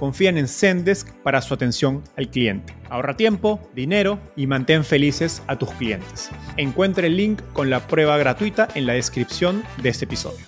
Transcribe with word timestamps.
confían 0.00 0.38
en 0.38 0.48
Zendesk 0.48 1.12
para 1.22 1.42
su 1.42 1.52
atención 1.52 2.02
al 2.16 2.30
cliente. 2.30 2.74
Ahorra 2.88 3.18
tiempo, 3.18 3.60
dinero 3.74 4.18
y 4.34 4.46
mantén 4.46 4.82
felices 4.82 5.42
a 5.46 5.58
tus 5.58 5.70
clientes. 5.72 6.30
Encuentre 6.56 7.08
el 7.08 7.18
link 7.18 7.42
con 7.52 7.68
la 7.68 7.86
prueba 7.86 8.16
gratuita 8.16 8.66
en 8.74 8.86
la 8.86 8.94
descripción 8.94 9.62
de 9.82 9.90
este 9.90 10.06
episodio. 10.06 10.46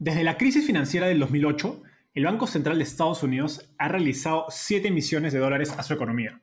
Desde 0.00 0.24
la 0.24 0.36
crisis 0.36 0.66
financiera 0.66 1.06
del 1.06 1.20
2008, 1.20 1.82
el 2.14 2.24
Banco 2.24 2.48
Central 2.48 2.78
de 2.78 2.82
Estados 2.82 3.22
Unidos 3.22 3.70
ha 3.78 3.86
realizado 3.86 4.46
7 4.48 4.88
emisiones 4.88 5.32
de 5.32 5.38
dólares 5.38 5.72
a 5.78 5.84
su 5.84 5.94
economía. 5.94 6.40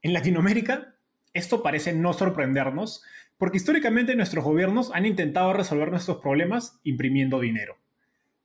En 0.00 0.14
Latinoamérica, 0.14 0.94
esto 1.34 1.62
parece 1.62 1.92
no 1.92 2.14
sorprendernos 2.14 3.02
porque 3.36 3.58
históricamente 3.58 4.16
nuestros 4.16 4.42
gobiernos 4.42 4.90
han 4.94 5.04
intentado 5.04 5.52
resolver 5.52 5.90
nuestros 5.90 6.16
problemas 6.16 6.80
imprimiendo 6.82 7.40
dinero. 7.40 7.76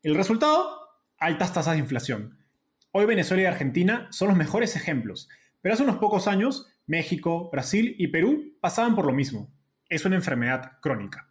El 0.03 0.15
resultado, 0.15 0.89
altas 1.17 1.53
tasas 1.53 1.75
de 1.75 1.79
inflación 1.79 2.37
Hoy 2.99 3.05
Venezuela 3.05 3.43
y 3.43 3.45
Argentina 3.45 4.07
son 4.09 4.29
los 4.29 4.37
mejores 4.37 4.75
ejemplos, 4.75 5.29
pero 5.61 5.75
hace 5.75 5.83
unos 5.83 5.97
pocos 5.97 6.27
años 6.27 6.65
México, 6.87 7.47
Brasil 7.51 7.95
y 7.99 8.07
Perú 8.07 8.55
pasaban 8.59 8.95
por 8.95 9.05
lo 9.05 9.13
mismo. 9.13 9.53
Es 9.87 10.03
una 10.05 10.15
enfermedad 10.15 10.79
crónica. 10.81 11.29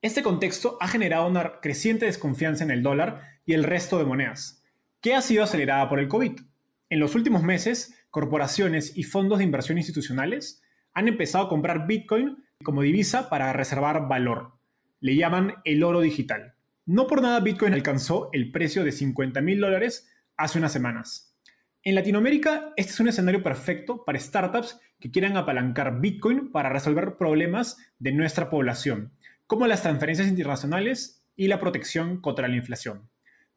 Este 0.00 0.22
contexto 0.22 0.78
ha 0.80 0.88
generado 0.88 1.28
una 1.28 1.60
creciente 1.60 2.06
desconfianza 2.06 2.64
en 2.64 2.70
el 2.70 2.82
dólar 2.82 3.20
y 3.44 3.52
el 3.52 3.64
resto 3.64 3.98
de 3.98 4.06
monedas, 4.06 4.64
que 5.02 5.14
ha 5.14 5.20
sido 5.20 5.44
acelerada 5.44 5.86
por 5.90 5.98
el 5.98 6.08
COVID. 6.08 6.40
En 6.88 6.98
los 6.98 7.14
últimos 7.14 7.42
meses, 7.42 7.94
corporaciones 8.08 8.96
y 8.96 9.02
fondos 9.02 9.36
de 9.36 9.44
inversión 9.44 9.76
institucionales 9.76 10.62
han 10.94 11.08
empezado 11.08 11.44
a 11.44 11.50
comprar 11.50 11.86
Bitcoin 11.86 12.42
como 12.64 12.80
divisa 12.80 13.28
para 13.28 13.52
reservar 13.52 14.08
valor. 14.08 14.54
Le 15.00 15.14
llaman 15.14 15.56
el 15.66 15.84
oro 15.84 16.00
digital. 16.00 16.54
No 16.86 17.06
por 17.06 17.20
nada 17.20 17.40
Bitcoin 17.40 17.74
alcanzó 17.74 18.30
el 18.32 18.50
precio 18.50 18.82
de 18.82 18.92
50 18.92 19.42
mil 19.42 19.60
dólares 19.60 20.08
hace 20.36 20.58
unas 20.58 20.72
semanas. 20.72 21.34
En 21.82 21.94
Latinoamérica, 21.94 22.72
este 22.76 22.92
es 22.92 23.00
un 23.00 23.08
escenario 23.08 23.42
perfecto 23.42 24.04
para 24.04 24.18
startups 24.18 24.80
que 24.98 25.10
quieran 25.10 25.36
apalancar 25.36 26.00
Bitcoin 26.00 26.50
para 26.50 26.68
resolver 26.68 27.16
problemas 27.16 27.76
de 27.98 28.12
nuestra 28.12 28.50
población, 28.50 29.12
como 29.46 29.66
las 29.66 29.82
transferencias 29.82 30.28
internacionales 30.28 31.22
y 31.36 31.46
la 31.46 31.60
protección 31.60 32.20
contra 32.20 32.48
la 32.48 32.56
inflación. 32.56 33.08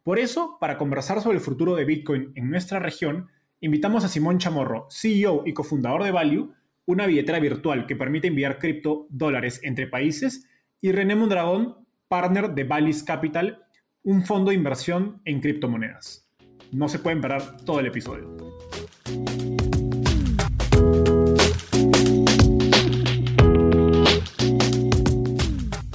Por 0.04 0.20
eso, 0.20 0.58
para 0.60 0.78
conversar 0.78 1.22
sobre 1.22 1.38
el 1.38 1.44
futuro 1.44 1.76
de 1.76 1.86
Bitcoin 1.86 2.32
en 2.36 2.50
nuestra 2.50 2.80
región, 2.80 3.30
invitamos 3.62 4.04
a 4.04 4.10
Simón 4.10 4.38
Chamorro, 4.38 4.88
CEO 4.92 5.44
y 5.46 5.54
cofundador 5.54 6.04
de 6.04 6.12
Value, 6.12 6.54
una 6.86 7.06
billetera 7.06 7.40
virtual 7.40 7.88
que 7.88 7.96
permite 7.96 8.28
enviar 8.28 8.60
cripto 8.60 9.08
dólares 9.10 9.60
entre 9.64 9.88
países, 9.88 10.48
y 10.82 10.92
René 10.92 11.16
Mondragón, 11.16 11.86
partner 12.08 12.54
de 12.54 12.64
Valis 12.64 13.04
Capital, 13.04 13.66
un 14.04 14.24
fondo 14.24 14.50
de 14.50 14.56
inversión 14.56 15.22
en 15.26 15.42
criptomonedas. 15.42 16.29
No 16.72 16.88
se 16.88 17.00
pueden 17.00 17.20
perder 17.20 17.42
todo 17.66 17.80
el 17.80 17.88
episodio. 17.88 18.38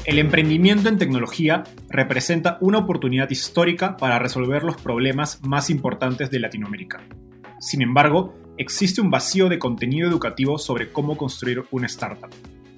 El 0.05 0.19
emprendimiento 0.19 0.89
en 0.89 0.99
tecnología 0.99 1.65
representa 1.89 2.59
una 2.61 2.79
oportunidad 2.79 3.31
histórica 3.31 3.97
para 3.97 4.19
resolver 4.19 4.65
los 4.65 4.77
problemas 4.77 5.41
más 5.43 5.71
importantes 5.71 6.31
de 6.31 6.41
Latinoamérica. 6.41 7.03
Sin 7.61 7.81
embargo, 7.81 8.35
existe 8.57 9.01
un 9.01 9.11
vacío 9.11 9.49
de 9.49 9.59
contenido 9.59 10.09
educativo 10.09 10.59
sobre 10.59 10.91
cómo 10.91 11.17
construir 11.17 11.65
una 11.71 11.87
startup. 11.87 12.31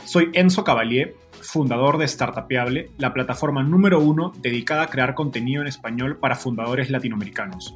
Soy 0.04 0.30
Enzo 0.34 0.64
Cavalier, 0.64 1.16
fundador 1.40 1.98
de 1.98 2.06
Startupeable, 2.06 2.90
la 2.98 3.12
plataforma 3.12 3.62
número 3.62 4.00
uno 4.00 4.32
dedicada 4.40 4.82
a 4.82 4.88
crear 4.88 5.14
contenido 5.14 5.62
en 5.62 5.68
español 5.68 6.18
para 6.18 6.36
fundadores 6.36 6.90
latinoamericanos. 6.90 7.74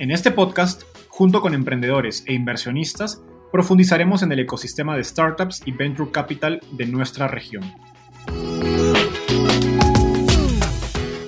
En 0.00 0.12
este 0.12 0.30
podcast, 0.30 0.82
junto 1.08 1.40
con 1.40 1.54
emprendedores 1.54 2.22
e 2.28 2.32
inversionistas, 2.32 3.20
profundizaremos 3.50 4.22
en 4.22 4.30
el 4.30 4.38
ecosistema 4.38 4.96
de 4.96 5.02
startups 5.02 5.60
y 5.66 5.72
venture 5.72 6.12
capital 6.12 6.60
de 6.70 6.86
nuestra 6.86 7.26
región. 7.26 7.64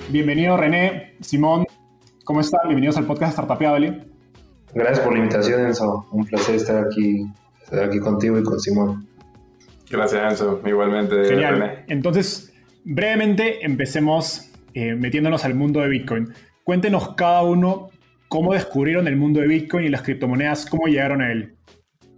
Bienvenido 0.07 0.55
René, 0.55 1.17
Simón, 1.19 1.65
¿cómo 2.23 2.39
están? 2.39 2.61
Bienvenidos 2.63 2.95
al 2.95 3.05
podcast 3.05 3.33
Startupiable. 3.33 4.05
Gracias 4.73 5.01
por 5.01 5.11
la 5.11 5.19
invitación, 5.19 5.65
Enzo. 5.65 6.07
Un 6.13 6.25
placer 6.25 6.55
estar 6.55 6.85
aquí, 6.85 7.25
estar 7.61 7.83
aquí 7.83 7.99
contigo 7.99 8.39
y 8.39 8.43
con 8.43 8.57
Simón. 8.57 9.05
Gracias, 9.89 10.31
Enzo. 10.31 10.61
Igualmente, 10.65 11.25
Genial. 11.25 11.59
René. 11.59 11.85
Entonces, 11.89 12.53
brevemente 12.85 13.65
empecemos 13.65 14.49
eh, 14.73 14.95
metiéndonos 14.95 15.43
al 15.43 15.55
mundo 15.55 15.81
de 15.81 15.89
Bitcoin. 15.89 16.33
Cuéntenos 16.63 17.15
cada 17.15 17.41
uno 17.43 17.90
¿Cómo 18.31 18.53
descubrieron 18.53 19.09
el 19.09 19.17
mundo 19.17 19.41
de 19.41 19.47
Bitcoin 19.47 19.83
y 19.83 19.89
las 19.89 20.03
criptomonedas? 20.03 20.65
¿Cómo 20.65 20.87
llegaron 20.87 21.21
a 21.21 21.33
él? 21.33 21.53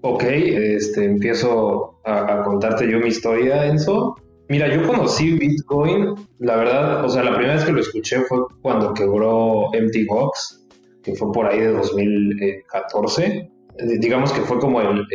Ok, 0.01 0.23
este, 0.25 1.05
empiezo 1.05 1.99
a, 2.05 2.43
contarte 2.43 2.87
yo 2.87 2.99
mi 2.99 3.07
historia, 3.07 3.65
Enzo. 3.65 4.15
Mira, 4.47 4.67
yo 4.67 4.85
conocí 4.85 5.31
Bitcoin, 5.31 6.13
la 6.37 6.57
verdad, 6.57 7.03
o 7.03 7.09
sea, 7.09 7.23
la 7.23 7.33
primera 7.33 7.55
vez 7.55 7.65
que 7.65 7.71
lo 7.71 7.81
escuché 7.81 8.19
fue 8.29 8.37
cuando 8.61 8.93
quebró 8.93 9.73
Empty 9.73 10.05
Box, 10.05 10.67
que 11.01 11.15
fue 11.15 11.31
por 11.31 11.47
ahí 11.47 11.61
de 11.61 11.71
2014. 11.71 13.25
Eh, 13.25 13.49
digamos 13.97 14.31
que 14.33 14.41
fue 14.41 14.59
como 14.59 14.81
el, 14.81 15.07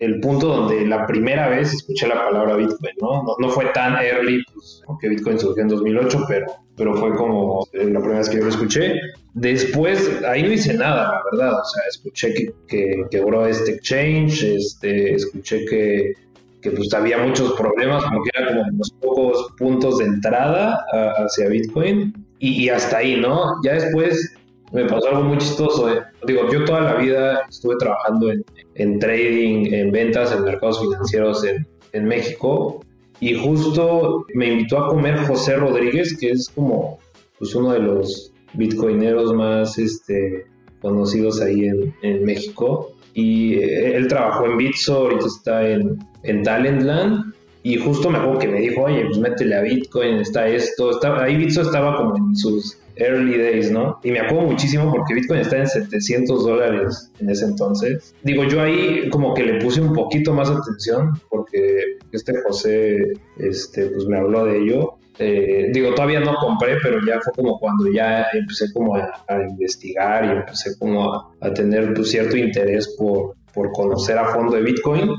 el 0.00 0.18
punto 0.18 0.48
donde 0.48 0.86
la 0.86 1.06
primera 1.06 1.48
vez 1.48 1.72
escuché 1.72 2.08
la 2.08 2.16
palabra 2.16 2.56
Bitcoin, 2.56 2.94
¿no? 3.00 3.22
No, 3.38 3.48
fue 3.48 3.66
tan 3.66 3.94
early, 4.02 4.42
pues, 4.52 4.82
porque 4.86 5.08
Bitcoin 5.08 5.38
surgió 5.38 5.62
en 5.62 5.68
2008, 5.68 6.24
pero, 6.26 6.46
pero 6.76 6.96
fue 6.96 7.14
como 7.14 7.64
eh, 7.74 7.84
la 7.84 8.00
primera 8.00 8.18
vez 8.18 8.28
que 8.28 8.38
yo 8.38 8.44
lo 8.44 8.50
escuché. 8.50 8.94
Después, 9.34 10.22
ahí 10.26 10.42
no 10.42 10.52
hice 10.52 10.74
nada, 10.74 11.12
la 11.12 11.22
verdad, 11.30 11.60
o 11.60 11.64
sea, 11.64 11.82
escuché 11.88 12.34
que, 12.34 12.52
que 12.66 13.04
quebró 13.10 13.46
este 13.46 13.72
exchange, 13.72 14.42
este, 14.42 15.14
escuché 15.14 15.64
que, 15.66 16.12
que 16.60 16.70
pues 16.72 16.92
había 16.92 17.18
muchos 17.18 17.52
problemas, 17.52 18.04
como 18.04 18.22
que 18.24 18.30
eran 18.34 18.56
como 18.56 18.68
unos 18.72 18.90
pocos 19.00 19.52
puntos 19.56 19.98
de 19.98 20.06
entrada 20.06 20.84
hacia 21.18 21.48
Bitcoin, 21.48 22.12
y, 22.40 22.64
y 22.64 22.68
hasta 22.70 22.98
ahí, 22.98 23.20
¿no? 23.20 23.54
Ya 23.62 23.74
después 23.74 24.34
me 24.72 24.84
pasó 24.84 25.08
algo 25.08 25.24
muy 25.24 25.38
chistoso. 25.38 25.92
Eh. 25.92 26.02
Digo, 26.26 26.50
yo 26.50 26.64
toda 26.64 26.80
la 26.80 26.94
vida 26.94 27.42
estuve 27.48 27.76
trabajando 27.78 28.30
en, 28.30 28.44
en 28.74 28.98
trading, 28.98 29.72
en 29.72 29.90
ventas, 29.90 30.32
en 30.32 30.44
mercados 30.44 30.80
financieros 30.80 31.44
en, 31.44 31.66
en, 31.92 32.04
México. 32.04 32.84
Y 33.20 33.34
justo 33.34 34.24
me 34.34 34.52
invitó 34.52 34.78
a 34.78 34.88
comer 34.88 35.16
José 35.26 35.56
Rodríguez, 35.56 36.16
que 36.18 36.30
es 36.30 36.48
como 36.48 36.98
pues, 37.38 37.54
uno 37.54 37.72
de 37.72 37.80
los 37.80 38.29
bitcoineros 38.54 39.34
más 39.34 39.78
este, 39.78 40.46
conocidos 40.80 41.40
ahí 41.40 41.68
en, 42.02 42.24
México. 42.24 42.92
Y 43.14 43.54
eh, 43.54 43.96
él 43.96 44.08
trabajó 44.08 44.46
en 44.46 44.56
Bitso, 44.56 44.98
ahorita 44.98 45.26
está 45.26 45.68
en, 45.68 45.98
en 46.22 46.42
Talentland. 46.42 47.34
Y 47.62 47.76
justo 47.76 48.08
me 48.08 48.18
acuerdo 48.18 48.38
que 48.38 48.48
me 48.48 48.60
dijo, 48.60 48.82
oye, 48.82 49.04
pues 49.04 49.18
métele 49.18 49.54
a 49.56 49.62
Bitcoin, 49.62 50.16
está 50.16 50.48
esto. 50.48 50.90
Estaba, 50.90 51.24
ahí 51.24 51.36
Bitso 51.36 51.62
estaba 51.62 51.96
como 51.96 52.16
en 52.16 52.36
sus 52.36 52.78
early 53.00 53.38
days, 53.38 53.70
¿no? 53.70 53.98
Y 54.02 54.10
me 54.10 54.20
acuerdo 54.20 54.48
muchísimo 54.48 54.90
porque 54.90 55.14
Bitcoin 55.14 55.40
está 55.40 55.58
en 55.58 55.66
700 55.66 56.44
dólares 56.44 57.10
en 57.20 57.30
ese 57.30 57.46
entonces. 57.46 58.14
Digo, 58.22 58.44
yo 58.44 58.60
ahí 58.60 59.08
como 59.10 59.34
que 59.34 59.44
le 59.44 59.60
puse 59.60 59.80
un 59.80 59.92
poquito 59.92 60.32
más 60.32 60.50
atención 60.50 61.12
porque 61.28 61.98
este 62.12 62.40
José, 62.42 62.96
este, 63.38 63.86
pues 63.86 64.06
me 64.06 64.18
habló 64.18 64.44
de 64.44 64.58
ello. 64.58 64.94
eh, 65.18 65.68
digo, 65.72 65.94
todavía 65.94 66.20
no 66.20 66.34
compré, 66.36 66.78
pero 66.82 66.98
ya 67.06 67.20
fue 67.20 67.32
como 67.34 67.58
cuando 67.58 67.92
ya 67.92 68.26
empecé 68.32 68.72
como 68.72 68.96
a, 68.96 69.24
investigar 69.48 70.24
y 70.24 70.28
empecé 70.38 70.78
como 70.78 71.12
a, 71.14 71.54
tener 71.54 71.92
pues, 71.94 72.10
cierto 72.10 72.36
interés 72.36 72.94
por, 72.96 73.34
por 73.52 73.70
conocer 73.72 74.16
a 74.18 74.32
fondo 74.32 74.56
de 74.56 74.62
Bitcoin. 74.62 75.10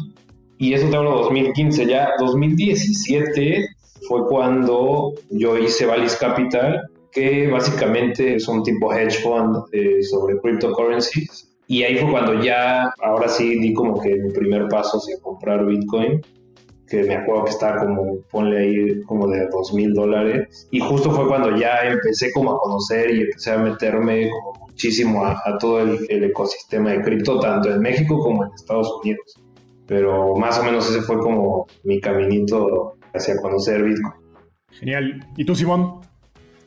Y 0.57 0.73
eso 0.73 0.89
te 0.89 0.95
hablo 0.95 1.21
2015, 1.23 1.85
ya 1.87 2.09
2017 2.19 3.65
fue 4.07 4.27
cuando 4.27 5.13
yo 5.29 5.57
hice 5.57 5.85
Valis 5.85 6.15
Capital, 6.15 6.81
que 7.11 7.47
básicamente 7.47 8.35
es 8.35 8.47
un 8.47 8.63
tipo 8.63 8.93
hedge 8.93 9.21
fund 9.21 9.65
eh, 9.71 10.01
sobre 10.03 10.39
cryptocurrencies. 10.39 11.49
Y 11.67 11.83
ahí 11.83 11.97
fue 11.97 12.11
cuando 12.11 12.41
ya, 12.41 12.91
ahora 13.01 13.27
sí, 13.27 13.59
di 13.59 13.73
como 13.73 13.99
que 14.01 14.15
mi 14.15 14.31
primer 14.31 14.67
paso 14.67 14.97
hacia 14.97 15.19
comprar 15.21 15.65
Bitcoin 15.65 16.21
que 16.91 17.03
me 17.03 17.15
acuerdo 17.15 17.45
que 17.45 17.51
estaba 17.51 17.85
como, 17.85 18.17
ponle 18.29 18.59
ahí, 18.59 19.01
como 19.03 19.27
de 19.27 19.47
dos 19.49 19.73
mil 19.73 19.93
dólares. 19.93 20.67
Y 20.71 20.81
justo 20.81 21.09
fue 21.09 21.27
cuando 21.27 21.55
ya 21.55 21.83
empecé 21.83 22.31
como 22.33 22.51
a 22.51 22.59
conocer 22.59 23.09
y 23.15 23.21
empecé 23.21 23.51
a 23.51 23.57
meterme 23.59 24.29
como 24.29 24.67
muchísimo 24.67 25.25
a, 25.25 25.57
todo 25.57 25.79
el, 25.79 26.23
ecosistema 26.23 26.91
de 26.91 27.01
cripto, 27.01 27.39
tanto 27.39 27.71
en 27.71 27.79
México 27.79 28.19
como 28.19 28.43
en 28.43 28.51
Estados 28.53 28.91
Unidos. 29.01 29.41
Pero 29.87 30.35
más 30.35 30.59
o 30.59 30.63
menos 30.63 30.89
ese 30.89 31.01
fue 31.01 31.17
como 31.19 31.65
mi 31.85 32.01
caminito 32.01 32.95
hacia 33.13 33.37
conocer 33.41 33.83
Bitcoin. 33.83 34.13
Genial. 34.71 35.25
¿Y 35.37 35.45
tú, 35.45 35.55
Simón? 35.55 36.01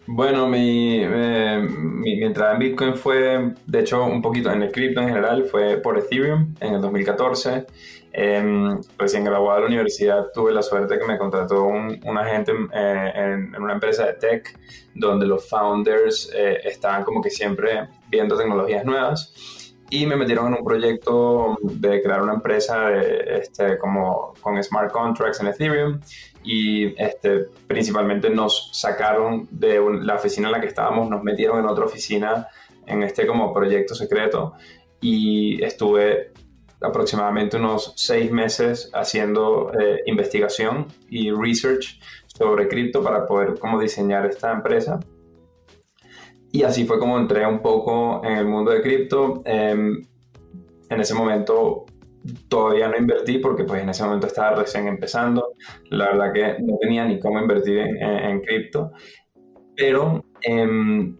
Bueno, 0.07 0.51
eh, 0.55 1.67
mi, 1.71 2.23
entrada 2.23 2.53
en 2.53 2.59
Bitcoin 2.59 2.95
fue, 2.95 3.55
de 3.67 3.81
hecho, 3.81 4.05
un 4.05 4.21
poquito 4.21 4.51
en 4.53 4.63
el 4.63 4.71
cripto 4.71 5.01
en 5.01 5.09
general, 5.09 5.47
fue 5.47 5.79
por 5.79 5.99
Ethereum 5.99 6.55
en 6.61 6.75
el 6.75 6.81
2014. 6.83 7.67
Em, 8.13 8.81
recién 8.99 9.25
graduado 9.25 9.57
de 9.57 9.61
la 9.63 9.67
universidad 9.67 10.27
tuve 10.33 10.53
la 10.53 10.63
suerte 10.63 10.99
que 10.99 11.07
me 11.07 11.19
contrató 11.19 11.65
un, 11.65 11.99
agente 12.17 12.53
eh, 12.73 13.13
en, 13.17 13.61
una 13.61 13.73
empresa 13.73 14.07
de 14.07 14.13
tech 14.15 14.57
donde 14.95 15.27
los 15.27 15.49
founders 15.49 16.31
eh, 16.33 16.61
estaban 16.65 17.03
como 17.03 17.21
que 17.21 17.31
siempre 17.31 17.89
viendo 18.09 18.37
tecnologías 18.37 18.85
nuevas 18.85 19.64
y 19.91 20.07
me 20.07 20.17
metieron 20.17 20.49
en 20.49 20.55
un 20.55 20.65
proyecto 20.65 21.57
de 21.63 22.03
crear 22.03 22.23
una 22.23 22.35
empresa 22.35 22.89
de, 22.89 23.39
este, 23.39 23.79
como 23.79 24.35
con 24.41 24.63
smart 24.63 24.91
contracts 24.93 25.41
en 25.41 25.49
Ethereum 25.49 26.01
y 26.43 27.01
este, 27.01 27.47
principalmente 27.67 28.31
nos 28.31 28.71
sacaron 28.73 29.49
de 29.51 29.81
la 30.03 30.15
oficina 30.15 30.49
en 30.49 30.53
la 30.53 30.61
que 30.61 30.69
estábamos, 30.69 31.09
nos 31.09 31.23
metieron 31.23 31.59
en 31.59 31.67
otra 31.67 31.85
oficina 31.85 32.49
en 32.87 33.03
este 33.03 33.27
como 33.27 33.53
proyecto 33.53 33.95
secreto 33.95 34.55
y 35.01 35.63
estuve 35.63 36.33
aproximadamente 36.81 37.57
unos 37.57 37.93
seis 37.97 38.31
meses 38.31 38.91
haciendo 38.93 39.73
eh, 39.79 40.03
investigación 40.07 40.87
y 41.09 41.31
research 41.31 42.01
sobre 42.27 42.69
cripto 42.69 43.03
para 43.03 43.27
poder 43.27 43.59
como 43.59 43.81
diseñar 43.81 44.27
esta 44.27 44.53
empresa. 44.53 45.01
Y 46.55 46.63
así 46.63 46.85
fue 46.85 47.01
como 47.01 47.19
entré 47.19 47.45
un 47.45 47.59
poco 47.59 48.25
en 48.25 48.39
el 48.39 48.47
mundo 48.47 48.71
de 48.71 48.81
cripto. 48.81 49.43
Em, 49.45 50.01
en 50.89 51.01
ese 51.01 51.13
momento 51.13 51.85
todavía 52.49 52.87
no 52.87 52.97
invertí 52.97 53.39
porque 53.39 53.65
pues 53.65 53.83
en 53.83 53.89
ese 53.89 54.05
momento 54.05 54.29
estaba 54.29 54.55
recién 54.55 54.87
empezando. 54.87 55.55
La 55.91 56.13
verdad 56.13 56.33
que 56.33 56.63
no 56.63 56.79
tenía 56.81 57.07
ni 57.07 57.19
cómo 57.19 57.41
invertir 57.41 57.79
en, 57.79 58.41
cripto. 58.41 58.93
Pero 59.75 60.27
em, 60.43 61.17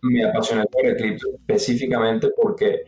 me 0.00 0.24
apasioné 0.24 0.64
por 0.64 0.86
el 0.86 0.96
cripto 0.96 1.28
específicamente 1.34 2.30
porque 2.34 2.84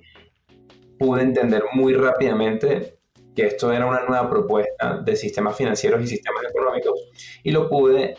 pude 0.98 1.20
entender 1.20 1.64
muy 1.74 1.92
rápidamente 1.92 2.96
que 3.36 3.48
esto 3.48 3.70
era 3.70 3.84
una 3.84 4.06
nueva 4.08 4.30
propuesta 4.30 5.02
de 5.04 5.16
sistemas 5.16 5.54
financieros 5.54 6.02
y 6.02 6.06
sistemas 6.06 6.44
económicos 6.48 7.10
y 7.42 7.50
lo 7.50 7.68
pude 7.68 8.14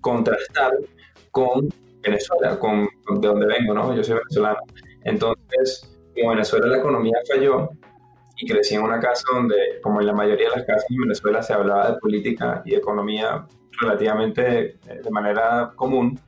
contrastar 0.00 0.72
con 1.30 1.68
Venezuela, 2.10 2.58
con, 2.58 2.88
de 3.20 3.28
donde 3.28 3.46
vengo, 3.46 3.74
¿no? 3.74 3.94
Yo 3.94 4.02
soy 4.02 4.16
venezolano. 4.16 4.58
Entonces, 5.04 5.98
como 6.14 6.30
Venezuela 6.30 6.66
la 6.66 6.78
economía 6.78 7.18
falló 7.32 7.70
y 8.36 8.46
crecí 8.46 8.74
en 8.74 8.82
una 8.82 9.00
casa 9.00 9.24
donde, 9.32 9.56
como 9.82 10.00
en 10.00 10.06
la 10.06 10.12
mayoría 10.12 10.48
de 10.50 10.56
las 10.56 10.66
casas 10.66 10.86
en 10.90 11.02
Venezuela, 11.02 11.42
se 11.42 11.52
hablaba 11.52 11.90
de 11.92 11.98
política 11.98 12.62
y 12.64 12.74
economía 12.74 13.46
relativamente 13.80 14.78
eh, 14.86 15.00
de 15.02 15.10
manera 15.10 15.72
común, 15.74 16.18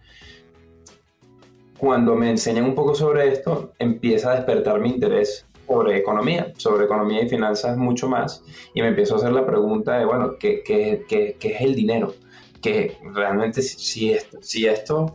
cuando 1.79 2.15
me 2.15 2.31
enseñan 2.31 2.65
un 2.65 2.75
poco 2.75 2.95
sobre 2.95 3.29
esto, 3.29 3.73
empieza 3.79 4.33
a 4.33 4.37
despertar 4.37 4.81
mi 4.81 4.91
interés 4.91 5.47
sobre 5.67 5.97
economía, 5.97 6.53
sobre 6.57 6.85
economía 6.85 7.23
y 7.23 7.29
finanzas 7.29 7.77
mucho 7.77 8.09
más, 8.09 8.45
y 8.75 8.83
me 8.83 8.89
empiezo 8.89 9.15
a 9.15 9.19
hacer 9.19 9.33
la 9.33 9.47
pregunta 9.47 9.99
de, 9.99 10.05
bueno, 10.05 10.37
¿qué, 10.39 10.63
qué, 10.63 11.05
qué, 11.09 11.37
qué 11.39 11.55
es 11.55 11.61
el 11.61 11.75
dinero? 11.75 12.15
Que 12.61 12.99
realmente 13.15 13.63
si 13.63 14.13
esto, 14.13 14.39
si 14.43 14.67
esto 14.67 15.15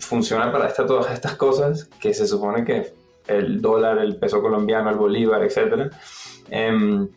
funciona 0.00 0.50
para 0.50 0.66
esta, 0.66 0.86
todas 0.86 1.12
estas 1.12 1.36
cosas, 1.36 1.84
que 2.00 2.12
se 2.12 2.26
supone 2.26 2.64
que 2.64 2.92
el 3.28 3.60
dólar, 3.60 3.98
el 3.98 4.16
peso 4.16 4.42
colombiano, 4.42 4.90
el 4.90 4.96
bolívar, 4.96 5.42
etc., 5.44 5.92
em, 6.50 7.08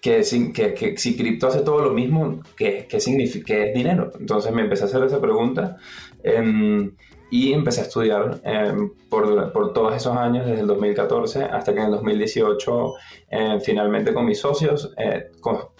que, 0.00 0.22
que, 0.54 0.74
que, 0.74 0.96
si 0.96 1.14
cripto 1.14 1.46
hace 1.46 1.60
todo 1.60 1.82
lo 1.82 1.90
mismo, 1.92 2.40
¿qué, 2.56 2.86
qué 2.88 3.00
significa, 3.00 3.46
qué 3.48 3.68
es 3.68 3.74
dinero? 3.74 4.10
Entonces 4.18 4.50
me 4.50 4.62
empecé 4.62 4.84
a 4.84 4.86
hacer 4.86 5.04
esa 5.04 5.20
pregunta 5.20 5.76
Em, 6.22 6.94
y 7.30 7.52
empecé 7.52 7.80
a 7.80 7.84
estudiar 7.84 8.40
em, 8.42 8.90
por, 9.08 9.52
por, 9.52 9.72
todos 9.72 9.94
esos 9.94 10.16
años, 10.16 10.46
desde 10.46 10.62
el 10.62 10.66
2014 10.66 11.44
hasta 11.44 11.72
que 11.72 11.78
en 11.78 11.86
el 11.86 11.92
2018, 11.92 12.94
em, 13.30 13.60
finalmente 13.60 14.12
con 14.12 14.26
mis 14.26 14.40
socios, 14.40 14.92
eh, 14.98 15.30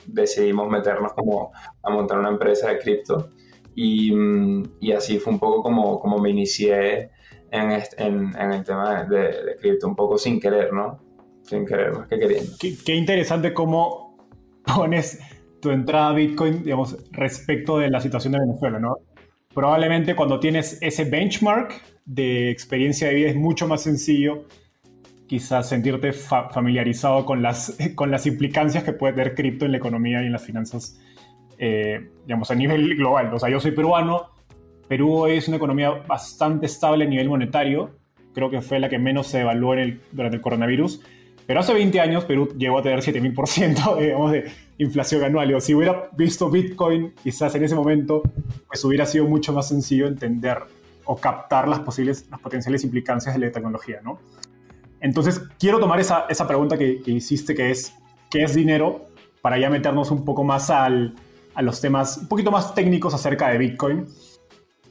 decidimos 0.07 0.69
meternos 0.71 1.13
como 1.13 1.53
a 1.83 1.91
montar 1.91 2.19
una 2.19 2.29
empresa 2.29 2.69
de 2.69 2.79
cripto. 2.79 3.31
Y, 3.75 4.13
y, 4.81 4.93
así 4.93 5.19
fue 5.19 5.33
un 5.33 5.39
poco 5.39 5.63
como, 5.63 6.01
como 6.01 6.19
me 6.19 6.31
inicié 6.31 7.11
en, 7.51 7.71
en, 7.99 8.37
en 8.37 8.53
el 8.53 8.65
tema 8.65 9.05
de, 9.05 9.17
de, 9.17 9.57
cripto, 9.61 9.89
un 9.89 9.97
poco 9.97 10.19
sin 10.19 10.41
querer, 10.41 10.73
¿no? 10.73 10.99
Sin 11.43 11.65
querer, 11.65 11.93
más 11.93 12.09
que 12.09 12.19
queriendo. 12.19 12.53
Qué, 12.59 12.75
qué 12.85 12.95
interesante 12.95 13.55
cómo 13.55 14.29
pones 14.65 15.21
tu 15.61 15.71
entrada 15.71 16.11
a 16.11 16.13
Bitcoin, 16.15 16.63
digamos, 16.65 16.97
respecto 17.13 17.79
de 17.79 17.91
la 17.91 18.01
situación 18.01 18.33
de 18.33 18.41
Venezuela, 18.41 18.79
¿no? 18.79 18.97
probablemente 19.55 20.15
cuando 20.15 20.39
tienes 20.41 20.79
ese 20.81 21.05
benchmark 21.05 21.83
de 22.05 22.51
experiencia 22.51 23.09
de 23.09 23.15
vida 23.15 23.31
es 23.31 23.37
mucho 23.37 23.67
más 23.67 23.83
sencillo 23.83 24.47
quizás 25.27 25.69
sentirte 25.69 26.13
familiarizado 26.13 27.25
con 27.25 27.41
las, 27.43 27.77
con 27.95 28.11
las 28.11 28.27
implicancias 28.27 28.83
que 28.85 28.93
puede 28.93 29.15
tener 29.15 29.35
cripto 29.35 29.65
en 29.65 29.73
la 29.73 29.79
economía 29.79 30.23
y 30.23 30.27
en 30.27 30.33
las 30.33 30.43
finanzas, 30.43 30.99
eh, 31.61 32.11
digamos, 32.25 32.51
a 32.51 32.55
nivel 32.55 32.97
global. 32.97 33.33
O 33.33 33.39
sea, 33.39 33.51
yo 33.51 33.61
soy 33.61 33.73
peruano, 33.73 34.31
Perú 34.89 35.27
es 35.27 35.47
una 35.47 35.59
economía 35.59 35.91
bastante 35.91 36.67
estable 36.67 37.05
a 37.05 37.09
nivel 37.09 37.29
monetario, 37.29 37.91
creo 38.35 38.51
que 38.51 38.63
fue 38.63 38.81
la 38.81 38.89
que 38.89 38.99
menos 38.99 39.29
se 39.29 39.41
evaluó 39.41 39.75
en 39.75 39.79
el, 39.81 40.01
durante 40.11 40.37
el 40.37 40.43
coronavirus, 40.43 41.01
pero 41.47 41.61
hace 41.61 41.75
20 41.75 42.01
años 42.01 42.25
Perú 42.25 42.49
llegó 42.57 42.79
a 42.79 42.83
tener 42.83 43.01
7000% 43.01 43.99
digamos, 44.01 44.33
de 44.33 44.51
inflación 44.79 45.23
anual. 45.23 45.53
O 45.55 45.61
si 45.61 45.75
hubiera 45.75 46.09
visto 46.17 46.49
Bitcoin, 46.49 47.13
quizás 47.23 47.55
en 47.57 47.65
ese 47.65 47.75
momento, 47.75 48.23
pues 48.67 48.85
hubiera 48.85 49.05
sido 49.05 49.27
mucho 49.27 49.53
más 49.53 49.69
sencillo 49.69 50.07
entender 50.07 50.59
o 51.05 51.17
captar 51.17 51.69
las 51.69 51.81
posibles, 51.81 52.27
las 52.31 52.41
potenciales 52.41 52.85
implicancias 52.85 53.35
de 53.35 53.47
la 53.47 53.53
tecnología, 53.53 54.01
¿no? 54.03 54.21
Entonces, 55.01 55.43
quiero 55.59 55.81
tomar 55.81 55.99
esa, 55.99 56.27
esa 56.29 56.47
pregunta 56.47 56.79
que, 56.79 57.01
hiciste, 57.07 57.55
que 57.55 57.71
es, 57.71 57.95
¿qué 58.31 58.45
es 58.45 58.55
dinero? 58.55 59.07
Para 59.43 59.59
ya 59.59 59.71
meternos 59.71 60.11
un 60.11 60.25
poco 60.25 60.45
más 60.45 60.71
al, 60.71 61.17
a 61.61 61.63
los 61.63 61.79
temas 61.83 62.17
un 62.17 62.27
poquito 62.27 62.51
más 62.51 62.75
técnicos 62.75 63.13
acerca 63.13 63.49
de 63.49 63.59
Bitcoin. 63.59 64.07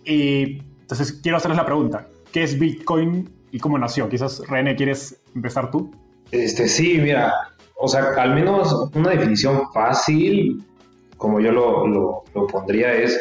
Y 0.05 0.61
entonces, 0.81 1.13
quiero 1.13 1.37
hacerles 1.37 1.57
la 1.57 1.65
pregunta, 1.65 2.07
¿qué 2.31 2.43
es 2.43 2.59
Bitcoin 2.59 3.27
y 3.51 3.57
cómo 3.57 3.79
nació? 3.79 4.07
Quizás, 4.07 4.41
René, 4.47 4.75
¿quieres 4.75 5.19
empezar 5.35 5.71
tú? 5.71 5.91
Este, 6.31 6.67
sí, 6.67 6.99
mira, 6.99 7.33
o 7.75 7.87
sea, 7.87 8.13
al 8.17 8.35
menos 8.35 8.91
una 8.93 9.09
definición 9.09 9.63
fácil, 9.73 10.63
como 11.17 11.39
yo 11.39 11.51
lo, 11.51 11.87
lo, 11.87 12.47
pondría, 12.47 12.93
es, 12.93 13.19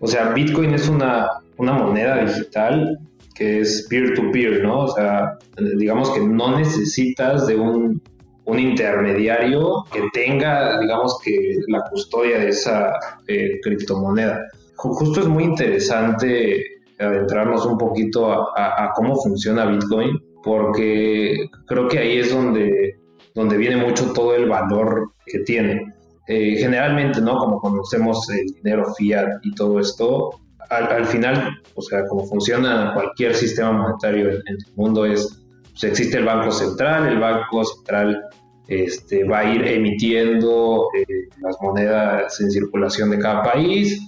o 0.00 0.06
sea, 0.06 0.30
Bitcoin 0.30 0.72
es 0.72 0.88
una, 0.88 1.28
una 1.58 1.74
moneda 1.74 2.24
digital 2.24 2.98
que 3.34 3.60
es 3.60 3.86
peer-to-peer, 3.90 4.62
¿no? 4.62 4.84
O 4.84 4.88
sea, 4.88 5.36
digamos 5.76 6.10
que 6.12 6.20
no 6.20 6.58
necesitas 6.58 7.46
de 7.46 7.56
un, 7.56 8.00
un 8.46 8.58
intermediario 8.58 9.84
que 9.92 10.02
tenga, 10.12 10.78
digamos 10.80 11.18
que 11.24 11.56
la 11.68 11.82
custodia 11.90 12.38
de 12.38 12.48
esa 12.48 12.92
eh, 13.26 13.60
criptomoneda. 13.62 14.46
Justo 14.76 15.20
es 15.20 15.26
muy 15.26 15.44
interesante 15.44 16.62
adentrarnos 16.98 17.66
un 17.66 17.76
poquito 17.76 18.32
a, 18.32 18.92
cómo 18.94 19.16
funciona 19.16 19.66
Bitcoin, 19.66 20.18
porque 20.42 21.48
creo 21.66 21.88
que 21.88 21.98
ahí 21.98 22.18
es 22.18 22.32
donde, 22.32 22.98
donde 23.34 23.56
viene 23.56 23.76
mucho 23.76 24.12
todo 24.12 24.34
el 24.34 24.48
valor 24.48 25.12
que 25.26 25.40
tiene. 25.40 25.92
Eh, 26.28 26.56
generalmente, 26.58 27.20
¿no? 27.20 27.38
Como 27.38 27.60
conocemos 27.60 28.28
el 28.30 28.46
dinero 28.62 28.92
fiat 28.94 29.28
y 29.42 29.54
todo 29.54 29.78
esto, 29.80 30.40
al, 30.70 31.06
final, 31.06 31.60
o 31.74 31.82
sea, 31.82 32.06
como 32.08 32.26
funciona 32.26 32.92
cualquier 32.94 33.34
sistema 33.34 33.72
monetario 33.72 34.30
en, 34.30 34.42
el 34.46 34.58
mundo 34.74 35.04
es, 35.04 35.45
pues 35.78 35.92
existe 35.92 36.16
el 36.18 36.24
Banco 36.24 36.50
Central, 36.50 37.06
el 37.06 37.18
Banco 37.18 37.64
Central 37.64 38.24
este, 38.66 39.24
va 39.24 39.40
a 39.40 39.54
ir 39.54 39.66
emitiendo 39.66 40.88
eh, 40.98 41.28
las 41.40 41.56
monedas 41.60 42.40
en 42.40 42.50
circulación 42.50 43.10
de 43.10 43.18
cada 43.18 43.42
país 43.42 44.00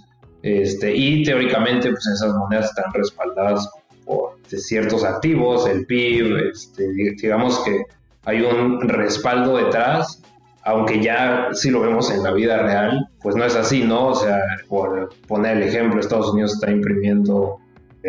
este, 0.42 0.94
y 0.96 1.22
teóricamente 1.24 1.90
pues 1.90 2.06
esas 2.06 2.34
monedas 2.34 2.70
están 2.70 2.90
respaldadas 2.94 3.68
por 4.06 4.38
ciertos 4.46 5.04
activos, 5.04 5.68
el 5.68 5.84
PIB, 5.84 6.50
este, 6.52 6.88
digamos 7.20 7.58
que 7.60 7.82
hay 8.24 8.40
un 8.40 8.80
respaldo 8.88 9.58
detrás, 9.58 10.22
aunque 10.64 11.02
ya 11.02 11.48
si 11.52 11.70
lo 11.70 11.82
vemos 11.82 12.10
en 12.10 12.22
la 12.22 12.32
vida 12.32 12.62
real, 12.62 13.10
pues 13.20 13.36
no 13.36 13.44
es 13.44 13.54
así, 13.56 13.84
¿no? 13.84 14.08
O 14.08 14.14
sea, 14.14 14.38
por 14.68 15.10
poner 15.26 15.58
el 15.58 15.64
ejemplo, 15.64 16.00
Estados 16.00 16.30
Unidos 16.30 16.54
está 16.54 16.70
imprimiendo 16.70 17.58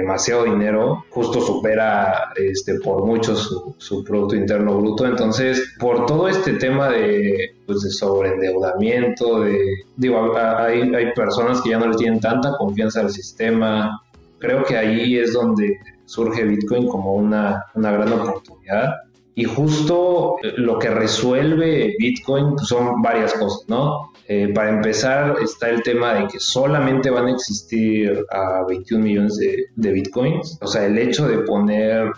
demasiado 0.01 0.45
dinero, 0.45 1.05
justo 1.09 1.41
supera 1.41 2.31
este, 2.35 2.75
por 2.79 3.05
mucho 3.05 3.35
su, 3.35 4.03
Producto 4.03 4.35
Interno 4.35 4.77
Bruto. 4.77 5.05
Entonces, 5.05 5.75
por 5.79 6.05
todo 6.05 6.27
este 6.27 6.53
tema 6.53 6.89
de, 6.89 7.55
pues, 7.65 7.81
de 7.81 7.91
sobreendeudamiento, 7.91 9.41
de, 9.41 9.83
digo, 9.97 10.35
hay, 10.37 10.81
hay 10.93 11.13
personas 11.13 11.61
que 11.61 11.71
ya 11.71 11.79
no 11.79 11.87
le 11.87 11.97
tienen 11.97 12.19
tanta 12.19 12.55
confianza 12.57 13.01
al 13.01 13.09
sistema. 13.09 14.01
Creo 14.39 14.63
que 14.63 14.77
ahí 14.77 15.17
es 15.17 15.33
donde 15.33 15.77
surge 16.05 16.43
Bitcoin 16.43 16.87
como 16.87 17.13
una, 17.13 17.65
una 17.75 17.91
gran 17.91 18.11
oportunidad. 18.13 18.95
Y 19.39 19.45
justo 19.45 20.35
lo 20.57 20.77
que 20.79 20.89
resuelve 20.89 21.95
Bitcoin 21.97 22.55
pues, 22.57 22.67
son 22.67 23.01
varias 23.01 23.33
cosas, 23.35 23.69
¿no? 23.69 24.11
Eh, 24.27 24.51
para 24.53 24.67
empezar, 24.67 25.37
está 25.41 25.69
el 25.69 25.81
tema 25.81 26.13
de 26.15 26.27
que 26.27 26.41
solamente 26.41 27.09
van 27.09 27.27
a 27.27 27.31
existir 27.31 28.25
a 28.31 28.65
21 28.67 29.01
millones 29.01 29.37
de, 29.37 29.91
bitcoins. 29.93 30.57
O 30.59 30.67
sea, 30.67 30.85
el 30.85 30.97
hecho 30.97 31.25
de 31.25 31.37
poner 31.37 32.11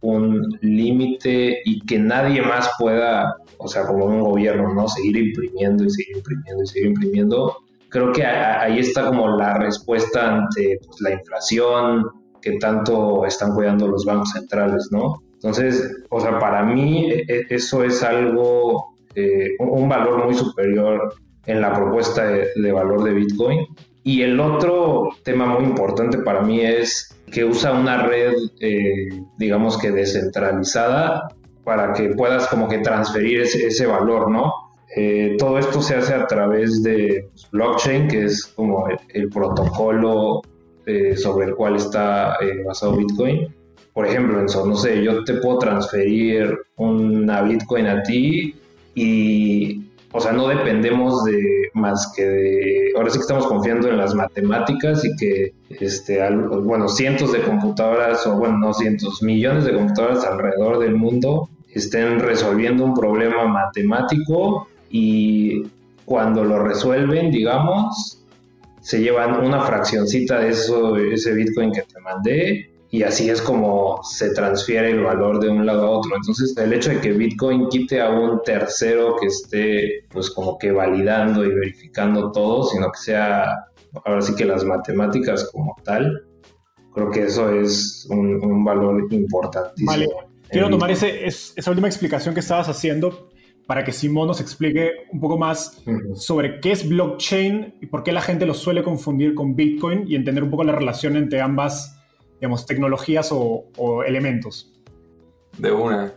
un 0.00 0.58
límite 0.62 1.60
y 1.62 1.84
que 1.84 1.98
nadie 1.98 2.40
más 2.40 2.70
pueda, 2.78 3.36
o 3.58 3.68
sea, 3.68 3.86
como 3.86 4.06
un 4.06 4.22
gobierno, 4.22 4.72
¿no? 4.72 4.88
Seguir 4.88 5.18
imprimiendo 5.18 5.84
y 5.84 5.90
seguir 5.90 6.16
imprimiendo 6.16 6.62
y 6.62 6.66
seguir 6.68 6.88
imprimiendo. 6.88 7.54
Creo 7.90 8.12
que 8.12 8.24
ahí 8.24 8.78
está 8.78 9.08
como 9.08 9.36
la 9.36 9.58
respuesta 9.58 10.36
ante 10.36 10.78
pues, 10.86 11.02
la 11.02 11.12
inflación 11.12 12.06
que 12.40 12.52
tanto 12.52 13.26
están 13.26 13.52
cuidando 13.52 13.88
los 13.88 14.06
bancos 14.06 14.30
centrales, 14.30 14.88
¿no? 14.90 15.22
Entonces, 15.42 16.04
o 16.08 16.20
sea, 16.20 16.38
para 16.38 16.62
mí 16.62 17.10
e, 17.10 17.24
e, 17.26 17.46
eso 17.50 17.82
es 17.82 18.02
algo, 18.04 18.94
eh, 19.16 19.56
un 19.58 19.88
valor 19.88 20.24
muy 20.24 20.34
superior 20.34 21.14
en 21.46 21.60
la 21.60 21.72
propuesta 21.74 22.24
de, 22.28 22.72
valor 22.72 23.02
de 23.02 23.12
Bitcoin. 23.12 23.66
Y 24.04 24.22
el 24.22 24.38
otro 24.38 25.10
tema 25.24 25.46
muy 25.46 25.64
importante 25.64 26.18
para 26.18 26.42
mí 26.42 26.60
es 26.60 27.16
que 27.32 27.44
usa 27.44 27.72
una 27.72 28.06
red, 28.06 28.34
eh, 28.60 29.08
digamos 29.36 29.78
que 29.78 29.90
descentralizada, 29.90 31.28
para 31.64 31.92
que 31.92 32.10
puedas 32.10 32.46
como 32.46 32.68
que 32.68 32.78
transferir 32.78 33.40
ese, 33.40 33.86
valor, 33.86 34.30
¿no? 34.30 34.52
Eh, 34.96 35.36
todo 35.38 35.58
esto 35.58 35.80
se 35.80 35.96
hace 35.96 36.14
a 36.14 36.26
través 36.26 36.82
de 36.82 37.28
pues, 37.30 37.50
blockchain, 37.50 38.08
que 38.08 38.24
es 38.24 38.44
como 38.46 38.86
el, 39.12 39.28
protocolo 39.28 40.42
sobre 41.16 41.46
el 41.46 41.54
cual 41.54 41.76
está 41.76 42.36
basado 42.64 42.96
Bitcoin. 42.96 43.48
Por 43.92 44.06
ejemplo, 44.06 44.40
Enzo, 44.40 44.66
no 44.66 44.76
sé, 44.76 45.02
yo 45.02 45.22
te 45.24 45.34
puedo 45.34 45.58
transferir 45.58 46.58
una 46.76 47.42
Bitcoin 47.42 47.86
a 47.86 48.02
ti 48.02 48.54
y 48.94 49.82
o 50.14 50.20
sea, 50.20 50.32
no 50.32 50.46
dependemos 50.48 51.24
de 51.24 51.70
más 51.72 52.12
que 52.14 52.24
de, 52.24 52.92
ahora 52.94 53.08
sí 53.08 53.16
que 53.16 53.22
estamos 53.22 53.46
confiando 53.46 53.88
en 53.88 53.96
las 53.96 54.14
matemáticas 54.14 55.04
y 55.06 55.16
que, 55.16 55.54
este, 55.70 56.20
bueno, 56.62 56.86
cientos 56.88 57.32
de 57.32 57.42
computadoras, 57.42 58.26
o 58.26 58.36
bueno, 58.36 58.58
no 58.58 58.74
cientos, 58.74 59.22
millones 59.22 59.64
de 59.64 59.72
computadoras 59.72 60.24
alrededor 60.24 60.78
del 60.80 60.96
mundo 60.96 61.48
estén 61.70 62.20
resolviendo 62.20 62.84
un 62.84 62.92
problema 62.92 63.46
matemático 63.46 64.68
y 64.90 65.62
cuando 66.04 66.44
lo 66.44 66.62
resuelven, 66.62 67.30
digamos, 67.30 68.22
se 68.82 69.00
llevan 69.00 69.42
una 69.42 69.62
fraccioncita 69.62 70.40
de 70.40 70.50
eso, 70.50 70.98
ese 70.98 71.32
Bitcoin 71.32 71.72
que 71.72 71.82
te 71.82 71.98
mandé 72.00 72.70
y 72.94 73.04
así 73.04 73.30
es 73.30 73.40
como 73.40 74.00
se 74.02 74.34
transfiere 74.34 74.90
el 74.90 75.02
valor 75.02 75.40
de 75.40 75.48
un 75.48 75.64
lado 75.64 75.86
a 75.86 75.90
otro. 75.92 76.14
Entonces, 76.14 76.54
el 76.58 76.74
hecho 76.74 76.90
de 76.90 77.00
que 77.00 77.12
Bitcoin 77.12 77.70
quite 77.70 78.02
a 78.02 78.10
un 78.10 78.42
tercero 78.42 79.16
que 79.18 79.28
esté, 79.28 80.04
pues, 80.10 80.28
como 80.28 80.58
que 80.58 80.72
validando 80.72 81.42
y 81.42 81.48
verificando 81.48 82.30
todo, 82.30 82.64
sino 82.64 82.92
que 82.92 82.98
sea, 82.98 83.46
ahora 84.04 84.20
sí 84.20 84.34
que 84.34 84.44
las 84.44 84.62
matemáticas 84.64 85.48
como 85.50 85.74
tal, 85.82 86.22
creo 86.92 87.10
que 87.10 87.22
eso 87.22 87.48
es 87.48 88.06
un, 88.10 88.62
valor 88.62 89.10
importantísimo. 89.10 89.90
Vale, 89.90 90.08
quiero 90.50 90.68
tomar 90.68 90.90
ese, 90.90 91.24
esa 91.24 91.70
última 91.70 91.88
explicación 91.88 92.34
que 92.34 92.40
estabas 92.40 92.68
haciendo 92.68 93.30
para 93.66 93.84
que 93.84 93.92
Simón 93.92 94.28
nos 94.28 94.42
explique 94.42 94.90
un 95.10 95.18
poco 95.18 95.38
más 95.38 95.82
sobre 96.14 96.60
qué 96.60 96.72
es 96.72 96.86
blockchain 96.86 97.76
y 97.80 97.86
por 97.86 98.02
qué 98.02 98.12
la 98.12 98.20
gente 98.20 98.44
lo 98.44 98.52
suele 98.52 98.82
confundir 98.82 99.34
con 99.34 99.56
Bitcoin 99.56 100.04
y 100.06 100.14
entender 100.14 100.44
un 100.44 100.50
poco 100.50 100.64
la 100.64 100.72
relación 100.72 101.16
entre 101.16 101.40
ambas 101.40 101.98
digamos, 102.42 102.66
tecnologías 102.66 103.28
o, 103.30 104.02
elementos? 104.04 104.72
De 105.58 105.70
una. 105.70 106.12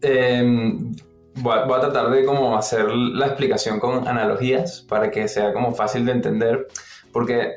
Em, 0.00 0.94
voy, 1.34 1.58
a, 1.58 1.80
tratar 1.80 2.10
de 2.10 2.24
como 2.24 2.56
hacer 2.56 2.88
la 2.88 3.26
explicación 3.26 3.80
con 3.80 4.06
analogías 4.06 4.82
para 4.88 5.10
que 5.10 5.26
sea 5.26 5.52
como 5.52 5.74
fácil 5.74 6.06
de 6.06 6.12
entender, 6.12 6.68
porque, 7.12 7.56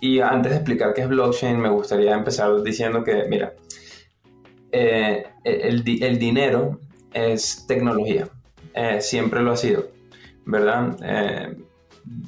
y 0.00 0.18
antes 0.18 0.50
de 0.50 0.56
explicar 0.56 0.92
qué 0.92 1.02
es 1.02 1.08
blockchain, 1.08 1.60
me 1.60 1.68
gustaría 1.68 2.14
empezar 2.14 2.60
diciendo 2.64 3.04
que, 3.04 3.26
mira, 3.28 3.54
eh, 4.72 5.26
el, 5.44 5.84
el, 6.02 6.18
dinero 6.18 6.80
es 7.12 7.64
tecnología, 7.68 8.28
eh, 8.74 9.00
siempre 9.00 9.40
lo 9.40 9.52
ha 9.52 9.56
sido, 9.56 9.86
¿verdad? 10.44 10.96
Eh, 11.00 11.56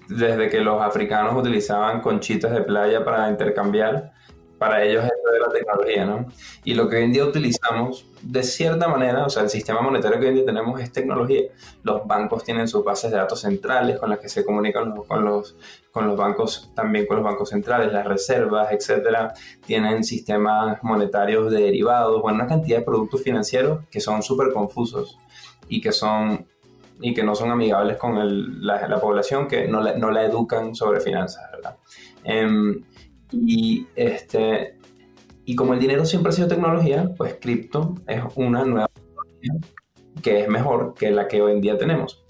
desde 0.09 0.49
que 0.49 0.61
los 0.61 0.81
africanos 0.81 1.37
utilizaban 1.37 2.03
conchitas 2.03 2.53
de 2.53 2.61
playa 2.61 3.05
para 3.05 3.29
intercambiar, 3.29 4.13
para 4.59 4.83
ellos 4.83 5.05
esto 5.05 5.31
de 5.33 5.41
la 5.41 5.49
tecnología, 5.51 6.05
¿no? 6.05 6.27
Y 6.65 6.75
lo 6.75 6.89
que 6.89 6.97
hoy 6.97 7.05
en 7.05 7.13
día 7.13 7.25
utilizamos, 7.25 8.07
de 8.23 8.43
cierta 8.43 8.89
manera, 8.89 9.25
o 9.25 9.31
sea, 9.31 9.45
el 9.45 9.51
sistema 9.51 9.81
monetario 9.81 10.19
que 10.19 10.25
hoy 10.25 10.31
en 10.31 10.35
día 10.37 10.47
tenemos 10.47 10.81
es 10.81 10.93
tecnología. 10.93 11.43
Los 11.85 12.07
bancos 12.07 12.43
tienen 12.45 12.67
sus 12.67 12.85
bases 12.85 13.11
de 13.13 13.19
datos 13.19 13.41
centrales 13.41 13.99
con 13.99 14.11
las 14.11 14.19
que 14.19 14.29
se 14.29 14.45
comunican 14.45 14.95
con 14.97 15.25
los, 15.25 15.57
con 15.93 16.09
los 16.09 16.17
bancos, 16.17 16.73
también 16.75 17.07
con 17.07 17.17
los 17.17 17.25
bancos 17.25 17.51
centrales, 17.51 17.93
las 17.93 18.07
reservas, 18.07 18.73
etcétera. 18.73 19.33
Tienen 19.65 20.03
sistemas 20.03 20.83
monetarios 20.83 21.53
de 21.53 21.63
derivados, 21.63 22.21
bueno, 22.21 22.37
una 22.37 22.47
cantidad 22.49 22.79
de 22.79 22.85
productos 22.85 23.23
financieros 23.23 23.85
que 23.91 24.01
son 24.01 24.23
súper 24.23 24.53
confusos 24.53 25.19
y 25.69 25.81
que 25.81 25.93
son 25.93 26.47
y 27.01 27.15
que 27.15 27.23
no 27.23 27.37
son 27.37 27.53
amigables 27.53 27.97
con 27.97 28.17
la, 28.61 28.89
la, 28.89 29.01
población 29.01 29.47
que 29.47 29.69
no 29.69 29.81
la, 29.81 29.97
no 29.97 30.11
la 30.11 30.25
educan 30.25 30.75
sobre 30.75 31.01
finanzas, 31.01 31.45
¿verdad? 31.53 31.77
Em, 32.25 32.83
y, 33.31 33.87
este, 33.95 34.77
y 35.45 35.55
como 35.55 35.75
el 35.75 35.81
dinero 35.81 36.05
siempre 36.05 36.31
ha 36.31 36.33
sido 36.33 36.49
tecnología, 36.49 37.13
pues 37.17 37.37
cripto 37.41 37.95
es 38.07 38.23
una 38.37 38.65
nueva 38.65 38.89
tecnología 38.89 39.53
que 40.23 40.41
es 40.41 40.49
mejor 40.49 40.95
que 40.95 41.11
la 41.11 41.29
que 41.29 41.41
hoy 41.41 41.53
en 41.53 41.61
día 41.61 41.79
tenemos. 41.79 42.25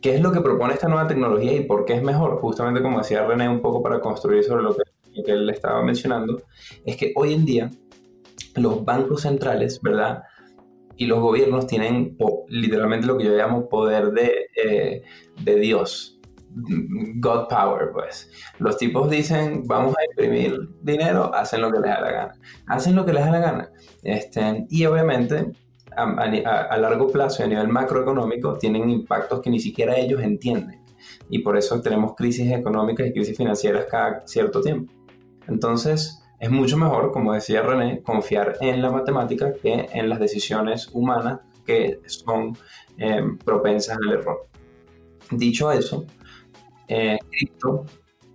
¿Qué 0.00 0.14
es 0.14 0.20
lo 0.20 0.30
que 0.30 0.40
propone 0.40 0.74
esta 0.74 0.88
nueva 0.88 1.08
tecnología 1.08 1.52
y 1.52 1.64
por 1.64 1.84
qué 1.84 1.94
es 1.94 2.02
mejor? 2.02 2.38
Justamente 2.40 2.82
como 2.82 2.98
decía 2.98 3.26
René 3.26 3.48
un 3.48 3.60
poco 3.60 3.82
para 3.82 4.00
construir 4.00 4.44
sobre 4.44 4.62
lo 4.62 4.76
que, 4.76 5.22
que 5.24 5.32
él 5.32 5.48
estaba 5.50 5.82
mencionando, 5.82 6.42
es 6.84 6.96
que 6.96 7.12
hoy 7.16 7.32
en 7.34 7.44
día 7.44 7.70
los 8.54 8.84
bancos 8.84 9.22
centrales, 9.22 9.80
¿verdad? 9.82 10.22
Y 10.96 11.06
los 11.06 11.20
gobiernos 11.20 11.66
tienen 11.66 12.16
literalmente 12.48 13.06
lo 13.06 13.18
que 13.18 13.24
yo 13.24 13.36
llamo 13.36 13.68
poder 13.68 14.12
de, 14.12 14.48
eh, 14.56 15.02
de 15.42 15.56
Dios, 15.56 16.15
God 16.56 17.48
Power, 17.48 17.90
pues. 17.92 18.30
Los 18.58 18.78
tipos 18.78 19.10
dicen, 19.10 19.64
vamos 19.66 19.94
a 19.98 20.04
imprimir 20.04 20.58
dinero, 20.82 21.32
hacen 21.34 21.60
lo 21.60 21.70
que 21.70 21.80
les 21.80 21.90
da 21.90 22.00
la 22.00 22.10
gana. 22.10 22.32
Hacen 22.66 22.96
lo 22.96 23.04
que 23.04 23.12
les 23.12 23.24
da 23.24 23.30
la 23.30 23.38
gana. 23.38 23.70
Este, 24.02 24.66
y 24.70 24.86
obviamente, 24.86 25.52
a, 25.94 26.76
largo 26.78 27.08
plazo 27.08 27.42
y 27.42 27.46
a 27.46 27.48
nivel 27.48 27.68
macroeconómico, 27.68 28.54
tienen 28.54 28.88
impactos 28.88 29.40
que 29.40 29.50
ni 29.50 29.60
siquiera 29.60 29.96
ellos 29.96 30.22
entienden. 30.22 30.82
Y 31.28 31.40
por 31.40 31.56
eso 31.56 31.80
tenemos 31.80 32.14
crisis 32.14 32.50
económicas 32.50 33.06
y 33.06 33.12
crisis 33.12 33.36
financieras 33.36 33.86
cada 33.90 34.26
cierto 34.26 34.60
tiempo. 34.60 34.92
Entonces, 35.48 36.22
es 36.38 36.50
mucho 36.50 36.76
mejor, 36.76 37.12
como 37.12 37.32
decía 37.32 37.62
René, 37.62 38.02
confiar 38.02 38.56
en 38.60 38.82
la 38.82 38.90
matemática 38.90 39.52
que 39.52 39.88
en 39.92 40.08
las 40.08 40.18
decisiones 40.18 40.88
humanas 40.92 41.40
que 41.64 42.00
son 42.06 42.56
eh, 42.96 43.22
propensas 43.44 43.98
al 43.98 44.12
error. 44.12 44.48
Dicho 45.30 45.72
eso, 45.72 46.06
eh, 46.88 47.18
cripto 47.30 47.86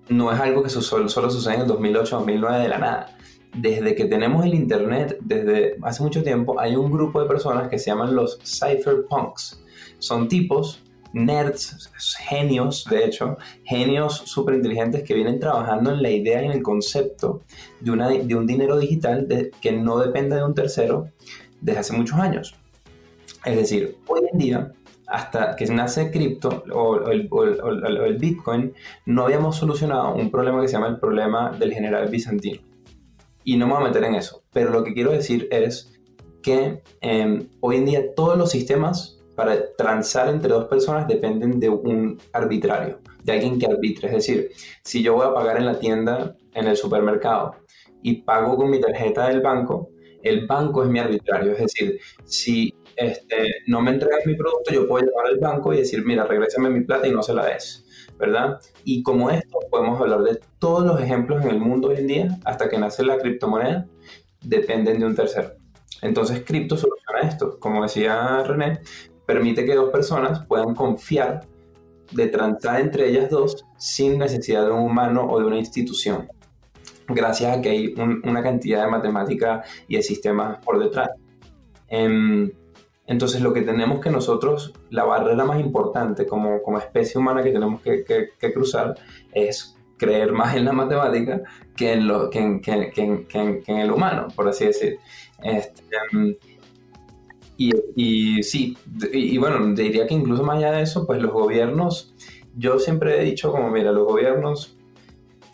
no 0.10 0.32
es 0.32 0.40
algo 0.40 0.62
que 0.64 0.70
solo, 0.70 1.08
solo 1.08 1.30
sucede 1.30 1.56
en 1.56 1.62
el 1.62 1.68
2008-2009 1.68 2.62
de 2.62 2.68
la 2.68 2.78
nada. 2.78 3.18
Desde 3.56 3.96
que 3.96 4.06
tenemos 4.06 4.46
el 4.46 4.54
Internet, 4.54 5.18
desde 5.22 5.78
hace 5.82 6.04
mucho 6.04 6.24
tiempo, 6.24 6.60
hay 6.60 6.76
un 6.76 6.92
grupo 6.92 7.22
de 7.22 7.28
personas 7.28 7.70
que 7.70 7.80
se 7.80 7.92
llaman 7.92 8.16
los 8.16 8.40
cypherpunks. 8.44 9.64
Son 10.00 10.28
tipos, 10.28 10.84
nerds, 11.14 11.92
genios, 12.28 12.86
de 12.90 13.06
hecho, 13.06 13.38
genios 13.64 14.18
súper 14.26 14.56
inteligentes 14.56 15.04
que 15.04 15.14
vienen 15.14 15.40
trabajando 15.40 15.92
en 15.92 16.02
la 16.02 16.10
idea 16.10 16.42
y 16.42 16.46
en 16.46 16.52
el 16.52 16.64
concepto 16.64 17.42
de, 17.80 18.36
un 18.36 18.48
dinero 18.48 18.78
digital 18.80 19.28
que 19.60 19.72
no 19.72 20.00
dependa 20.00 20.38
de 20.38 20.44
un 20.44 20.54
tercero 20.54 21.10
desde 21.60 21.80
hace 21.80 21.94
muchos 21.94 22.20
años. 22.20 22.56
Es 23.44 23.56
decir, 23.56 23.98
hoy 24.08 24.22
en 24.32 24.38
día 24.38 24.72
hasta 25.12 25.56
que 25.56 25.66
nace 25.66 26.10
cripto 26.10 26.64
o, 26.74 27.10
el, 27.10 27.30
el, 27.30 28.18
Bitcoin, 28.18 28.74
no 29.06 29.26
habíamos 29.26 29.58
solucionado 29.58 30.16
un 30.16 30.32
problema 30.32 30.62
que 30.62 30.70
se 30.70 30.74
llama 30.74 30.88
el 30.88 31.00
problema 31.00 31.52
del 31.52 31.74
general 31.74 32.08
bizantino. 32.08 32.62
Y 33.44 33.58
no 33.58 33.68
me 33.68 33.74
voy 33.74 33.84
a 33.84 33.88
meter 33.88 34.06
en 34.06 34.16
eso, 34.16 34.44
pero 34.54 34.72
lo 34.72 34.84
que 34.84 34.94
quiero 34.94 35.12
decir 35.12 35.50
es 35.52 36.00
que 36.42 36.82
em, 37.02 37.50
hoy 37.60 37.76
en 37.78 37.86
día 37.86 38.16
todos 38.16 38.38
los 38.38 38.52
sistemas 38.52 39.20
para 39.36 39.74
transar 39.76 40.30
entre 40.30 40.52
dos 40.52 40.66
personas 40.66 41.08
dependen 41.08 41.60
de 41.60 41.70
un 41.70 42.18
arbitrario, 42.32 43.00
de 43.24 43.34
alguien 43.34 43.60
que 43.60 43.66
arbitre. 43.66 44.08
Es 44.08 44.14
decir, 44.14 44.52
si 44.84 45.04
yo 45.04 45.16
voy 45.16 45.28
a 45.28 45.34
pagar 45.34 45.58
en 45.58 45.66
la 45.66 45.78
tienda, 45.78 46.36
en 46.54 46.68
el 46.68 46.78
supermercado, 46.78 47.56
y 48.02 48.22
pago 48.22 48.56
con 48.56 48.70
mi 48.70 48.80
tarjeta 48.80 49.28
del 49.28 49.42
banco, 49.42 49.90
el 50.24 50.48
banco 50.48 50.84
es 50.84 50.90
mi 50.90 51.00
arbitrario. 51.00 51.54
Es 51.54 51.60
decir, 51.60 52.00
si 52.24 52.74
este, 52.96 53.56
no 53.68 53.82
me 53.82 53.92
entregas 53.92 54.26
mi 54.26 54.36
producto, 54.36 54.74
yo 54.74 54.88
puedo 54.88 55.06
llevar 55.06 55.28
al 55.28 55.40
banco 55.40 55.74
y 55.74 55.78
decir, 55.78 56.06
mira, 56.06 56.26
regrésame 56.26 56.70
mi 56.70 56.82
plata 56.82 57.08
y 57.08 57.12
no 57.12 57.24
se 57.24 57.34
la 57.34 57.46
des, 57.46 57.86
¿verdad? 58.18 58.60
Y 58.84 59.04
como 59.04 59.30
esto, 59.30 59.60
podemos 59.70 60.00
hablar 60.00 60.22
de 60.22 60.40
todos 60.60 60.86
los 60.86 61.02
ejemplos 61.02 61.44
en 61.44 61.52
el 61.52 61.60
mundo 61.60 61.90
hoy 61.90 61.98
en 61.98 62.08
día, 62.08 62.40
hasta 62.46 62.70
que 62.70 62.78
nace 62.78 63.04
la 63.04 63.18
criptomoneda, 63.18 63.88
dependen 64.44 65.00
de 65.00 65.06
un 65.06 65.16
tercero. 65.16 65.54
Entonces, 66.02 66.44
cripto 66.46 66.78
soluciona 66.78 67.22
esto. 67.22 67.60
Como 67.60 67.84
decía 67.84 68.44
René, 68.44 68.82
permite 69.26 69.66
que 69.66 69.76
dos 69.76 69.92
personas 69.92 70.46
puedan 70.46 70.74
confiar 70.74 71.48
de 72.12 72.28
transar 72.28 72.82
entre 72.82 73.10
ellas 73.10 73.30
dos 73.30 73.66
sin 73.78 74.18
necesidad 74.18 74.66
de 74.66 74.72
un 74.72 74.82
humano 74.82 75.28
o 75.30 75.40
de 75.40 75.46
una 75.46 75.58
institución, 75.58 76.28
gracias 77.08 77.58
a 77.58 77.62
que 77.62 77.70
hay 77.70 77.94
una 77.98 78.44
cantidad 78.44 78.84
de 78.84 78.92
matemática 78.92 79.64
y 79.88 79.98
de 79.98 80.04
sistemas 80.04 80.64
por 80.64 80.80
detrás. 80.80 81.10
Em, 81.88 82.52
entonces 83.08 83.42
lo 83.42 83.52
que 83.52 83.62
tenemos 83.62 84.00
que 84.00 84.10
nosotros, 84.10 84.74
la 84.90 85.04
barrera 85.04 85.44
más 85.44 85.60
importante 85.60 86.26
como, 86.26 86.62
como 86.62 86.78
especie 86.78 87.20
humana 87.20 87.44
que 87.44 87.52
tenemos 87.52 87.82
que, 87.82 88.06
que, 88.06 88.54
cruzar 88.54 88.96
es 89.34 89.76
creer 89.98 90.32
más 90.32 90.56
en 90.56 90.66
la 90.66 90.72
matemática 90.72 91.42
que 91.76 91.94
en, 91.94 92.08
lo, 92.08 92.30
que 92.30 92.40
en, 92.40 92.62
que, 92.62 93.64
en 93.68 93.78
el 93.78 93.92
humano, 93.92 94.28
por 94.36 94.48
así 94.48 94.66
decir. 94.66 95.00
Este, 95.44 95.84
y, 97.58 97.72
y, 97.96 98.44
sí, 98.44 98.78
y, 99.14 99.38
bueno, 99.38 99.74
diría 99.76 100.08
que 100.08 100.14
incluso 100.14 100.44
más 100.44 100.58
allá 100.58 100.72
de 100.72 100.82
eso, 100.82 101.06
pues 101.06 101.22
los 101.22 101.32
gobiernos, 101.32 102.16
yo 102.56 102.80
siempre 102.80 103.22
he 103.22 103.24
dicho 103.24 103.52
como, 103.52 103.70
mira, 103.70 103.92
los 103.92 104.08
gobiernos 104.08 104.78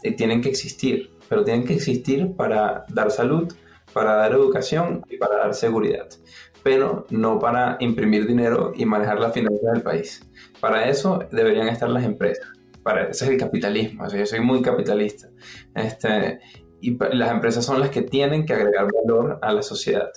eh, 0.03 0.13
tienen 0.13 0.41
que 0.41 0.49
existir, 0.49 1.11
pero 1.29 1.43
tienen 1.43 1.65
que 1.65 1.74
existir 1.74 2.36
para 2.36 2.86
dar 2.89 3.12
salud, 3.12 3.53
para 3.93 4.15
dar 4.15 4.34
educación 4.34 5.01
y 5.10 5.17
para 5.17 5.38
dar 5.38 5.53
seguridad 5.53 6.07
pero 6.67 7.05
no 7.12 7.39
para 7.39 7.77
imprimir 7.79 8.27
dinero 8.27 8.74
y 8.75 8.86
manejar 8.86 9.22
las 9.22 9.31
finanzas 9.31 9.72
del 9.72 9.81
país. 9.84 10.29
Para 10.60 10.89
eso 10.89 11.19
deberían 11.31 11.69
estar 11.69 11.89
las 11.89 12.03
empresas. 12.03 12.46
Para, 12.84 13.03
ese 13.03 13.24
es 13.24 13.31
el 13.31 13.38
capitalismo. 13.38 14.05
yo 14.10 14.25
soy 14.25 14.41
muy 14.41 14.62
capitalista. 14.62 15.29
Este, 15.74 16.39
y 16.81 16.98
las 17.13 17.31
empresas 17.31 17.63
son 17.63 17.79
las 17.79 17.89
que 17.89 18.01
tienen 18.01 18.46
que 18.46 18.51
agregar 18.51 18.86
valor 19.05 19.39
a 19.41 19.53
la 19.53 19.62
sociedad. 19.62 20.10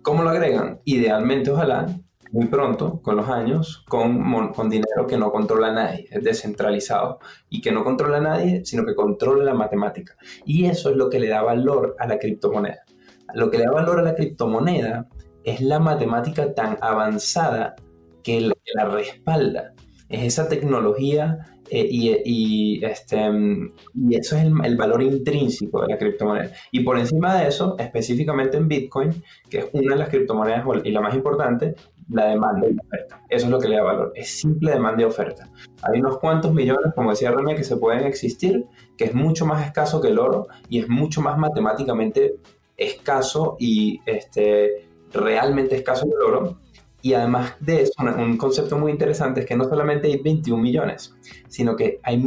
¿Cómo 0.00 0.22
lo 0.22 0.30
agregan? 0.30 0.80
Idealmente, 0.86 1.50
ojalá, 1.50 1.84
muy 2.32 2.46
pronto, 2.46 3.00
con 3.02 3.16
los 3.16 3.28
años, 3.28 3.84
con, 3.88 4.52
con 4.52 4.70
dinero 4.70 5.06
que 5.06 5.16
no 5.16 5.32
controla 5.32 5.72
nadie, 5.72 6.06
es 6.10 6.22
descentralizado 6.22 7.18
y 7.48 7.60
que 7.60 7.72
no 7.72 7.82
controla 7.82 8.20
nadie, 8.20 8.64
sino 8.64 8.84
que 8.84 8.94
controla 8.94 9.44
la 9.44 9.54
matemática. 9.54 10.16
Y 10.44 10.66
eso 10.66 10.90
es 10.90 10.96
lo 10.96 11.10
que 11.10 11.18
le 11.18 11.28
da 11.28 11.42
valor 11.42 11.96
a 11.98 12.06
la 12.06 12.18
criptomoneda. 12.18 12.84
Lo 13.34 13.50
que 13.50 13.58
le 13.58 13.64
da 13.64 13.72
valor 13.72 14.00
a 14.00 14.02
la 14.02 14.14
criptomoneda 14.14 15.08
es 15.44 15.60
la 15.60 15.78
matemática 15.78 16.54
tan 16.54 16.78
avanzada 16.80 17.74
que 18.22 18.40
la, 18.74 18.84
respalda. 18.84 19.72
Es 20.08 20.24
esa 20.24 20.48
tecnología 20.48 21.38
eh, 21.70 21.86
y, 21.88 22.84
este, 22.84 23.30
y 23.94 24.14
eso 24.16 24.36
es 24.36 24.44
el, 24.44 24.76
valor 24.76 25.02
intrínseco 25.02 25.82
de 25.82 25.88
la 25.88 25.98
criptomoneda. 25.98 26.52
Y 26.72 26.80
por 26.80 26.98
encima 26.98 27.40
de 27.40 27.48
eso, 27.48 27.76
específicamente 27.78 28.56
en 28.56 28.68
Bitcoin, 28.68 29.22
que 29.48 29.58
es 29.58 29.66
una 29.72 29.94
de 29.94 30.00
las 30.00 30.08
criptomonedas 30.08 30.64
y 30.84 30.90
la 30.90 31.00
más 31.00 31.14
importante, 31.14 31.74
la 32.10 32.26
demanda 32.26 32.68
y 32.68 32.74
la 32.74 32.82
oferta. 32.82 33.22
Eso 33.28 33.46
es 33.46 33.50
lo 33.50 33.58
que 33.58 33.68
le 33.68 33.76
da 33.76 33.82
valor. 33.82 34.12
Es 34.14 34.40
simple 34.40 34.72
demanda 34.72 35.02
y 35.02 35.04
oferta. 35.04 35.48
Hay 35.82 36.00
unos 36.00 36.18
cuantos 36.18 36.52
millones, 36.52 36.92
como 36.94 37.10
decía 37.10 37.30
René, 37.30 37.54
que 37.54 37.64
se 37.64 37.76
pueden 37.76 38.04
existir, 38.04 38.66
que 38.96 39.04
es 39.04 39.14
mucho 39.14 39.46
más 39.46 39.64
escaso 39.64 40.00
que 40.00 40.08
el 40.08 40.18
oro 40.18 40.48
y 40.68 40.80
es 40.80 40.88
mucho 40.88 41.20
más 41.20 41.38
matemáticamente 41.38 42.36
escaso 42.76 43.56
y 43.58 44.00
este, 44.06 44.88
realmente 45.12 45.76
escaso 45.76 46.06
el 46.06 46.22
oro. 46.22 46.58
Y 47.02 47.14
además 47.14 47.54
de 47.60 47.82
eso, 47.82 47.92
un 48.18 48.36
concepto 48.36 48.76
muy 48.76 48.92
interesante 48.92 49.40
es 49.40 49.46
que 49.46 49.56
no 49.56 49.64
solamente 49.64 50.08
hay 50.08 50.18
21 50.18 50.62
millones, 50.62 51.14
sino 51.48 51.76
que 51.76 51.98
hay 52.02 52.22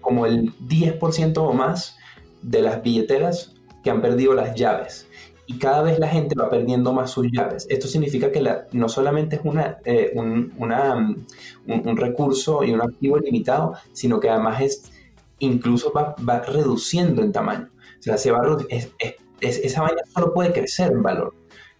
como 0.00 0.26
el 0.26 0.52
10% 0.68 1.38
o 1.38 1.52
más 1.52 1.96
de 2.42 2.62
las 2.62 2.82
billeteras 2.82 3.54
que 3.82 3.90
han 3.90 4.00
perdido 4.00 4.34
las 4.34 4.54
llaves. 4.54 5.05
Y 5.46 5.58
cada 5.58 5.82
vez 5.82 5.98
la 5.98 6.08
gente 6.08 6.34
va 6.38 6.50
perdiendo 6.50 6.92
más 6.92 7.10
sus 7.10 7.26
llaves. 7.30 7.66
Esto 7.70 7.86
significa 7.86 8.32
que 8.32 8.40
la, 8.40 8.66
no 8.72 8.88
solamente 8.88 9.36
es 9.36 9.42
una, 9.44 9.78
eh, 9.84 10.12
un, 10.14 10.52
un, 10.58 11.96
recurso 11.96 12.64
y 12.64 12.72
un 12.72 12.82
activo 12.82 13.18
limitado, 13.18 13.74
sino 13.92 14.18
que 14.18 14.28
además 14.28 14.60
es, 14.60 14.92
incluso 15.38 15.92
va, 15.92 16.16
va 16.28 16.40
reduciendo 16.40 17.22
en 17.22 17.30
tamaño. 17.30 17.68
O 17.98 18.02
sea, 18.02 18.18
se 18.18 18.32
va, 18.32 18.40
es, 18.68 18.92
esa 19.40 19.82
vaina 19.82 20.02
solo 20.12 20.34
puede 20.34 20.52
crecer 20.52 20.90
en 20.92 21.02
valor. 21.02 21.34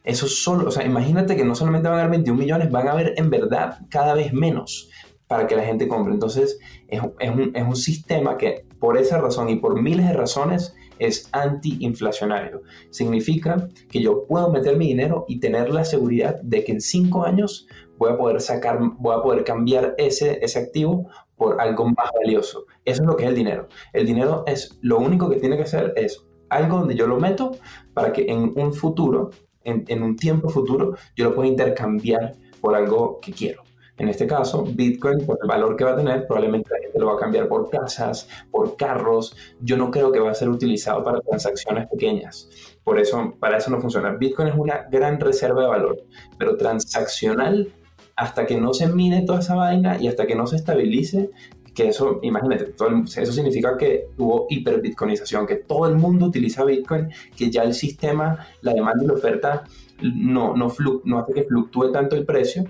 Eso 0.05 0.29
solo, 0.29 0.69
o 0.69 0.71
sea, 0.71 0.85
imagínate 0.85 1.37
que 1.37 1.45
no 1.45 1.57
solamente 1.57 1.89
van 1.89 1.99
a 1.99 2.03
haber 2.03 2.13
21 2.13 2.39
millones, 2.39 2.71
van 2.71 2.87
a 2.87 2.93
haber 2.93 3.15
en 3.17 3.29
verdad 3.29 3.79
cada 3.91 4.15
vez 4.15 4.33
menos 4.33 4.89
para 5.27 5.49
que 5.49 5.57
la 5.57 5.65
gente 5.65 5.89
compre. 5.89 6.15
Entonces, 6.15 6.59
es, 6.87 7.01
un, 7.01 7.51
es 7.55 7.63
un 7.65 7.75
sistema 7.75 8.37
que 8.37 8.65
por 8.79 8.97
esa 8.97 9.19
razón 9.19 9.49
y 9.49 9.57
por 9.57 9.81
miles 9.83 10.07
de 10.07 10.13
razones 10.13 10.75
es 10.99 11.29
antiinflacionario. 11.33 12.63
Significa 12.91 13.69
que 13.89 14.01
yo 14.01 14.27
puedo 14.27 14.51
meter 14.51 14.77
mi 14.77 14.89
dinero 14.89 15.25
y 15.29 15.41
tener 15.41 15.71
la 15.71 15.85
seguridad 15.85 16.41
de 16.43 16.65
que 16.65 16.73
en 16.73 16.81
cinco 16.81 17.25
años 17.25 17.67
voy 17.99 18.13
a 18.13 18.17
poder 18.17 18.41
sacar, 18.41 18.79
voy 18.99 19.17
a 19.17 19.23
poder 19.23 19.45
cambiar 19.45 19.95
ese, 19.99 20.39
ese 20.43 20.59
activo 20.59 21.09
por 21.37 21.61
algo 21.61 21.87
más 21.87 22.11
valioso. 22.23 22.65
Eso 22.85 23.03
es 23.03 23.07
lo 23.07 23.17
que 23.17 23.25
es 23.25 23.31
el 23.31 23.37
dinero. 23.37 23.69
El 23.93 24.07
dinero 24.07 24.45
es 24.47 24.79
lo 24.83 24.99
único 24.99 25.29
que 25.29 25.37
tiene 25.37 25.57
que 25.57 25.67
ser 25.67 25.93
es 25.97 26.25
algo 26.49 26.79
donde 26.79 26.95
yo 26.95 27.07
lo 27.07 27.19
meto 27.19 27.53
para 27.93 28.13
que 28.13 28.27
en 28.29 28.53
un 28.57 28.73
futuro 28.73 29.31
en, 29.67 30.03
un 30.03 30.17
tiempo 30.17 30.49
futuro 30.49 30.95
yo 31.17 31.25
lo 31.25 31.35
puedo 31.35 31.49
intercambiar 31.49 32.33
por 32.61 32.75
algo 32.75 33.19
que 33.21 33.33
quiero. 33.33 33.63
En 33.99 34.09
este 34.09 34.27
caso, 34.27 34.63
Bitcoin, 34.63 35.25
por 35.25 35.39
el 35.41 35.49
valor 35.49 35.75
que 35.75 35.85
va 35.85 35.93
a 35.93 35.97
tener, 35.97 36.27
probablemente 36.27 36.71
la 36.71 36.81
gente 36.81 36.99
lo 36.99 37.07
va 37.07 37.15
a 37.15 37.19
cambiar 37.19 37.49
por 37.49 37.71
casas, 37.71 38.29
por 38.51 38.77
carros. 38.77 39.35
Yo 39.61 39.77
no 39.79 39.91
creo 39.91 40.13
que 40.13 40.21
va 40.21 40.31
a 40.31 40.35
ser 40.35 40.51
utilizado 40.51 41.03
para 41.03 41.21
transacciones 41.21 41.89
pequeñas. 41.89 42.49
Por 42.85 42.99
eso, 42.99 43.35
para 43.41 43.57
eso 43.57 43.71
no 43.71 43.81
funciona. 43.81 44.13
Bitcoin 44.13 44.49
es 44.49 44.55
una 44.55 44.87
gran 44.91 45.19
reserva 45.19 45.63
de 45.63 45.69
valor, 45.69 46.05
pero 46.39 46.57
transaccional, 46.57 47.73
hasta 48.17 48.47
que 48.47 48.61
no 48.61 48.75
se 48.75 48.87
mine 48.87 49.25
toda 49.25 49.41
esa 49.41 49.55
vaina 49.55 49.97
y 50.01 50.09
hasta 50.09 50.27
que 50.27 50.35
no 50.35 50.47
se 50.47 50.57
estabilice, 50.57 51.31
que 51.75 51.89
eso, 51.89 52.21
imagínate, 52.23 52.75
eso 52.75 53.33
significa 53.33 53.77
que 53.77 54.09
hubo 54.17 54.47
hiperbitcoinización, 54.49 55.47
que 55.47 55.57
todo 55.57 55.87
el 55.87 55.97
mundo 55.97 56.27
utiliza 56.27 56.65
Bitcoin, 56.65 57.11
que 57.37 57.51
ya 57.51 57.63
el 57.63 57.75
sistema, 57.75 58.47
la 58.63 58.73
demanda 58.73 59.05
y 59.05 59.07
la 59.07 59.13
oferta 59.13 59.65
no, 60.03 60.55
no, 60.55 60.75
no 61.05 61.19
hace 61.19 61.33
que 61.35 61.43
fluctúe 61.45 61.93
tanto 61.93 62.17
el 62.17 62.25
precio 62.25 62.65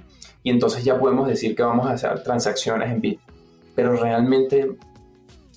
y 0.47 0.51
entonces 0.51 0.85
ya 0.85 0.97
podemos 0.97 1.27
decir 1.27 1.57
que 1.57 1.65
vamos 1.65 1.89
a 1.89 1.95
hacer 1.95 2.23
transacciones 2.23 2.93
en 2.93 3.01
Bitcoin. 3.01 3.37
Pero 3.75 3.97
realmente 3.97 4.77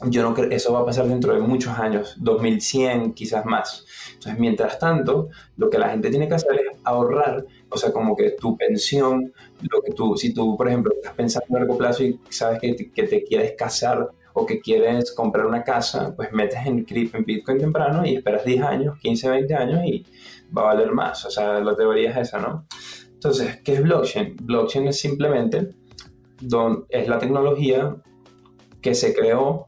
yo 0.07 0.23
no 0.23 0.33
creo, 0.33 0.49
eso 0.49 0.73
va 0.73 0.79
a 0.79 0.85
pasar 0.85 1.07
dentro 1.07 1.31
de 1.31 1.41
muchos 1.41 1.77
años, 1.77 2.15
2100 2.17 3.13
quizás 3.13 3.45
más. 3.45 3.85
Entonces, 4.15 4.39
mientras 4.39 4.79
tanto, 4.79 5.29
lo 5.57 5.69
que 5.69 5.77
la 5.77 5.89
gente 5.89 6.09
tiene 6.09 6.27
que 6.27 6.33
hacer 6.33 6.55
es 6.55 6.77
ahorrar 6.83 7.45
o 7.69 7.77
sea, 7.77 7.91
como 7.91 8.15
que 8.15 8.31
tu 8.31 8.57
pensión, 8.57 9.31
lo 9.61 9.83
que 9.83 9.91
tú, 9.91 10.17
si 10.17 10.33
tú, 10.33 10.57
por 10.57 10.67
ejemplo, 10.67 10.91
estás 10.95 11.13
pensando 11.13 11.55
a 11.55 11.59
largo 11.59 11.77
plazo 11.77 12.03
y 12.03 12.19
sabes 12.29 12.59
que 12.59 12.73
te, 12.73 12.89
que 12.89 13.03
te 13.03 13.23
quieres 13.23 13.53
casar 13.55 14.09
o 14.33 14.43
que 14.43 14.59
quieres 14.59 15.11
comprar 15.11 15.45
una 15.45 15.63
casa, 15.63 16.15
pues 16.15 16.31
metes 16.31 16.65
en, 16.65 16.83
en 16.89 17.25
Bitcoin 17.25 17.59
temprano 17.59 18.03
y 18.03 18.15
esperas 18.15 18.43
10 18.43 18.63
años, 18.63 18.97
15, 18.97 19.29
20 19.29 19.53
años 19.53 19.85
y 19.85 20.03
va 20.57 20.63
a 20.63 20.73
valer 20.73 20.91
más. 20.93 21.25
O 21.25 21.29
sea, 21.29 21.59
la 21.59 21.75
teoría 21.75 22.09
es 22.09 22.17
esa, 22.29 22.39
¿no? 22.39 22.65
Entonces, 23.19 23.61
¿qué 23.65 23.73
es 23.73 23.83
blockchain? 23.83 24.37
Blockchain 24.43 24.87
es 24.87 25.01
simplemente 25.01 25.75
don, 26.39 26.85
es 26.87 27.09
la 27.09 27.19
tecnología 27.19 27.97
que 28.81 28.95
se 28.95 29.13
creó 29.13 29.67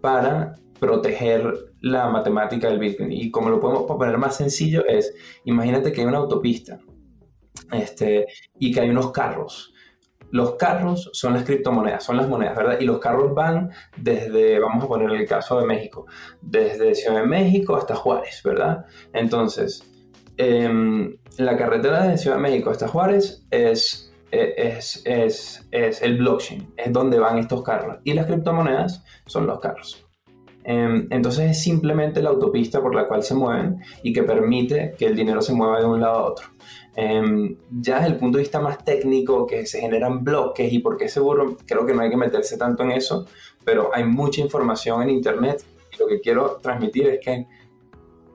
para 0.00 0.54
proteger 0.78 1.72
la 1.80 2.08
matemática 2.10 2.68
del 2.68 2.78
Bitcoin. 2.78 3.10
Y 3.10 3.32
como 3.32 3.50
lo 3.50 3.58
podemos 3.58 3.86
poner 3.88 4.16
más 4.18 4.36
sencillo 4.36 4.86
es, 4.86 5.12
imagínate 5.44 5.90
que 5.90 6.02
hay 6.02 6.06
una 6.06 6.18
autopista 6.18 6.78
este, 7.72 8.26
y 8.60 8.72
que 8.72 8.82
hay 8.82 8.90
unos 8.90 9.10
carros. 9.10 9.74
Los 10.30 10.54
carros 10.54 11.10
son 11.12 11.34
las 11.34 11.42
criptomonedas, 11.42 12.04
son 12.04 12.16
las 12.16 12.28
monedas, 12.28 12.56
¿verdad? 12.56 12.78
Y 12.78 12.84
los 12.84 13.00
carros 13.00 13.34
van 13.34 13.70
desde, 13.96 14.60
vamos 14.60 14.84
a 14.84 14.86
poner 14.86 15.10
el 15.10 15.26
caso 15.26 15.58
de 15.58 15.66
México, 15.66 16.06
desde 16.40 16.94
Ciudad 16.94 17.20
de 17.20 17.26
México 17.26 17.74
hasta 17.74 17.96
Juárez, 17.96 18.42
¿verdad? 18.44 18.84
Entonces, 19.12 19.91
em, 20.36 21.16
la 21.38 21.56
carretera 21.56 22.06
de 22.08 22.18
Ciudad 22.18 22.36
de 22.36 22.42
México 22.42 22.70
hasta 22.70 22.88
Juárez 22.88 23.46
es 23.50 24.12
eh, 24.32 24.54
es, 24.56 25.02
es, 25.04 25.68
es, 25.70 26.00
el 26.00 26.16
blockchain, 26.16 26.72
es 26.78 26.90
donde 26.90 27.18
van 27.18 27.36
estos 27.36 27.62
carros. 27.62 27.98
Y 28.02 28.14
las 28.14 28.24
criptomonedas 28.24 29.04
son 29.26 29.46
los 29.46 29.60
carros. 29.60 30.06
Em, 30.64 31.06
entonces 31.10 31.50
es 31.50 31.62
simplemente 31.62 32.22
la 32.22 32.30
autopista 32.30 32.80
por 32.80 32.94
la 32.94 33.06
cual 33.08 33.22
se 33.22 33.34
mueven 33.34 33.80
y 34.02 34.12
que 34.12 34.22
permite 34.22 34.94
que 34.96 35.06
el 35.06 35.16
dinero 35.16 35.42
se 35.42 35.52
mueva 35.52 35.80
de 35.80 35.86
un 35.86 36.00
lado 36.00 36.14
a 36.14 36.30
otro. 36.30 36.46
Em, 36.96 37.56
ya 37.70 37.96
desde 37.96 38.12
el 38.12 38.16
punto 38.16 38.38
de 38.38 38.44
vista 38.44 38.60
más 38.60 38.82
técnico, 38.82 39.46
que 39.46 39.66
se 39.66 39.80
generan 39.80 40.24
bloques 40.24 40.72
y 40.72 40.78
por 40.78 40.96
qué 40.96 41.08
seguro, 41.08 41.58
creo 41.66 41.84
que 41.84 41.92
no 41.92 42.00
hay 42.00 42.08
que 42.08 42.16
meterse 42.16 42.56
tanto 42.56 42.84
en 42.84 42.92
eso, 42.92 43.26
pero 43.64 43.90
hay 43.92 44.04
mucha 44.04 44.40
información 44.40 45.02
en 45.02 45.10
Internet 45.10 45.62
y 45.92 45.98
lo 45.98 46.06
que 46.06 46.20
quiero 46.20 46.58
transmitir 46.62 47.06
es 47.08 47.20
que 47.20 47.46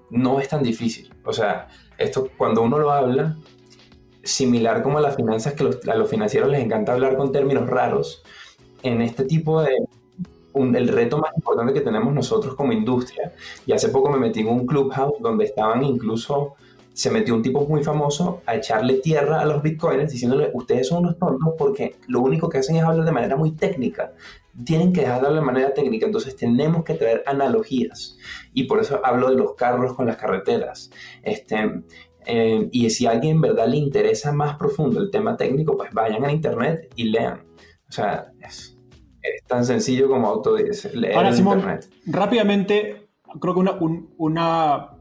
no 0.09 0.39
es 0.39 0.49
tan 0.49 0.63
difícil. 0.63 1.13
O 1.23 1.33
sea, 1.33 1.67
esto 1.97 2.29
cuando 2.37 2.61
uno 2.61 2.77
lo 2.77 2.91
habla, 2.91 3.37
similar 4.23 4.83
como 4.83 4.97
a 4.97 5.01
las 5.01 5.15
finanzas, 5.15 5.53
que 5.53 5.63
a 5.89 5.95
los 5.95 6.09
financieros 6.09 6.49
les 6.49 6.61
encanta 6.63 6.93
hablar 6.93 7.15
con 7.17 7.31
términos 7.31 7.67
raros, 7.67 8.23
en 8.83 9.01
este 9.01 9.23
tipo 9.23 9.61
de... 9.61 9.75
el 10.53 10.87
reto 10.87 11.17
más 11.17 11.31
importante 11.35 11.73
que 11.73 11.81
tenemos 11.81 12.13
nosotros 12.13 12.55
como 12.55 12.73
industria, 12.73 13.33
y 13.65 13.71
hace 13.71 13.89
poco 13.89 14.09
me 14.09 14.19
metí 14.19 14.41
en 14.41 14.49
un 14.49 14.65
clubhouse 14.65 15.19
donde 15.19 15.45
estaban 15.45 15.83
incluso, 15.83 16.55
se 16.93 17.11
metió 17.11 17.35
un 17.35 17.43
tipo 17.43 17.61
muy 17.65 17.83
famoso 17.83 18.41
a 18.45 18.55
echarle 18.55 18.95
tierra 18.95 19.39
a 19.41 19.45
los 19.45 19.61
bitcoins 19.61 20.11
diciéndole, 20.11 20.49
ustedes 20.53 20.87
son 20.87 21.05
unos 21.05 21.19
tontos 21.19 21.53
porque 21.57 21.95
lo 22.07 22.21
único 22.21 22.49
que 22.49 22.57
hacen 22.57 22.75
es 22.75 22.83
hablar 22.83 23.05
de 23.05 23.11
manera 23.11 23.35
muy 23.35 23.51
técnica. 23.51 24.13
Tienen 24.65 24.91
que 24.91 25.01
dejar 25.01 25.21
de 25.21 25.27
hablar 25.27 25.41
de 25.41 25.45
manera 25.45 25.73
técnica, 25.73 26.05
entonces 26.05 26.35
tenemos 26.35 26.83
que 26.83 26.95
traer 26.95 27.23
analogías. 27.25 28.17
Y 28.53 28.63
por 28.63 28.79
eso 28.79 28.99
hablo 29.03 29.29
de 29.29 29.35
los 29.35 29.55
carros 29.55 29.93
con 29.93 30.07
las 30.07 30.17
carreteras. 30.17 30.89
Este, 31.23 31.83
eh, 32.25 32.67
y 32.71 32.89
si 32.89 33.05
a 33.05 33.11
alguien 33.11 33.35
en 33.35 33.41
verdad 33.41 33.67
le 33.67 33.77
interesa 33.77 34.33
más 34.33 34.57
profundo 34.57 34.99
el 34.99 35.09
tema 35.11 35.37
técnico, 35.37 35.77
pues 35.77 35.93
vayan 35.93 36.25
a 36.25 36.31
internet 36.31 36.91
y 36.95 37.05
lean. 37.05 37.43
O 37.87 37.91
sea, 37.91 38.31
es, 38.41 38.77
tan 39.47 39.65
sencillo 39.65 40.09
como 40.09 40.27
auto 40.27 40.55
leer 40.57 41.15
Ahora, 41.15 41.33
Simón, 41.33 41.59
internet. 41.59 41.89
Rápidamente, 42.05 43.07
creo 43.39 43.53
que 43.53 43.59
una, 43.59 43.73
un, 43.73 44.13
una, 44.17 44.97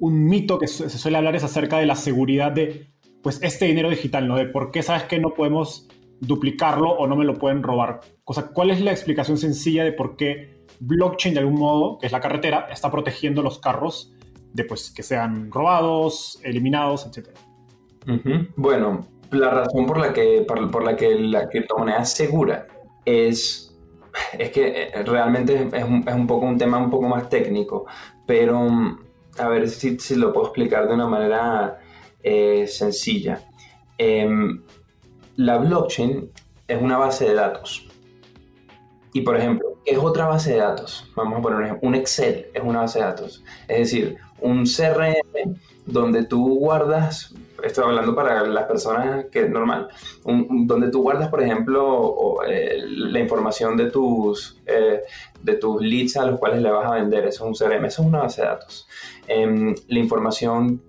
un 0.00 0.24
mito 0.26 0.58
que 0.58 0.66
se 0.66 0.88
suele 0.88 1.18
hablar 1.18 1.36
es 1.36 1.44
acerca 1.44 1.78
de 1.78 1.86
la 1.86 1.96
seguridad 1.96 2.52
de 2.52 2.92
pues 3.22 3.40
este 3.42 3.66
dinero 3.66 3.88
digital, 3.88 4.26
¿no? 4.26 4.36
De 4.36 4.46
por 4.46 4.70
qué 4.70 4.82
sabes 4.82 5.04
que 5.04 5.18
no 5.18 5.34
podemos 5.34 5.88
duplicarlo 6.22 6.90
o 6.90 7.06
no 7.06 7.16
me 7.16 7.24
lo 7.24 7.34
pueden 7.34 7.62
robar. 7.62 8.00
O 8.24 8.34
¿cuál 8.54 8.70
es 8.70 8.80
la 8.80 8.92
explicación 8.92 9.36
sencilla 9.36 9.84
de 9.84 9.92
por 9.92 10.16
qué 10.16 10.64
blockchain 10.80 11.34
de 11.34 11.40
algún 11.40 11.58
modo, 11.58 11.98
que 11.98 12.06
es 12.06 12.12
la 12.12 12.20
carretera, 12.20 12.68
está 12.70 12.90
protegiendo 12.90 13.42
los 13.42 13.58
carros 13.58 14.14
de 14.52 14.64
pues, 14.64 14.90
que 14.90 15.02
sean 15.02 15.50
robados, 15.50 16.40
eliminados, 16.44 17.06
etc. 17.06 17.28
Bueno, 18.56 19.06
la 19.30 19.50
razón 19.50 19.86
por 19.86 19.98
la 19.98 20.12
que, 20.12 20.44
por, 20.46 20.84
la, 20.84 20.96
que 20.96 21.14
la 21.18 21.48
criptomoneda 21.48 22.02
es 22.02 22.12
segura 22.12 22.66
es, 23.04 23.76
es 24.38 24.50
que 24.50 24.82
eh, 24.82 25.02
realmente 25.04 25.68
es 25.72 25.84
un, 25.84 26.04
es 26.06 26.14
un, 26.14 26.26
poco 26.26 26.46
un 26.46 26.58
tema 26.58 26.78
un 26.78 26.90
poco 26.90 27.08
más 27.08 27.28
técnico, 27.28 27.86
pero 28.26 28.68
a 29.38 29.48
ver 29.48 29.68
si, 29.68 29.98
si 29.98 30.16
lo 30.16 30.32
puedo 30.32 30.46
explicar 30.46 30.86
de 30.86 30.94
una 30.94 31.06
manera 31.06 31.80
eh, 32.22 32.66
sencilla. 32.68 33.40
Em, 33.98 34.62
la 35.36 35.58
blockchain 35.58 36.30
es 36.68 36.80
una 36.80 36.98
base 36.98 37.26
de 37.26 37.34
datos. 37.34 37.88
Y 39.12 39.20
por 39.20 39.36
ejemplo, 39.36 39.78
¿qué 39.84 39.92
es 39.92 39.98
otra 39.98 40.26
base 40.26 40.52
de 40.52 40.58
datos? 40.58 41.10
Vamos 41.14 41.38
a 41.38 41.42
poner 41.42 41.78
un 41.82 41.94
Excel 41.94 42.46
es 42.54 42.62
una 42.62 42.80
base 42.80 42.98
de 42.98 43.04
datos. 43.04 43.44
Es 43.68 43.78
decir, 43.78 44.16
un 44.40 44.64
CRM 44.64 45.56
donde 45.86 46.24
tú 46.24 46.58
guardas, 46.58 47.34
estoy 47.62 47.84
hablando 47.84 48.14
para 48.14 48.46
las 48.46 48.64
personas 48.64 49.26
que 49.26 49.42
es 49.42 49.50
normal, 49.50 49.88
donde 50.24 50.90
tú 50.90 51.02
guardas, 51.02 51.28
por 51.28 51.42
ejemplo, 51.42 52.38
eh, 52.46 52.82
la 52.86 53.18
información 53.18 53.76
de 53.76 53.90
tus, 53.90 54.60
eh, 54.66 55.02
de 55.42 55.54
tus 55.54 55.82
leads 55.82 56.16
a 56.16 56.26
los 56.26 56.38
cuales 56.38 56.62
le 56.62 56.70
vas 56.70 56.86
a 56.86 56.94
vender, 56.94 57.26
eso 57.26 57.44
es 57.44 57.60
un 57.60 57.68
CRM, 57.68 57.84
eso 57.84 58.02
es 58.02 58.08
una 58.08 58.20
base 58.20 58.42
de 58.42 58.48
datos. 58.48 58.88
Em, 59.26 59.74
la 59.88 59.98
información 59.98 60.80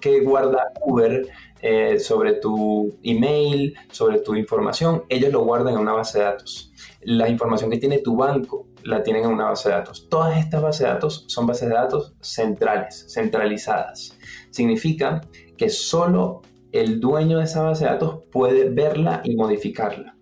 que 0.00 0.20
guarda 0.20 0.72
Uber 0.82 1.26
eh, 1.62 1.98
sobre 1.98 2.34
tu 2.34 2.98
email, 3.02 3.74
sobre 3.90 4.20
tu 4.20 4.34
información, 4.34 5.04
ellos 5.08 5.32
lo 5.32 5.44
guardan 5.44 5.74
en 5.74 5.80
una 5.80 5.92
base 5.92 6.18
de 6.18 6.24
datos. 6.24 6.72
La 7.02 7.28
información 7.28 7.70
que 7.70 7.78
tiene 7.78 7.98
tu 7.98 8.16
banco, 8.16 8.66
la 8.86 9.02
tienen 9.02 9.24
en 9.24 9.30
una 9.30 9.46
base 9.46 9.68
de 9.68 9.74
datos. 9.74 10.08
Todas 10.08 10.38
estas 10.38 10.62
bases 10.62 10.86
de 10.86 10.92
datos 10.92 11.24
son 11.28 11.46
bases 11.46 11.68
de 11.68 11.74
datos 11.74 12.14
centrales, 12.20 13.06
centralizadas. 13.08 14.16
Significa 14.50 15.20
que 15.56 15.68
solo 15.68 16.42
el 16.72 17.00
dueño 17.00 17.38
de 17.38 17.44
esa 17.44 17.62
base 17.62 17.84
de 17.84 17.90
datos 17.90 18.20
puede 18.30 18.70
verla 18.70 19.22
y 19.24 19.34
modificarla. 19.34 20.16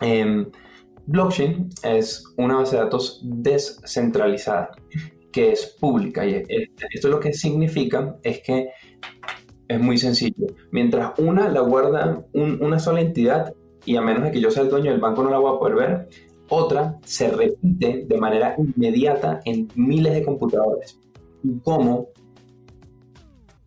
Em, 0.00 0.50
blockchain 1.06 1.68
es 1.82 2.24
una 2.36 2.56
base 2.56 2.76
de 2.76 2.82
datos 2.82 3.20
descentralizada 3.22 4.70
que 5.32 5.50
es 5.50 5.66
pública 5.80 6.24
y 6.24 6.44
esto 6.92 7.08
lo 7.08 7.18
que 7.18 7.32
significa 7.32 8.16
es 8.22 8.40
que 8.40 8.68
es 9.68 9.80
muy 9.80 9.98
sencillo. 9.98 10.46
Mientras 10.70 11.18
una 11.18 11.48
la 11.48 11.60
guarda 11.60 12.24
una 12.32 12.78
sola 12.78 13.00
entidad 13.00 13.54
y 13.84 13.96
a 13.96 14.02
menos 14.02 14.24
de 14.24 14.32
que 14.32 14.40
yo 14.40 14.50
sea 14.50 14.62
el 14.62 14.70
dueño 14.70 14.90
del 14.90 15.00
banco 15.00 15.22
no 15.22 15.30
la 15.30 15.38
voy 15.38 15.54
a 15.54 15.58
poder 15.58 15.74
ver, 15.74 16.08
otra 16.48 16.98
se 17.04 17.30
repite 17.30 18.04
de 18.06 18.18
manera 18.18 18.54
inmediata 18.58 19.40
en 19.44 19.68
miles 19.74 20.14
de 20.14 20.24
computadores. 20.24 20.98
Y 21.42 21.58
cómo 21.60 22.08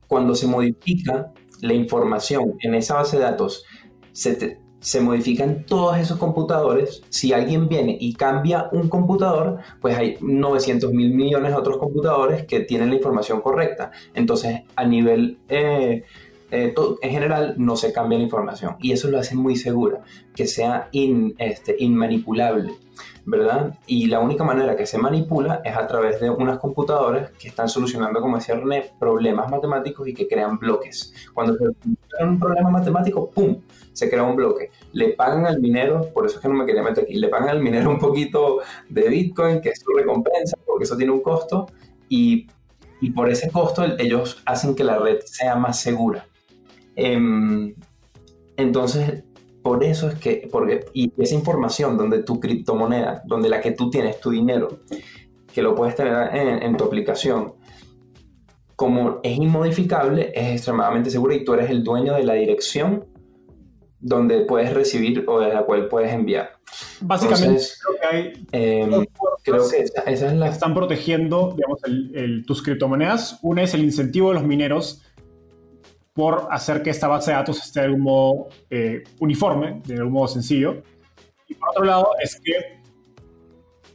cuando 0.08 0.36
se 0.36 0.48
modifica 0.48 1.34
la 1.62 1.74
información 1.74 2.56
en 2.62 2.76
esa 2.76 2.96
base 2.96 3.18
de 3.18 3.24
datos, 3.24 3.66
se, 4.12 4.60
se 4.80 5.02
modifican 5.02 5.66
todos 5.66 5.98
esos 5.98 6.18
computadores. 6.18 7.04
Si 7.10 7.34
alguien 7.34 7.68
viene 7.68 7.98
y 8.00 8.14
cambia 8.14 8.70
un 8.72 8.90
computador, 8.90 9.60
pues 9.82 9.98
hay 9.98 10.18
900 10.22 10.92
mil 10.94 11.14
millones 11.14 11.52
de 11.52 11.58
otros 11.58 11.78
computadores 11.78 12.46
que 12.46 12.62
tienen 12.62 12.90
la 12.90 12.96
información 12.96 13.42
correcta. 13.42 13.92
Entonces, 14.14 14.62
a 14.76 14.86
nivel... 14.86 15.40
Eh, 15.50 16.04
eh, 16.50 16.74
en 17.02 17.12
general 17.12 17.56
no 17.58 17.76
se 17.76 17.92
cambia 17.92 18.18
la 18.18 18.24
información 18.24 18.78
y 18.80 18.94
eso 18.94 19.10
lo 19.10 19.20
hace 19.20 19.36
muy 19.36 19.58
segura, 19.58 20.02
que 20.34 20.48
sea 20.48 20.90
este, 20.94 21.76
inmanipulable, 21.80 22.74
¿verdad? 23.26 23.78
Y 23.86 24.08
la 24.08 24.22
única 24.22 24.46
manera 24.46 24.78
que 24.78 24.86
se 24.86 24.98
manipula 24.98 25.62
es 25.66 25.76
a 25.76 25.86
través 25.88 26.22
de 26.22 26.30
unas 26.30 26.60
computadoras 26.60 27.32
que 27.32 27.50
están 27.50 27.68
solucionando, 27.68 28.22
como 28.22 28.38
decía 28.38 28.56
problemas 28.98 29.52
matemáticos 29.52 30.08
y 30.08 30.14
que 30.14 30.26
crean 30.26 30.58
bloques. 30.58 31.14
Cuando 31.34 31.54
se 31.58 31.66
crea 32.08 32.28
un 32.30 32.40
problema 32.40 32.70
matemático, 32.70 33.30
¡pum! 33.30 33.58
se 33.92 34.10
crea 34.10 34.24
un 34.24 34.38
bloque. 34.38 34.72
Le 34.94 35.10
pagan 35.10 35.46
al 35.48 35.60
minero, 35.60 36.14
por 36.14 36.26
eso 36.26 36.38
es 36.38 36.42
que 36.42 36.48
no 36.48 36.54
me 36.54 36.66
quería 36.66 36.84
meter 36.84 37.04
aquí, 37.04 37.16
le 37.16 37.28
pagan 37.28 37.50
al 37.50 37.62
minero 37.62 37.90
un 37.90 38.00
poquito 38.00 38.60
de 38.88 39.10
Bitcoin, 39.10 39.60
que 39.60 39.70
es 39.70 39.82
su 39.82 39.92
recompensa, 39.92 40.56
porque 40.66 40.86
eso 40.86 40.96
tiene 40.96 41.12
un 41.12 41.22
costo, 41.22 41.68
y 42.08 42.48
por 43.14 43.30
ese 43.30 43.52
costo 43.52 43.84
ellos 44.00 44.42
hacen 44.46 44.76
que 44.76 44.86
la 44.86 44.98
red 44.98 45.20
sea 45.26 45.56
más 45.58 45.82
segura. 45.82 46.26
Em, 46.98 47.76
entonces, 48.58 49.24
por 49.62 49.84
eso 49.84 50.10
es 50.10 50.16
que, 50.16 50.50
porque, 50.52 50.86
y 50.94 51.14
esa 51.18 51.36
información 51.36 51.96
donde 51.96 52.24
tu 52.24 52.40
criptomoneda, 52.40 53.22
donde 53.26 53.50
la 53.50 53.62
que 53.62 53.72
tú 53.72 53.90
tienes, 53.90 54.20
tu 54.20 54.32
dinero, 54.32 54.80
que 55.54 55.62
lo 55.62 55.76
puedes 55.76 55.96
tener 55.96 56.36
en, 56.36 56.76
tu 56.76 56.84
aplicación, 56.84 57.54
como 58.76 59.20
es 59.24 59.38
inmodificable, 59.38 60.32
es 60.34 60.54
extremadamente 60.54 61.12
seguro 61.12 61.34
y 61.34 61.46
tú 61.46 61.54
eres 61.54 61.70
el 61.70 61.84
dueño 61.84 62.16
de 62.16 62.24
la 62.24 62.34
dirección 62.34 63.06
donde 64.00 64.42
puedes 64.42 64.74
recibir 64.74 65.24
o 65.28 65.40
de 65.40 65.54
la 65.54 65.64
cual 65.64 65.88
puedes 65.88 66.12
enviar. 66.12 66.52
Básicamente, 67.02 67.62
creo 67.82 68.00
que 68.00 68.16
hay. 68.16 68.48
Em, 68.52 69.06
creo 69.44 69.70
que 69.70 69.82
esa, 69.82 70.04
es 70.04 70.34
la. 70.34 70.48
Están 70.50 70.74
protegiendo, 70.74 71.56
digamos, 71.56 71.82
tus 72.46 72.62
criptomonedas. 72.62 73.40
Una 73.42 73.64
es 73.64 73.74
el 73.74 73.84
incentivo 73.84 74.30
de 74.30 74.36
los 74.36 74.44
mineros 74.44 75.04
por 76.18 76.48
hacer 76.50 76.82
que 76.82 76.90
esta 76.90 77.08
base 77.08 77.30
de 77.30 77.38
datos 77.38 77.64
esté 77.64 77.82
de 77.82 77.86
algún 77.86 78.02
modo 78.02 78.48
eh, 78.72 79.04
uniforme, 79.20 79.84
de 79.86 79.98
algún 79.98 80.14
modo 80.14 80.28
sencillo. 80.28 80.82
Y 81.48 81.54
por 81.54 81.70
otro 81.70 81.84
lado, 81.84 82.08
es 82.20 82.42
que 82.44 82.82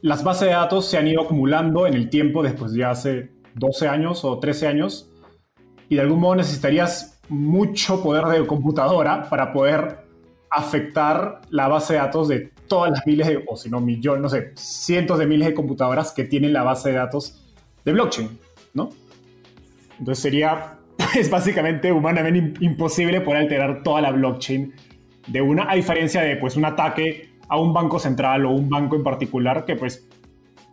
las 0.01 0.23
bases 0.23 0.47
de 0.47 0.53
datos 0.53 0.85
se 0.85 0.97
han 0.97 1.05
ido 1.05 1.23
acumulando 1.23 1.85
en 1.85 1.95
el 1.95 2.09
tiempo 2.09 2.41
después 2.41 2.71
de 2.71 2.85
hace 2.85 3.29
12 3.55 3.89
años 3.89 4.23
o 4.23 4.39
13 4.39 4.67
años 4.67 5.11
y 5.89 5.95
de 5.95 6.01
algún 6.01 6.21
modo 6.21 6.35
necesitarías 6.35 7.19
mucho 7.27 8.01
poder 8.01 8.23
de 8.27 8.47
computadora 8.47 9.27
para 9.29 9.51
poder 9.51 10.05
afectar 10.49 11.41
la 11.49 11.67
base 11.67 11.91
de 11.91 11.99
datos 11.99 12.29
de 12.29 12.53
todas 12.69 12.89
las 12.89 13.05
miles 13.05 13.27
de, 13.27 13.43
o 13.49 13.57
si 13.57 13.69
no 13.69 13.81
millones, 13.81 14.21
no 14.21 14.29
sé, 14.29 14.53
cientos 14.55 15.19
de 15.19 15.27
miles 15.27 15.49
de 15.49 15.53
computadoras 15.53 16.13
que 16.13 16.23
tienen 16.23 16.53
la 16.53 16.63
base 16.63 16.87
de 16.87 16.95
datos 16.95 17.53
de 17.83 17.91
blockchain, 17.91 18.39
¿no? 18.73 18.91
Entonces 19.99 20.21
sería 20.21 20.79
es 21.15 21.29
básicamente 21.29 21.91
humanamente 21.91 22.63
imposible 22.63 23.21
poder 23.21 23.43
alterar 23.43 23.83
toda 23.83 24.01
la 24.01 24.11
blockchain 24.11 24.73
de 25.27 25.41
una, 25.41 25.69
a 25.69 25.75
diferencia 25.75 26.21
de 26.21 26.35
pues 26.37 26.55
un 26.55 26.65
ataque 26.65 27.29
a 27.47 27.59
un 27.59 27.73
banco 27.73 27.99
central 27.99 28.45
o 28.45 28.51
un 28.51 28.69
banco 28.69 28.95
en 28.95 29.03
particular, 29.03 29.65
que 29.65 29.75
pues 29.75 30.07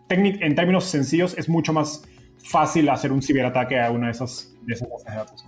en 0.09 0.55
términos 0.55 0.85
sencillos 0.85 1.37
es 1.39 1.49
mucho 1.49 1.73
más 1.73 2.03
fácil 2.43 2.89
hacer 2.89 3.13
un 3.13 3.23
ciberataque 3.23 3.81
a 3.81 3.91
una 3.91 4.07
de 4.07 4.13
esas, 4.13 4.55
de 4.63 4.75
esas 4.75 4.89
bases 4.89 5.07
de 5.07 5.15
datos. 5.15 5.45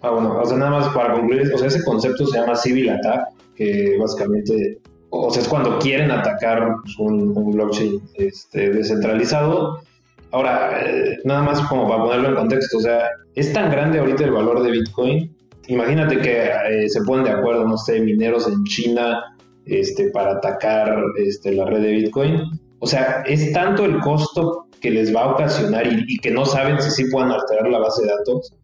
Ah, 0.00 0.10
bueno, 0.10 0.38
o 0.38 0.46
sea, 0.46 0.56
nada 0.56 0.70
más 0.70 0.88
para 0.88 1.14
concluir, 1.14 1.52
o 1.52 1.58
sea, 1.58 1.68
ese 1.68 1.84
concepto 1.84 2.26
se 2.26 2.38
llama 2.38 2.54
civil 2.54 2.90
attack, 2.90 3.28
que 3.56 3.96
básicamente, 3.98 4.78
o 5.10 5.30
sea, 5.30 5.42
es 5.42 5.48
cuando 5.48 5.78
quieren 5.78 6.10
atacar 6.10 6.76
pues, 6.82 6.98
un, 6.98 7.52
blockchain 7.52 8.00
este, 8.14 8.70
descentralizado. 8.70 9.80
Ahora, 10.30 10.80
eh, 10.84 11.18
nada 11.24 11.42
más 11.42 11.60
como 11.62 11.88
para 11.88 12.02
ponerlo 12.02 12.28
en 12.30 12.34
contexto, 12.34 12.78
o 12.78 12.80
sea, 12.80 13.08
es 13.34 13.52
tan 13.52 13.70
grande 13.70 13.98
ahorita 13.98 14.24
el 14.24 14.32
valor 14.32 14.62
de 14.62 14.70
Bitcoin. 14.70 15.34
Imagínate 15.68 16.18
que 16.18 16.44
eh, 16.44 16.88
se 16.88 17.02
ponen 17.02 17.24
de 17.24 17.30
acuerdo, 17.30 17.66
no 17.66 17.76
sé, 17.76 18.00
mineros 18.00 18.46
en 18.46 18.62
China 18.64 19.22
este, 19.66 20.10
para 20.10 20.32
atacar 20.32 21.02
este, 21.16 21.52
la 21.52 21.66
red 21.66 21.80
de 21.80 21.92
Bitcoin. 21.92 22.42
O 22.80 22.86
sea, 22.86 23.22
es 23.26 23.52
tanto 23.52 23.84
el 23.84 23.98
costo 24.00 24.66
que 24.80 24.90
les 24.90 25.14
va 25.14 25.24
a 25.24 25.32
ocasionar 25.32 25.86
y, 25.86 26.18
que 26.18 26.30
no 26.30 26.44
saben 26.44 26.80
si 26.80 26.90
sí 26.90 27.10
puedan 27.10 27.32
alterar 27.32 27.68
la 27.68 27.78
base 27.78 28.02
de 28.02 28.08
datos, 28.08 28.54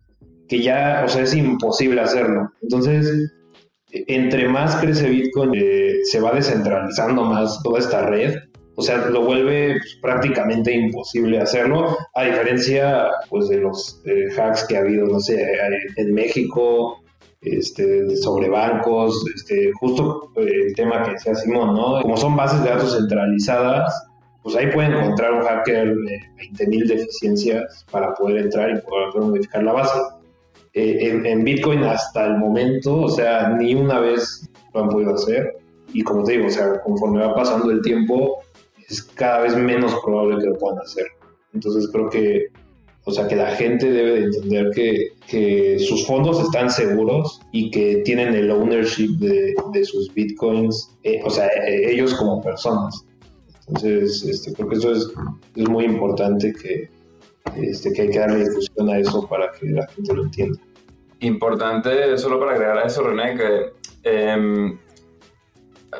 que 0.49 0.61
ya, 0.61 1.03
o 1.05 1.09
sea, 1.09 1.23
es 1.23 1.35
imposible 1.35 2.01
hacerlo. 2.01 2.51
Entonces, 2.63 3.33
entre 3.91 4.49
más 4.49 4.77
crece 4.77 5.09
Bitcoin, 5.09 5.53
eh, 5.55 5.99
se 6.05 6.21
va 6.21 6.33
descentralizando 6.33 7.25
más 7.25 7.63
toda 7.63 7.79
esta 7.79 8.07
red. 8.07 8.35
O 8.77 8.83
sea, 8.83 9.07
lo 9.07 9.23
vuelve 9.23 9.77
pues, 9.79 9.99
prácticamente 10.03 10.73
imposible 10.73 11.39
hacerlo, 11.41 11.97
a 12.15 12.25
diferencia 12.25 13.09
pues, 13.31 13.49
de 13.49 13.59
los 13.59 14.03
eh, 14.05 14.29
hacks 14.37 14.67
que 14.67 14.77
ha 14.77 14.81
habido, 14.81 15.07
no 15.07 15.21
sé, 15.21 15.47
en 15.97 16.13
México, 16.13 16.99
este, 17.45 18.17
sobre 18.17 18.49
bancos, 18.49 19.25
este, 19.35 19.71
justo 19.79 20.33
eh, 20.37 20.67
el 20.67 20.75
tema 20.75 21.03
que 21.03 21.13
decía 21.13 21.35
Simón, 21.35 21.75
¿no? 21.75 22.01
Como 22.03 22.17
son 22.17 22.37
bases 22.37 22.63
de 22.65 22.71
datos 22.71 22.97
centralizadas, 22.97 24.07
pues 24.43 24.57
ahí 24.57 24.71
puede 24.73 24.89
encontrar 24.89 25.35
un 25.35 25.43
hacker 25.43 25.95
de 25.95 26.21
20.000 26.53 26.87
deficiencias 26.87 27.85
para 27.91 28.15
poder 28.15 28.45
entrar 28.45 28.71
y 28.71 28.81
poder 28.81 29.23
modificar 29.23 29.63
la 29.63 29.73
base. 29.73 29.99
Eh, 30.75 31.21
en, 31.25 31.45
Bitcoin 31.45 31.85
hasta 31.85 32.27
el 32.27 32.39
momento, 32.39 33.03
o 33.03 33.09
sea, 33.09 33.51
ni 33.51 33.75
una 33.75 34.01
vez 34.01 34.51
lo 34.73 34.83
han 34.83 34.89
podido 34.89 35.15
hacer. 35.15 35.57
Y 35.93 36.03
como 36.03 36.25
te 36.25 36.33
digo, 36.33 36.47
o 36.47 36.51
sea, 36.51 36.81
conforme 36.81 37.25
va 37.25 37.35
pasando 37.35 37.71
el 37.71 37.81
tiempo, 37.81 38.41
es 38.89 39.03
cada 39.03 39.41
vez 39.41 39.57
menos 39.57 39.95
probable 40.05 40.39
que 40.39 40.51
lo 40.51 40.59
puedan 40.59 40.79
hacer. 40.81 41.07
Entonces 41.53 41.89
creo 41.93 42.11
que 42.11 42.49
o 43.07 43.13
sea, 43.13 43.29
que 43.29 43.37
la 43.37 43.51
gente 43.51 43.91
debe 43.91 44.13
de 44.13 44.25
entender 44.25 44.71
que, 44.71 45.09
que 45.29 45.79
sus 45.79 46.07
fondos 46.07 46.41
están 46.41 46.71
seguros 46.71 47.41
y 47.53 47.71
que 47.71 47.97
tienen 47.97 48.35
el 48.35 48.51
ownership 48.51 49.19
de, 49.19 49.55
de 49.73 49.85
sus 49.85 50.13
bitcoins, 50.15 50.97
eh, 51.03 51.21
o 51.23 51.29
sea, 51.29 51.47
eh, 51.49 51.93
ellos 51.93 52.15
como 52.15 52.41
personas. 52.43 53.05
Entonces, 53.69 54.23
este, 54.25 54.55
creo 54.55 54.69
que 54.69 54.77
eso 54.77 54.93
es, 54.93 55.07
es 55.55 55.69
muy 55.69 55.85
importante 55.85 56.55
que, 56.55 56.89
este, 57.57 57.93
que 57.93 58.03
hay 58.03 58.11
que 58.11 58.19
darle 58.19 58.49
difusión 58.49 58.89
a 58.89 58.99
eso 58.99 59.27
para 59.29 59.53
que 59.53 59.67
la 59.67 59.87
gente 59.89 60.15
lo 60.15 60.25
entienda. 60.25 60.59
Importante, 61.21 62.17
solo 62.17 62.41
para 62.41 62.53
agregar 62.53 62.79
a 62.79 62.87
eso, 62.87 63.03
René, 63.03 63.37
que 63.37 63.73
em, 64.05 64.79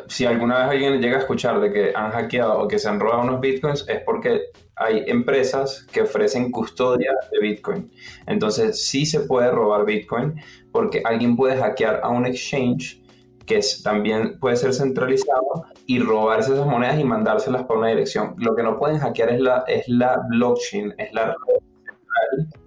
si 0.09 0.27
alguna 0.27 0.59
vez 0.59 0.69
alguien 0.69 1.01
llega 1.01 1.17
a 1.17 1.21
escuchar 1.21 1.61
de 1.61 1.73
que 1.73 1.93
han 1.95 2.11
hackeado 2.11 2.61
o 2.61 2.69
que 2.69 2.79
se 2.79 2.89
han 2.89 3.01
robado 3.01 3.23
unos 3.23 3.41
bitcoins, 3.41 3.87
es 3.89 4.01
porque 4.05 4.51
hay 4.77 5.05
empresas 5.07 5.87
que 5.93 6.03
ofrecen 6.03 6.51
custodia 6.51 7.13
de 7.31 7.41
Bitcoin. 7.41 7.91
Entonces, 8.27 8.87
sí 8.87 9.07
se 9.07 9.21
puede 9.21 9.51
robar 9.51 9.85
Bitcoin 9.85 10.35
porque 10.73 11.03
alguien 11.05 11.37
puede 11.37 11.57
hackear 11.57 12.01
a 12.03 12.09
un 12.09 12.27
exchange 12.27 13.01
que 13.47 13.61
también 13.83 14.39
puede 14.41 14.57
ser 14.57 14.73
centralizado 14.73 15.67
y 15.87 15.99
robarse 15.99 16.55
esas 16.55 16.67
monedas 16.67 16.99
y 16.99 17.05
mandárselas 17.05 17.65
por 17.65 17.79
una 17.79 17.89
dirección. 17.89 18.35
Lo 18.39 18.57
que 18.57 18.63
no 18.63 18.79
pueden 18.79 18.99
hackear 18.99 19.31
es 19.31 19.41
la, 19.41 19.65
es 19.69 19.87
la 19.87 20.21
blockchain, 20.29 20.95
es 20.97 21.13
la 21.13 21.27
red 21.27 21.63
central. 21.85 22.64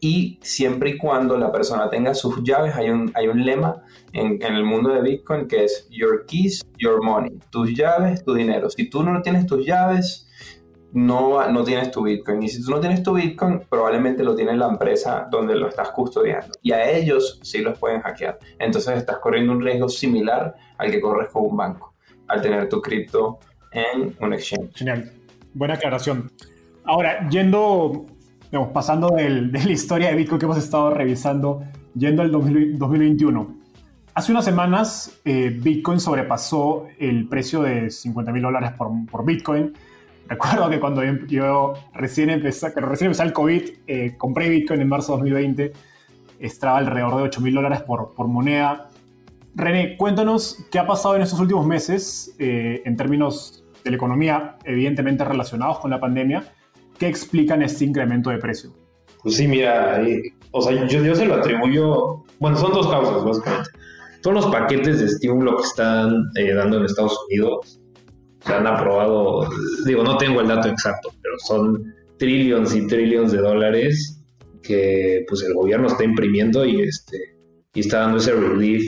Y 0.00 0.38
siempre 0.42 0.90
y 0.90 0.98
cuando 0.98 1.36
la 1.36 1.52
persona 1.52 1.90
tenga 1.90 2.14
sus 2.14 2.42
llaves, 2.42 2.74
hay 2.74 2.88
un, 2.90 3.12
hay 3.14 3.28
un 3.28 3.44
lema 3.44 3.82
en, 4.12 4.42
en 4.42 4.54
el 4.54 4.64
mundo 4.64 4.90
de 4.90 5.02
Bitcoin 5.02 5.46
que 5.46 5.64
es 5.64 5.86
Your 5.90 6.24
keys, 6.26 6.62
your 6.78 7.02
money. 7.04 7.38
Tus 7.50 7.74
llaves, 7.74 8.24
tu 8.24 8.34
dinero. 8.34 8.70
Si 8.70 8.88
tú 8.88 9.02
no 9.02 9.20
tienes 9.20 9.46
tus 9.46 9.64
llaves, 9.64 10.26
no, 10.92 11.48
no 11.50 11.64
tienes 11.64 11.90
tu 11.90 12.02
Bitcoin. 12.02 12.42
Y 12.42 12.48
si 12.48 12.64
tú 12.64 12.70
no 12.70 12.80
tienes 12.80 13.02
tu 13.02 13.14
Bitcoin, 13.14 13.60
probablemente 13.68 14.24
lo 14.24 14.34
tiene 14.34 14.56
la 14.56 14.68
empresa 14.68 15.28
donde 15.30 15.54
lo 15.54 15.68
estás 15.68 15.90
custodiando. 15.90 16.48
Y 16.62 16.72
a 16.72 16.90
ellos 16.90 17.38
sí 17.42 17.58
los 17.58 17.78
pueden 17.78 18.00
hackear. 18.00 18.38
Entonces 18.58 18.96
estás 18.96 19.18
corriendo 19.18 19.52
un 19.52 19.62
riesgo 19.62 19.88
similar 19.88 20.54
al 20.78 20.90
que 20.90 21.00
corres 21.00 21.28
con 21.30 21.44
un 21.44 21.56
banco, 21.56 21.94
al 22.28 22.42
tener 22.42 22.68
tu 22.68 22.80
cripto 22.80 23.38
en 23.72 24.16
un 24.20 24.32
exchange. 24.32 24.74
Genial. 24.74 25.12
Buena 25.54 25.74
aclaración. 25.74 26.30
Ahora, 26.84 27.28
yendo, 27.28 28.06
digamos, 28.50 28.72
pasando 28.72 29.10
de 29.16 29.30
la 29.50 29.72
historia 29.72 30.08
de 30.10 30.16
Bitcoin 30.16 30.38
que 30.38 30.46
hemos 30.46 30.58
estado 30.58 30.90
revisando, 30.90 31.62
yendo 31.94 32.22
al 32.22 32.30
2021. 32.30 33.60
Hace 34.14 34.32
unas 34.32 34.44
semanas, 34.44 35.20
eh, 35.24 35.56
Bitcoin 35.62 36.00
sobrepasó 36.00 36.86
el 36.98 37.28
precio 37.28 37.62
de 37.62 37.90
50 37.90 38.32
mil 38.32 38.42
dólares 38.42 38.72
por, 38.76 38.90
por 39.10 39.24
Bitcoin 39.24 39.72
Recuerdo 40.30 40.70
que 40.70 40.78
cuando 40.78 41.02
yo 41.26 41.74
recién 41.92 42.30
empecé, 42.30 42.70
recién 42.76 43.06
empezó 43.06 43.24
el 43.24 43.32
COVID, 43.32 43.62
eh, 43.88 44.14
compré 44.16 44.48
Bitcoin 44.48 44.80
en 44.80 44.88
marzo 44.88 45.16
de 45.16 45.28
2020, 45.30 45.72
estaba 46.38 46.78
alrededor 46.78 47.16
de 47.16 47.22
8 47.24 47.40
mil 47.40 47.52
dólares 47.52 47.82
por, 47.82 48.14
por 48.14 48.28
moneda. 48.28 48.90
René, 49.56 49.96
cuéntanos 49.96 50.64
qué 50.70 50.78
ha 50.78 50.86
pasado 50.86 51.16
en 51.16 51.22
estos 51.22 51.40
últimos 51.40 51.66
meses 51.66 52.36
eh, 52.38 52.80
en 52.84 52.96
términos 52.96 53.64
de 53.82 53.90
la 53.90 53.96
economía, 53.96 54.56
evidentemente 54.62 55.24
relacionados 55.24 55.80
con 55.80 55.90
la 55.90 55.98
pandemia. 55.98 56.44
¿Qué 57.00 57.08
explican 57.08 57.62
este 57.62 57.86
incremento 57.86 58.30
de 58.30 58.38
precio? 58.38 58.72
Pues 59.22 59.36
sí, 59.36 59.48
mira, 59.48 60.00
eh, 60.06 60.22
o 60.52 60.60
sea, 60.60 60.86
yo, 60.86 61.14
se 61.14 61.24
lo 61.26 61.34
atribuyo, 61.34 62.24
bueno, 62.38 62.56
son 62.58 62.72
dos 62.72 62.88
causas 62.88 63.24
básicamente. 63.24 63.70
Son 64.22 64.34
los 64.34 64.46
paquetes 64.46 65.00
de 65.00 65.06
estímulo 65.06 65.56
que 65.56 65.62
están 65.62 66.30
dando 66.54 66.76
en 66.76 66.84
Estados 66.84 67.18
Unidos 67.26 67.80
se 68.44 68.54
han 68.54 68.66
aprobado, 68.66 69.48
digo, 69.86 70.02
no 70.02 70.16
tengo 70.16 70.40
el 70.40 70.48
dato 70.48 70.68
exacto, 70.68 71.10
pero 71.22 71.34
son 71.46 71.94
trillions 72.18 72.74
y 72.74 72.86
trillions 72.86 73.32
de 73.32 73.38
dólares 73.38 74.22
que 74.62 75.24
pues 75.28 75.42
el 75.42 75.54
gobierno 75.54 75.88
está 75.88 76.04
imprimiendo 76.04 76.64
y 76.64 76.82
este 76.82 77.18
y 77.74 77.80
está 77.80 78.00
dando 78.00 78.18
ese 78.18 78.32
relief 78.32 78.84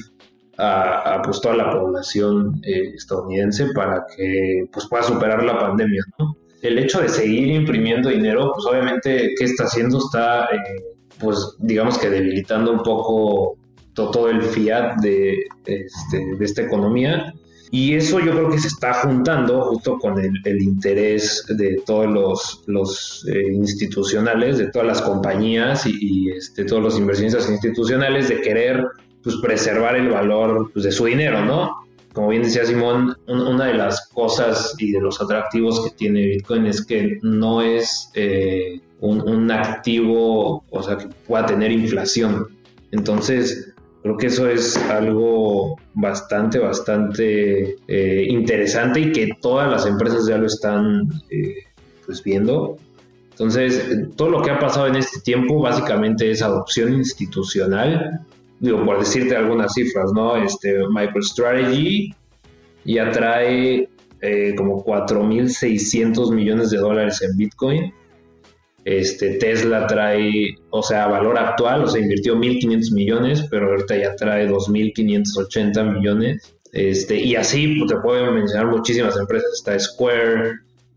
a, 0.59 1.15
a 1.15 1.23
pues 1.23 1.41
toda 1.41 1.57
la 1.57 1.71
población 1.71 2.61
eh, 2.65 2.93
estadounidense 2.95 3.69
para 3.75 4.05
que 4.17 4.67
pues 4.73 4.87
pueda 4.89 5.03
superar 5.03 5.45
la 5.45 5.59
pandemia, 5.59 6.03
¿no? 6.19 6.37
El 6.63 6.79
hecho 6.79 7.01
de 7.01 7.09
seguir 7.09 7.49
imprimiendo 7.49 8.09
dinero, 8.09 8.53
pues 8.55 8.67
obviamente, 8.67 9.35
¿qué 9.39 9.45
está 9.45 9.65
haciendo? 9.65 9.99
Está, 9.99 10.45
eh, 10.47 10.83
pues 11.19 11.57
digamos 11.59 11.99
que 11.99 12.09
debilitando 12.09 12.73
un 12.73 12.83
poco 12.83 13.57
todo, 13.95 14.31
el 14.31 14.43
fiat 14.43 14.97
de, 15.01 15.37
este, 15.67 16.37
de 16.39 16.45
esta 16.45 16.63
economía 16.63 17.35
y 17.75 17.95
eso 17.95 18.21
yo 18.21 18.33
creo 18.33 18.51
que 18.51 18.59
se 18.59 18.69
está 18.69 18.93
juntando 18.93 19.63
justo 19.63 19.99
con 19.99 20.19
el, 20.19 20.63
interés 20.63 21.43
de 21.49 21.81
todos 21.87 22.07
los, 22.07 22.63
los 22.67 23.27
eh, 23.33 23.51
institucionales, 23.51 24.59
de 24.59 24.67
todas 24.67 24.87
las 24.87 25.01
compañías 25.01 25.87
y, 25.87 26.31
este, 26.31 26.67
todos 26.67 26.83
los 26.83 26.99
inversionistas 26.99 27.49
institucionales 27.49 28.29
de 28.29 28.43
querer 28.43 28.85
pues, 29.23 29.37
preservar 29.37 29.97
el 29.97 30.11
valor 30.11 30.71
pues, 30.75 30.85
de 30.85 30.93
su 30.93 31.07
dinero, 31.07 31.47
¿no? 31.47 31.82
Como 32.13 32.29
bien 32.29 32.43
decía 32.43 32.65
Simón, 32.65 33.17
una 33.27 33.67
de 33.67 33.75
las 33.75 34.09
cosas 34.09 34.75
y 34.79 34.93
de 34.93 35.01
los 35.01 35.21
atractivos 35.21 35.85
que 35.85 35.97
tiene 35.97 36.27
Bitcoin 36.27 36.67
es 36.67 36.85
que 36.85 37.19
no 37.23 37.63
es 37.63 38.11
eh, 38.15 38.81
un, 39.01 39.51
activo, 39.51 40.65
o 40.71 40.83
sea, 40.83 40.99
que 40.99 41.07
pueda 41.27 41.47
tener 41.47 41.73
inflación. 41.73 42.49
Entonces, 42.91 43.73
Creo 44.03 44.17
que 44.17 44.27
eso 44.27 44.49
es 44.49 44.77
algo 44.77 45.77
bastante, 45.95 46.59
bastante 46.59 47.77
eh, 47.87 48.27
interesante 48.29 48.99
y 48.99 49.13
que 49.13 49.31
todas 49.41 49.71
las 49.71 49.87
empresas 49.87 50.27
ya 50.27 50.39
lo 50.39 50.47
están 50.47 51.09
eh, 51.31 51.55
pues 52.05 52.23
viendo. 52.25 52.77
Entonces, 53.31 54.09
todo 54.17 54.31
lo 54.31 54.43
que 54.43 54.51
ha 54.51 54.59
pasado 54.59 54.89
en 54.89 54.97
este 54.97 55.21
tiempo 55.21 55.61
básicamente 55.61 56.33
es 56.33 56.43
adopción 56.43 56.95
institucional. 56.95 58.27
Digo, 58.63 58.83
por 58.87 59.01
decirte 59.01 59.37
algunas 59.37 59.75
cifras, 59.75 60.11
¿no? 60.15 60.37
Este, 60.37 60.79
MicroStrategy 60.89 62.15
ya 62.87 63.11
trae 63.11 63.89
eh, 64.23 64.55
como 64.57 64.83
4.600 64.83 66.33
millones 66.33 66.71
de 66.71 66.79
dólares 66.79 67.21
en 67.21 67.37
Bitcoin 67.37 67.93
este, 68.85 69.35
Tesla 69.35 69.87
trae, 69.87 70.57
o 70.71 70.83
sea, 70.83 71.07
valor 71.07 71.39
actual, 71.39 71.85
o 71.85 71.89
sea, 71.89 72.01
invirtió 72.01 72.35
1.500 72.35 72.93
millones, 72.93 73.47
pero 73.51 73.71
ahorita 73.71 73.97
ya 73.97 74.17
trae 74.17 74.49
2.580 74.49 75.95
millones. 75.95 76.55
Este, 76.73 77.21
y 77.21 77.37
así 77.37 77.77
pues, 77.79 77.93
te 77.93 78.01
puedo 78.01 78.33
mencionar 78.33 78.67
muchísimas 78.67 79.17
empresas. 79.17 79.51
Está 79.55 79.79
Square, 79.79 80.53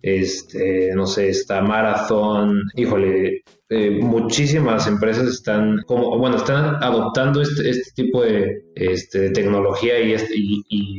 este, 0.06 0.92
no 0.94 1.08
sé, 1.08 1.30
está 1.30 1.64
Marathon, 1.64 2.62
híjole, 2.76 3.42
eh, 3.70 3.90
muchísimas 3.90 4.86
empresas 4.86 5.28
están 5.28 5.82
como, 5.88 6.16
bueno, 6.20 6.38
están 6.38 6.76
adoptando 6.84 7.42
este, 7.42 7.72
este 7.72 8.04
tipo 8.04 8.22
de, 8.22 8.62
este, 8.76 9.32
tecnología 9.32 10.00
y, 10.00 10.14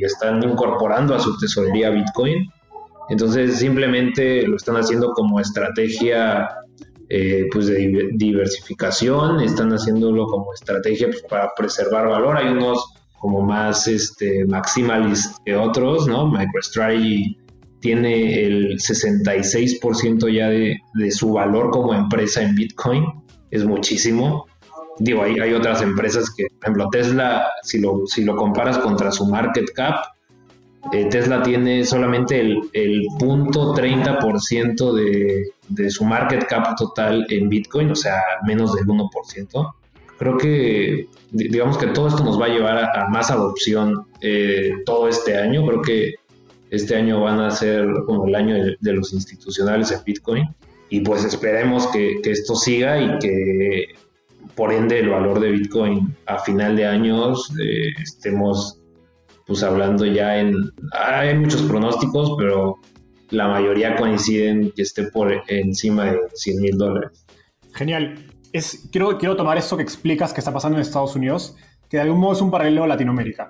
están 0.02 0.42
incorporando 0.42 1.14
a 1.14 1.20
su 1.20 1.38
tesorería 1.38 1.90
Bitcoin. 1.90 2.50
Entonces 3.08 3.58
simplemente 3.58 4.42
lo 4.42 4.56
están 4.56 4.74
haciendo 4.74 5.12
como 5.12 5.38
estrategia 5.38 6.48
eh, 7.08 7.44
pues 7.52 7.68
de 7.68 8.08
diversificación, 8.14 9.38
están 9.40 9.70
haciéndolo 9.70 10.26
como 10.26 10.52
estrategia 10.52 11.06
pues, 11.06 11.22
para 11.22 11.52
preservar 11.56 12.08
valor. 12.08 12.36
Hay 12.38 12.48
unos 12.48 12.84
como 13.20 13.42
más 13.42 13.86
este, 13.86 14.44
que 15.44 15.54
otros, 15.54 16.08
¿no? 16.08 16.26
MicroStrategy 16.26 17.45
tiene 17.86 18.42
el 18.44 18.78
66% 18.78 20.28
ya 20.34 20.48
de, 20.48 20.80
su 21.12 21.34
valor 21.34 21.70
como 21.70 21.94
empresa 21.94 22.42
en 22.42 22.56
Bitcoin, 22.56 23.04
es 23.52 23.64
muchísimo. 23.64 24.46
Digo, 24.98 25.22
hay, 25.22 25.38
hay 25.38 25.52
otras 25.52 25.82
empresas 25.82 26.34
que, 26.34 26.46
por 26.48 26.58
ejemplo, 26.62 26.88
Tesla, 26.90 27.46
si 27.62 27.78
lo, 27.78 28.04
si 28.06 28.24
lo 28.24 28.34
comparas 28.34 28.78
contra 28.78 29.12
su 29.12 29.26
market 29.26 29.70
cap, 29.72 30.04
eh, 30.92 31.06
Tesla 31.08 31.44
tiene 31.44 31.84
solamente 31.84 32.40
el, 32.40 32.58
el 32.72 33.06
punto 33.20 33.72
30% 33.72 34.92
de, 34.92 35.44
de 35.68 35.90
su 35.90 36.04
market 36.04 36.44
cap 36.48 36.76
total 36.76 37.24
en 37.28 37.48
Bitcoin, 37.48 37.92
o 37.92 37.94
sea, 37.94 38.20
menos 38.48 38.74
del 38.74 38.86
1%. 38.86 39.74
Creo 40.18 40.36
que, 40.38 41.06
digamos 41.30 41.78
que 41.78 41.86
todo 41.88 42.08
esto 42.08 42.24
nos 42.24 42.40
va 42.40 42.46
a 42.46 42.48
llevar 42.48 42.78
a, 42.78 43.06
más 43.10 43.30
adopción 43.30 44.06
eh, 44.22 44.72
todo 44.84 45.06
este 45.06 45.38
año. 45.38 45.64
Creo 45.64 45.82
que 45.82 46.14
este 46.76 46.96
año 46.96 47.20
van 47.20 47.40
a 47.40 47.50
ser 47.50 47.86
como 48.06 48.26
el 48.26 48.34
año 48.34 48.54
de, 48.54 48.92
los 48.92 49.12
institucionales 49.12 49.90
en 49.92 50.04
Bitcoin. 50.04 50.44
Y 50.88 51.00
pues 51.00 51.24
esperemos 51.24 51.86
que, 51.88 52.20
que, 52.22 52.30
esto 52.30 52.54
siga 52.54 53.00
y 53.00 53.18
que 53.18 53.86
por 54.54 54.72
ende 54.72 55.00
el 55.00 55.10
valor 55.10 55.40
de 55.40 55.50
Bitcoin 55.50 56.16
a 56.26 56.38
final 56.38 56.76
de 56.76 56.86
años 56.86 57.50
eh, 57.60 57.90
estemos 58.02 58.80
pues 59.46 59.62
hablando 59.62 60.04
ya 60.04 60.38
en... 60.38 60.54
Hay 60.92 61.36
muchos 61.38 61.62
pronósticos, 61.62 62.34
pero 62.36 62.78
la 63.30 63.48
mayoría 63.48 63.96
coinciden 63.96 64.72
que 64.74 64.82
esté 64.82 65.04
por 65.04 65.32
encima 65.48 66.06
de 66.06 66.18
100 66.34 66.60
mil 66.60 66.76
dólares. 66.76 67.24
Genial. 67.72 68.26
Es, 68.52 68.88
quiero, 68.90 69.18
quiero 69.18 69.36
tomar 69.36 69.58
esto 69.58 69.76
que 69.76 69.82
explicas 69.82 70.32
que 70.32 70.40
está 70.40 70.52
pasando 70.52 70.78
en 70.78 70.82
Estados 70.82 71.14
Unidos, 71.14 71.56
que 71.88 71.98
de 71.98 72.04
algún 72.04 72.18
modo 72.18 72.32
es 72.32 72.40
un 72.40 72.50
paralelo 72.50 72.84
a 72.84 72.86
Latinoamérica. 72.88 73.48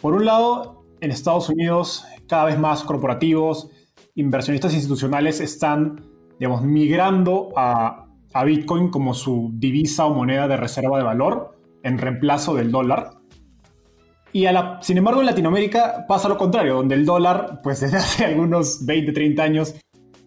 Por 0.00 0.14
un 0.14 0.24
lado, 0.24 0.77
en 1.00 1.10
Estados 1.10 1.48
Unidos, 1.48 2.04
cada 2.28 2.46
vez 2.46 2.58
más 2.58 2.82
corporativos, 2.84 3.70
inversionistas 4.14 4.74
institucionales 4.74 5.40
están, 5.40 6.04
digamos, 6.38 6.62
migrando 6.62 7.50
a, 7.56 8.06
a 8.32 8.44
Bitcoin 8.44 8.90
como 8.90 9.14
su 9.14 9.50
divisa 9.54 10.06
o 10.06 10.14
moneda 10.14 10.48
de 10.48 10.56
reserva 10.56 10.98
de 10.98 11.04
valor 11.04 11.58
en 11.82 11.98
reemplazo 11.98 12.54
del 12.54 12.70
dólar. 12.70 13.10
Y 14.32 14.46
a 14.46 14.52
la, 14.52 14.78
sin 14.82 14.98
embargo, 14.98 15.20
en 15.20 15.26
Latinoamérica 15.26 16.04
pasa 16.06 16.28
lo 16.28 16.36
contrario, 16.36 16.74
donde 16.74 16.94
el 16.94 17.06
dólar, 17.06 17.60
pues 17.62 17.80
desde 17.80 17.98
hace 17.98 18.24
algunos 18.24 18.84
20, 18.84 19.12
30 19.12 19.42
años, 19.42 19.74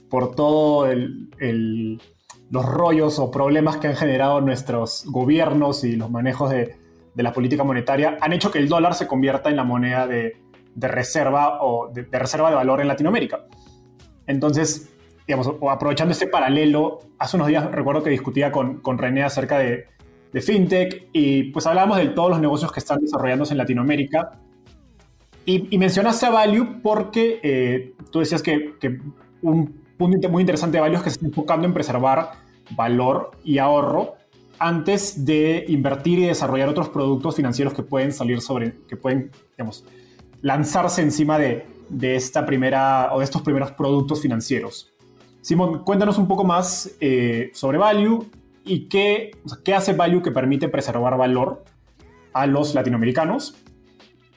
por 0.09 0.35
todo 0.35 0.87
el, 0.87 2.01
los 2.49 2.65
rollos 2.65 3.19
o 3.19 3.31
problemas 3.31 3.77
que 3.77 3.87
han 3.87 3.95
generado 3.95 4.41
nuestros 4.41 5.05
gobiernos 5.05 5.83
y 5.83 5.95
los 5.95 6.11
manejos 6.11 6.49
de, 6.49 6.75
de, 7.13 7.23
la 7.23 7.31
política 7.31 7.63
monetaria, 7.63 8.17
han 8.19 8.33
hecho 8.33 8.51
que 8.51 8.59
el 8.59 8.67
dólar 8.67 8.93
se 8.93 9.07
convierta 9.07 9.49
en 9.49 9.55
la 9.55 9.63
moneda 9.63 10.07
de, 10.07 10.41
de 10.75 10.87
reserva 10.87 11.61
o 11.61 11.89
de, 11.93 12.03
reserva 12.11 12.49
de 12.49 12.55
valor 12.55 12.81
en 12.81 12.87
Latinoamérica. 12.87 13.45
Entonces, 14.27 14.89
digamos, 15.27 15.51
aprovechando 15.69 16.11
este 16.11 16.27
paralelo, 16.27 16.99
hace 17.19 17.37
unos 17.37 17.47
días 17.47 17.69
recuerdo 17.71 18.03
que 18.03 18.09
discutía 18.09 18.51
con, 18.51 18.81
con 18.81 18.97
René 18.97 19.23
acerca 19.23 19.57
de, 19.57 19.85
de 20.31 20.41
fintech 20.41 21.09
y 21.13 21.43
pues 21.51 21.67
hablábamos 21.67 21.97
de 21.97 22.07
todos 22.07 22.29
los 22.29 22.39
negocios 22.39 22.71
que 22.71 22.79
están 22.79 22.99
desarrollándose 22.99 23.53
en 23.53 23.57
Latinoamérica. 23.57 24.39
Y, 25.45 25.77
mencionaste 25.77 26.27
a 26.27 26.29
Value 26.29 26.81
porque 26.83 27.39
eh, 27.41 27.93
tú 28.11 28.19
decías 28.19 28.43
que, 28.43 28.75
un 29.41 29.81
punto 29.97 30.29
muy 30.29 30.41
interesante 30.41 30.77
de 30.77 30.81
Value 30.81 30.97
es 30.97 31.03
que 31.03 31.09
se 31.09 31.15
está 31.15 31.25
enfocando 31.25 31.65
en 31.65 31.73
preservar 31.73 32.33
valor 32.75 33.31
y 33.43 33.57
ahorro 33.57 34.15
antes 34.59 35.25
de 35.25 35.65
invertir 35.67 36.19
y 36.19 36.27
desarrollar 36.27 36.69
otros 36.69 36.89
productos 36.89 37.35
financieros 37.35 37.73
que 37.73 37.81
pueden 37.81 38.13
salir 38.13 38.39
sobre, 38.41 38.75
que 38.87 38.95
pueden, 38.95 39.31
digamos, 39.57 39.83
lanzarse 40.41 41.01
encima 41.01 41.37
de, 41.37 41.65
de 41.89 42.15
esta 42.15 42.45
primera 42.45 43.13
o 43.13 43.19
de 43.19 43.25
estos 43.25 43.41
primeros 43.41 43.71
productos 43.71 44.21
financieros. 44.21 44.91
Simón, 45.41 45.83
cuéntanos 45.83 46.17
un 46.17 46.27
poco 46.27 46.43
más 46.43 46.95
eh, 46.99 47.49
sobre 47.53 47.77
Value 47.77 48.29
y 48.63 48.87
qué, 48.87 49.31
qué 49.63 49.73
hace 49.73 49.93
Value 49.93 50.21
que 50.21 50.31
permite 50.31 50.69
preservar 50.69 51.17
valor 51.17 51.63
a 52.33 52.45
los 52.45 52.75
latinoamericanos 52.75 53.55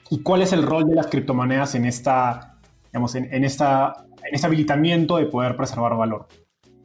y 0.09 0.21
cuál 0.21 0.41
es 0.41 0.51
el 0.51 0.63
rol 0.63 0.85
de 0.85 0.95
las 0.95 1.07
criptomonedas 1.07 1.75
en, 1.75 1.85
esta, 1.85 2.57
digamos, 2.87 3.15
en, 3.15 3.43
esta, 3.43 4.05
en 4.23 4.35
este 4.35 4.47
habilitamiento 4.47 5.17
de 5.17 5.27
poder 5.27 5.55
preservar 5.55 5.95
valor. 5.95 6.27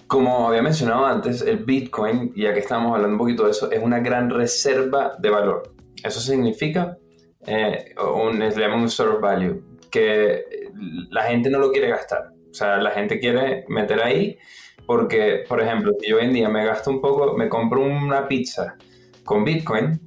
Como 0.06 0.48
había 0.48 0.62
mencionado 0.62 1.06
antes, 1.06 1.42
el 1.42 1.64
Bitcoin, 1.64 2.32
ya 2.34 2.52
que 2.52 2.60
estamos 2.60 2.94
hablando 2.94 3.14
un 3.14 3.18
poquito 3.18 3.44
de 3.44 3.52
eso, 3.52 3.70
es 3.70 3.82
una 3.82 4.00
gran 4.00 4.28
reserva 4.28 5.12
de 5.18 5.30
valor. 5.30 5.74
Eso 6.02 6.20
significa, 6.20 6.96
eh, 7.46 7.94
un, 8.14 8.38
le 8.38 8.50
llaman 8.50 8.80
un 8.80 8.86
store 8.86 9.18
value, 9.20 9.62
que 9.90 10.44
la 11.10 11.24
gente 11.24 11.50
no 11.50 11.58
lo 11.58 11.70
quiere 11.70 11.88
gastar. 11.88 12.32
O 12.50 12.54
sea, 12.54 12.78
la 12.78 12.90
gente 12.90 13.20
quiere 13.20 13.64
meter 13.68 14.02
ahí 14.02 14.38
porque, 14.86 15.44
por 15.48 15.60
ejemplo, 15.60 15.92
si 16.00 16.08
yo 16.10 16.16
hoy 16.16 16.24
en 16.24 16.32
día 16.32 16.48
me 16.48 16.64
gasto 16.64 16.90
un 16.90 17.00
poco, 17.00 17.36
me 17.36 17.48
compro 17.48 17.82
una 17.82 18.26
pizza 18.26 18.76
con 19.24 19.44
Bitcoin, 19.44 20.00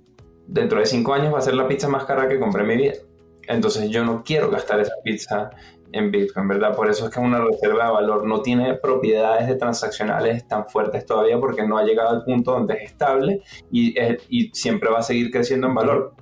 dentro 0.47 0.79
de 0.79 0.85
cinco 0.85 1.13
años 1.13 1.33
va 1.33 1.37
a 1.37 1.41
ser 1.41 1.55
la 1.55 1.67
pizza 1.67 1.87
más 1.87 2.05
cara 2.05 2.27
que 2.27 2.39
compré 2.39 2.63
en 2.63 2.67
mi 2.67 2.75
vida. 2.75 2.93
Entonces 3.47 3.89
yo 3.89 4.03
no 4.03 4.23
quiero 4.23 4.49
gastar 4.49 4.79
esa 4.79 4.95
pizza 5.03 5.51
en 5.91 6.11
Bitcoin, 6.11 6.47
¿verdad? 6.47 6.75
Por 6.75 6.89
eso 6.89 7.05
es 7.05 7.13
que 7.13 7.19
es 7.19 7.25
una 7.25 7.39
reserva 7.39 7.85
de 7.85 7.91
valor. 7.91 8.25
No 8.25 8.41
tiene 8.41 8.73
propiedades 8.75 9.47
de 9.47 9.55
transaccionales 9.55 10.47
tan 10.47 10.67
fuertes 10.67 11.05
todavía 11.05 11.39
porque 11.39 11.65
no 11.65 11.77
ha 11.77 11.83
llegado 11.83 12.09
al 12.09 12.23
punto 12.23 12.51
donde 12.51 12.73
es 12.75 12.91
estable 12.91 13.41
y 13.71 14.49
siempre 14.53 14.89
va 14.89 14.99
a 14.99 15.03
seguir 15.03 15.31
creciendo 15.31 15.67
en 15.67 15.75
valor. 15.75 16.15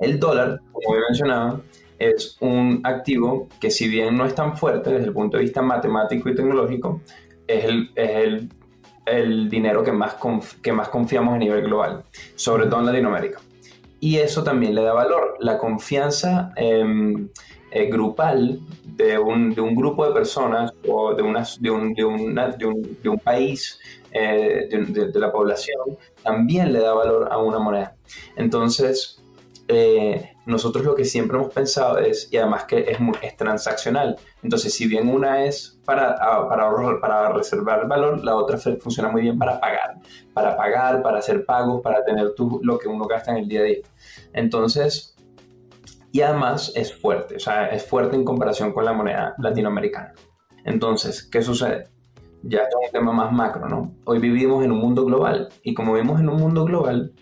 El 0.00 0.18
dólar, 0.18 0.60
como 0.72 0.96
he 0.96 1.00
mencionado, 1.00 1.62
es 1.98 2.36
un 2.40 2.80
activo 2.84 3.48
que 3.60 3.70
si 3.70 3.88
bien 3.88 4.16
no 4.16 4.24
es 4.24 4.34
tan 4.34 4.56
fuerte 4.56 4.90
desde 4.90 5.06
el 5.06 5.12
punto 5.12 5.36
de 5.36 5.44
vista 5.44 5.62
matemático 5.62 6.28
y 6.28 6.34
tecnológico, 6.34 7.00
es 7.46 7.64
el, 7.64 7.90
es 7.94 8.10
el, 8.10 8.48
el 9.06 9.50
dinero 9.50 9.82
que 9.82 9.92
más, 9.92 10.16
que 10.62 10.72
más 10.72 10.88
confiamos 10.88 11.34
a 11.34 11.38
nivel 11.38 11.62
global, 11.62 12.04
sobre 12.36 12.66
todo 12.66 12.80
en 12.80 12.86
Latinoamérica. 12.86 13.40
Y 14.00 14.16
eso 14.16 14.44
también 14.44 14.74
le 14.74 14.82
da 14.82 14.92
valor. 14.92 15.36
La 15.40 15.58
confianza 15.58 16.52
em, 16.56 17.28
eh, 17.70 17.86
grupal 17.90 18.60
de 18.84 19.18
un, 19.18 19.54
de 19.54 19.60
un, 19.60 19.74
grupo 19.74 20.06
de 20.06 20.12
personas 20.12 20.72
o 20.88 21.14
de, 21.14 21.22
una, 21.22 21.44
de, 21.60 21.70
un, 21.70 21.94
de, 21.94 22.04
un, 22.04 22.98
de 23.02 23.08
un, 23.08 23.18
país, 23.18 23.78
eh, 24.12 24.68
de, 24.70 25.20
la 25.20 25.32
población, 25.32 25.98
también 26.22 26.72
le 26.72 26.80
da 26.80 26.94
valor 26.94 27.28
a 27.30 27.38
una 27.38 27.58
moneda. 27.58 27.96
Entonces, 28.36 29.17
eh, 29.68 30.34
nosotros 30.46 30.84
lo 30.84 30.94
que 30.94 31.04
siempre 31.04 31.36
hemos 31.36 31.52
pensado 31.52 31.98
es, 31.98 32.32
y 32.32 32.38
además 32.38 32.64
que 32.64 32.90
es, 32.90 32.98
es 33.22 33.36
transaccional, 33.36 34.16
entonces 34.42 34.72
si 34.72 34.88
bien 34.88 35.08
una 35.08 35.44
es 35.44 35.78
para, 35.84 36.16
para, 36.48 37.00
para 37.00 37.32
reservar 37.32 37.86
valor, 37.86 38.24
la 38.24 38.34
otra 38.34 38.56
funciona 38.80 39.10
muy 39.10 39.22
bien 39.22 39.38
para 39.38 39.60
pagar, 39.60 39.96
para 40.32 40.56
pagar, 40.56 41.02
para 41.02 41.18
hacer 41.18 41.44
pagos, 41.44 41.82
para 41.82 42.02
tener 42.04 42.34
tú, 42.34 42.60
lo 42.62 42.78
que 42.78 42.88
uno 42.88 43.04
gasta 43.04 43.30
en 43.32 43.38
el 43.38 43.48
día 43.48 43.60
a 43.60 43.64
día. 43.64 43.78
Entonces, 44.32 45.14
y 46.12 46.22
además 46.22 46.72
es 46.74 46.94
fuerte, 46.94 47.36
o 47.36 47.40
sea, 47.40 47.66
es 47.66 47.84
fuerte 47.84 48.16
en 48.16 48.24
comparación 48.24 48.72
con 48.72 48.86
la 48.86 48.94
moneda 48.94 49.34
latinoamericana. 49.38 50.14
Entonces, 50.64 51.22
¿qué 51.22 51.42
sucede? 51.42 51.84
Ya 52.42 52.60
es 52.60 52.74
un 52.74 52.90
tema 52.92 53.12
más 53.12 53.32
macro, 53.32 53.68
¿no? 53.68 53.94
Hoy 54.04 54.18
vivimos 54.18 54.64
en 54.64 54.72
un 54.72 54.78
mundo 54.78 55.04
global 55.04 55.48
y 55.62 55.74
como 55.74 55.92
vivimos 55.92 56.20
en 56.20 56.28
un 56.28 56.36
mundo 56.36 56.64
global, 56.64 57.12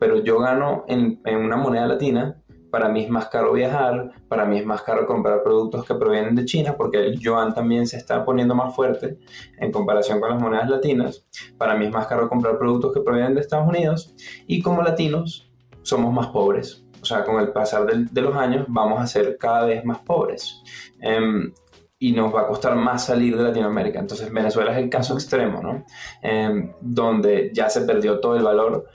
pero 0.00 0.24
yo 0.24 0.40
gano 0.40 0.84
en, 0.88 1.20
en 1.24 1.36
una 1.38 1.56
moneda 1.56 1.86
latina, 1.86 2.40
para 2.70 2.88
mí 2.88 3.04
es 3.04 3.10
más 3.10 3.28
caro 3.28 3.52
viajar, 3.52 4.12
para 4.28 4.44
mí 4.44 4.58
es 4.58 4.64
más 4.64 4.82
caro 4.82 5.06
comprar 5.06 5.42
productos 5.42 5.84
que 5.84 5.94
provienen 5.94 6.34
de 6.34 6.44
China, 6.44 6.74
porque 6.76 6.98
el 6.98 7.18
yuan 7.18 7.52
también 7.52 7.86
se 7.86 7.96
está 7.96 8.24
poniendo 8.24 8.54
más 8.54 8.74
fuerte 8.74 9.18
en 9.58 9.72
comparación 9.72 10.20
con 10.20 10.30
las 10.30 10.40
monedas 10.40 10.70
latinas. 10.70 11.26
Para 11.58 11.76
mí 11.76 11.86
es 11.86 11.92
más 11.92 12.06
caro 12.06 12.28
comprar 12.28 12.58
productos 12.58 12.94
que 12.94 13.00
provienen 13.00 13.34
de 13.34 13.40
Estados 13.40 13.68
Unidos. 13.68 14.14
Y 14.46 14.62
como 14.62 14.82
latinos 14.82 15.50
somos 15.82 16.12
más 16.12 16.28
pobres. 16.28 16.84
O 17.02 17.04
sea, 17.04 17.24
con 17.24 17.40
el 17.40 17.48
pasar 17.52 17.86
de, 17.86 18.22
los 18.22 18.36
años 18.36 18.66
vamos 18.68 19.00
a 19.00 19.06
ser 19.06 19.36
cada 19.38 19.64
vez 19.64 19.84
más 19.84 19.98
pobres. 19.98 20.62
Em, 21.00 21.52
y 21.98 22.12
nos 22.12 22.34
va 22.34 22.42
a 22.42 22.46
costar 22.46 22.76
más 22.76 23.06
salir 23.06 23.36
de 23.36 23.42
Latinoamérica. 23.42 23.98
Entonces 23.98 24.32
Venezuela 24.32 24.72
es 24.72 24.78
el 24.78 24.88
caso 24.88 25.14
extremo, 25.14 25.60
¿no? 25.62 25.84
Em, 26.22 26.72
donde 26.80 27.50
ya 27.52 27.68
se 27.68 27.82
perdió 27.82 28.20
todo 28.20 28.36
el 28.36 28.42
valor 28.42 28.86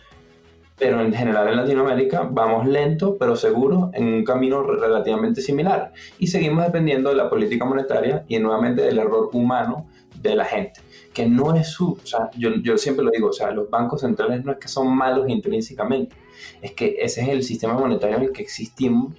pero 0.77 1.01
en 1.01 1.13
general 1.13 1.47
en 1.47 1.57
Latinoamérica 1.57 2.27
vamos 2.29 2.67
lento 2.67 3.17
pero 3.17 3.35
seguro 3.35 3.91
en 3.93 4.05
un 4.13 4.23
camino 4.23 4.61
relativamente 4.63 5.41
similar 5.41 5.93
y 6.19 6.27
seguimos 6.27 6.65
dependiendo 6.65 7.09
de 7.09 7.15
la 7.15 7.29
política 7.29 7.65
monetaria 7.65 8.25
y 8.27 8.39
nuevamente 8.39 8.81
del 8.81 8.99
error 8.99 9.29
humano 9.33 9.87
de 10.21 10.35
la 10.35 10.45
gente, 10.45 10.81
que 11.13 11.27
no 11.27 11.55
es 11.55 11.67
su, 11.67 11.93
o 11.93 12.05
sea, 12.05 12.29
yo, 12.37 12.49
yo 12.63 12.77
siempre 12.77 13.05
lo 13.05 13.11
digo, 13.11 13.29
o 13.29 13.33
sea, 13.33 13.51
los 13.51 13.69
bancos 13.69 14.01
centrales 14.01 14.43
no 14.43 14.51
es 14.51 14.57
que 14.57 14.67
son 14.67 14.95
malos 14.95 15.29
intrínsecamente, 15.29 16.15
es 16.61 16.71
que 16.71 16.97
ese 16.99 17.21
es 17.21 17.29
el 17.29 17.43
sistema 17.43 17.73
monetario 17.75 18.17
en 18.17 18.23
el 18.23 18.31
que 18.31 18.41
existimos 18.41 19.13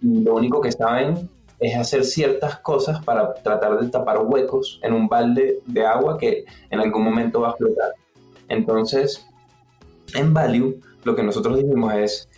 y 0.00 0.22
lo 0.22 0.34
único 0.34 0.60
que 0.60 0.72
saben 0.72 1.28
es 1.58 1.76
hacer 1.76 2.04
ciertas 2.04 2.58
cosas 2.58 3.04
para 3.04 3.34
tratar 3.34 3.78
de 3.80 3.88
tapar 3.88 4.18
huecos 4.20 4.80
en 4.82 4.92
un 4.92 5.08
balde 5.08 5.60
de 5.66 5.86
agua 5.86 6.18
que 6.18 6.44
en 6.70 6.80
algún 6.80 7.04
momento 7.04 7.40
va 7.40 7.48
a 7.48 7.50
explotar. 7.50 7.92
Entonces, 8.48 9.28
en 10.14 10.34
Value, 10.34 10.80
lo 11.04 11.16
que 11.16 11.22
nosotros 11.22 11.58
dijimos 11.58 11.94
es, 11.94 12.28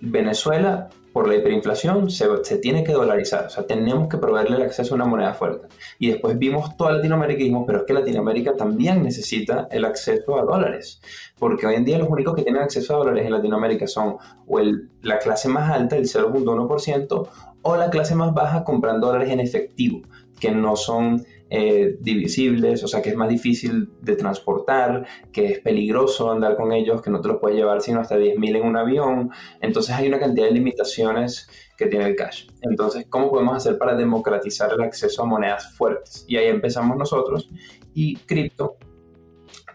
Venezuela, 0.00 0.88
por 1.12 1.28
la 1.28 1.36
hiperinflación, 1.36 2.10
se, 2.10 2.26
se, 2.42 2.58
tiene 2.58 2.82
que 2.82 2.92
dolarizar. 2.92 3.46
O 3.46 3.48
sea, 3.50 3.64
tenemos 3.66 4.08
que 4.08 4.18
proveerle 4.18 4.56
el 4.56 4.62
acceso 4.62 4.94
a 4.94 4.96
una 4.96 5.04
moneda 5.04 5.32
fuerte. 5.32 5.68
Y 6.00 6.08
después 6.08 6.36
vimos 6.36 6.76
toda 6.76 6.92
Latinoamérica 6.92 7.40
y 7.40 7.44
dijimos, 7.44 7.64
pero 7.66 7.78
es 7.78 7.84
que 7.84 7.92
Latinoamérica 7.92 8.56
también 8.56 9.02
necesita 9.02 9.68
el 9.70 9.84
acceso 9.84 10.36
a 10.36 10.42
dólares. 10.42 11.00
Porque 11.38 11.66
hoy 11.66 11.76
en 11.76 11.84
día 11.84 11.98
los 11.98 12.08
únicos 12.08 12.34
que 12.34 12.42
tienen 12.42 12.62
acceso 12.62 12.94
a 12.94 12.98
dólares 12.98 13.26
en 13.26 13.32
Latinoamérica 13.32 13.86
son 13.86 14.16
o 14.46 14.58
el, 14.58 14.90
la 15.02 15.18
clase 15.20 15.48
más 15.48 15.70
alta, 15.70 15.96
el 15.96 16.04
0.1%, 16.04 17.28
o 17.62 17.76
la 17.76 17.90
clase 17.90 18.16
más 18.16 18.34
baja 18.34 18.64
comprando 18.64 19.06
dólares 19.06 19.30
en 19.30 19.38
efectivo, 19.38 20.02
que 20.40 20.50
no 20.50 20.74
son 20.74 21.24
eh, 21.50 21.96
divisibles, 22.00 22.82
o 22.82 22.88
sea 22.88 23.02
que 23.02 23.10
es 23.10 23.16
más 23.16 23.28
difícil 23.28 23.90
de 24.00 24.16
transportar, 24.16 25.06
que 25.30 25.46
es 25.46 25.60
peligroso 25.60 26.30
andar 26.30 26.56
con 26.56 26.72
ellos, 26.72 27.02
que 27.02 27.10
no 27.10 27.20
te 27.20 27.28
los 27.28 27.38
puedes 27.38 27.56
llevar 27.56 27.80
sino 27.82 28.00
hasta 28.00 28.16
10.000 28.16 28.56
en 28.56 28.66
un 28.66 28.76
avión. 28.76 29.30
Entonces 29.60 29.94
hay 29.94 30.08
una 30.08 30.18
cantidad 30.18 30.46
de 30.46 30.52
limitaciones 30.52 31.48
que 31.76 31.86
tiene 31.86 32.06
el 32.06 32.16
cash. 32.16 32.46
Entonces, 32.62 33.06
¿cómo 33.08 33.30
podemos 33.30 33.56
hacer 33.56 33.78
para 33.78 33.94
democratizar 33.94 34.72
el 34.72 34.82
acceso 34.82 35.22
a 35.22 35.26
monedas 35.26 35.74
fuertes? 35.76 36.24
Y 36.28 36.36
ahí 36.36 36.48
empezamos 36.48 36.96
nosotros. 36.96 37.50
Y 37.92 38.16
cripto, 38.16 38.76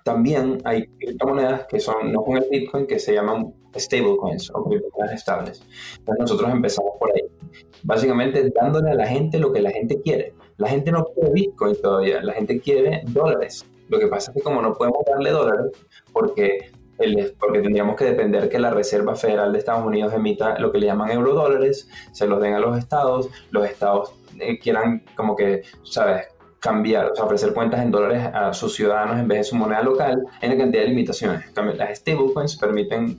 también 0.04 0.60
hay 0.64 0.88
criptomonedas 1.00 1.68
que 1.68 1.80
son, 1.80 2.12
no 2.12 2.24
con 2.24 2.38
el 2.38 2.46
Bitcoin, 2.50 2.88
que 2.88 3.00
se 3.00 3.14
llaman 3.14 3.54
stablecoins 3.78 4.50
o 4.54 4.64
criptomonedas 4.64 5.16
estables. 5.16 5.62
Entonces 6.00 6.20
nosotros 6.20 6.52
empezamos 6.52 6.94
por 7.00 7.12
ahí. 7.12 7.22
Básicamente 7.84 8.52
dándole 8.54 8.92
a 8.92 8.96
la 8.96 9.08
gente 9.08 9.40
lo 9.40 9.54
que 9.54 9.62
la 9.62 9.72
gente 9.72 10.02
quiere. 10.02 10.34
La 10.60 10.68
gente 10.68 10.92
no 10.92 11.06
quiere 11.06 11.32
Bitcoin 11.32 11.76
todavía, 11.82 12.22
la 12.22 12.34
gente 12.34 12.60
quiere 12.60 13.02
dólares. 13.08 13.66
Lo 13.88 13.98
que 13.98 14.08
pasa 14.08 14.32
es 14.32 14.38
que 14.38 14.44
como 14.44 14.62
no 14.62 14.74
podemos 14.74 15.04
darle 15.10 15.32
dólares, 15.32 15.72
porque, 16.12 16.72
el, 16.98 17.34
porque 17.40 17.62
tendríamos 17.62 17.96
que 17.96 18.04
depender 18.04 18.50
que 18.50 18.60
la 18.60 18.70
Reserva 18.70 19.16
Federal 19.16 19.54
de 19.54 19.60
Estados 19.60 19.86
Unidos 19.86 20.14
emita 20.14 20.60
lo 20.60 20.72
que 20.72 20.80
le 20.80 20.88
llaman 20.88 21.12
eurodólares, 21.12 21.90
se 22.12 22.28
los 22.28 22.42
den 22.42 22.56
a 22.56 22.60
los 22.60 22.78
estados, 22.78 23.30
los 23.52 23.66
estados 23.66 24.14
eh, 24.38 24.60
quieran 24.60 25.06
como 25.16 25.34
que, 25.36 25.64
¿sabes? 25.84 26.28
cambiar, 26.60 27.12
o 27.12 27.16
sea, 27.16 27.24
ofrecer 27.24 27.54
cuentas 27.54 27.82
en 27.82 27.90
dólares 27.90 28.30
a 28.34 28.54
sus 28.54 28.76
ciudadanos 28.76 29.18
en 29.18 29.30
vez 29.30 29.38
de 29.38 29.44
su 29.46 29.56
moneda 29.56 29.82
local, 29.82 30.26
en 30.42 30.50
la 30.50 30.58
cantidad 30.58 30.84
de 30.84 30.90
limitaciones. 30.90 31.46
Las 31.78 32.00
stablecoins 32.00 32.58
permiten 32.58 33.18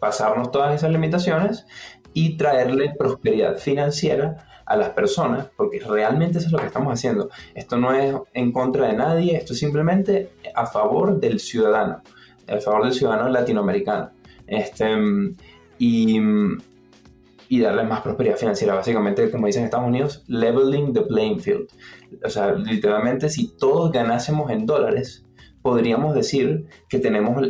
pasarnos 0.00 0.50
todas 0.50 0.74
esas 0.74 0.90
limitaciones 0.90 1.66
y 2.14 2.38
traerle 2.38 2.94
prosperidad 2.98 3.58
financiera 3.58 4.53
a 4.66 4.76
las 4.76 4.90
personas, 4.90 5.48
porque 5.56 5.80
realmente 5.80 6.38
eso 6.38 6.46
es 6.48 6.52
lo 6.52 6.58
que 6.58 6.66
estamos 6.66 6.92
haciendo. 6.92 7.30
Esto 7.54 7.76
no 7.76 7.92
es 7.92 8.14
en 8.32 8.52
contra 8.52 8.88
de 8.88 8.94
nadie, 8.94 9.36
esto 9.36 9.52
es 9.52 9.58
simplemente 9.58 10.30
a 10.54 10.66
favor 10.66 11.20
del 11.20 11.40
ciudadano, 11.40 12.02
a 12.48 12.60
favor 12.60 12.84
del 12.84 12.94
ciudadano 12.94 13.28
latinoamericano. 13.28 14.10
Este, 14.46 14.86
y, 15.78 16.20
y 17.48 17.60
darle 17.60 17.84
más 17.84 18.00
prosperidad 18.02 18.36
financiera. 18.36 18.74
Básicamente, 18.74 19.30
como 19.30 19.46
dicen 19.46 19.62
en 19.62 19.66
Estados 19.66 19.88
Unidos, 19.88 20.24
leveling 20.26 20.92
the 20.92 21.02
playing 21.02 21.40
field. 21.40 21.68
O 22.24 22.30
sea, 22.30 22.52
literalmente, 22.52 23.28
si 23.28 23.56
todos 23.56 23.92
ganásemos 23.92 24.50
en 24.50 24.66
dólares, 24.66 25.24
podríamos 25.62 26.14
decir 26.14 26.66
que 26.88 26.98
tenemos 26.98 27.42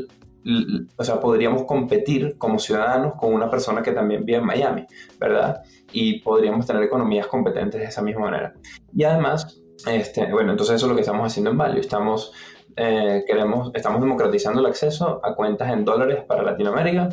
o 0.96 1.04
sea, 1.04 1.20
podríamos 1.20 1.64
competir 1.64 2.36
como 2.36 2.58
ciudadanos 2.58 3.14
con 3.14 3.32
una 3.32 3.50
persona 3.50 3.82
que 3.82 3.92
también 3.92 4.24
vive 4.24 4.38
en 4.38 4.44
Miami, 4.44 4.86
¿verdad? 5.18 5.62
Y 5.92 6.20
podríamos 6.20 6.66
tener 6.66 6.82
economías 6.82 7.26
competentes 7.26 7.80
de 7.80 7.86
esa 7.86 8.02
misma 8.02 8.22
manera. 8.22 8.54
Y 8.94 9.04
además, 9.04 9.60
este, 9.86 10.30
bueno, 10.30 10.52
entonces 10.52 10.76
eso 10.76 10.86
es 10.86 10.90
lo 10.90 10.96
que 10.96 11.02
estamos 11.02 11.26
haciendo 11.26 11.50
en 11.50 11.58
Value. 11.58 11.80
Estamos, 11.80 12.32
eh, 12.76 13.24
queremos, 13.26 13.70
estamos 13.74 14.00
democratizando 14.00 14.60
el 14.60 14.66
acceso 14.66 15.20
a 15.24 15.34
cuentas 15.34 15.72
en 15.72 15.84
dólares 15.84 16.24
para 16.26 16.42
Latinoamérica, 16.42 17.08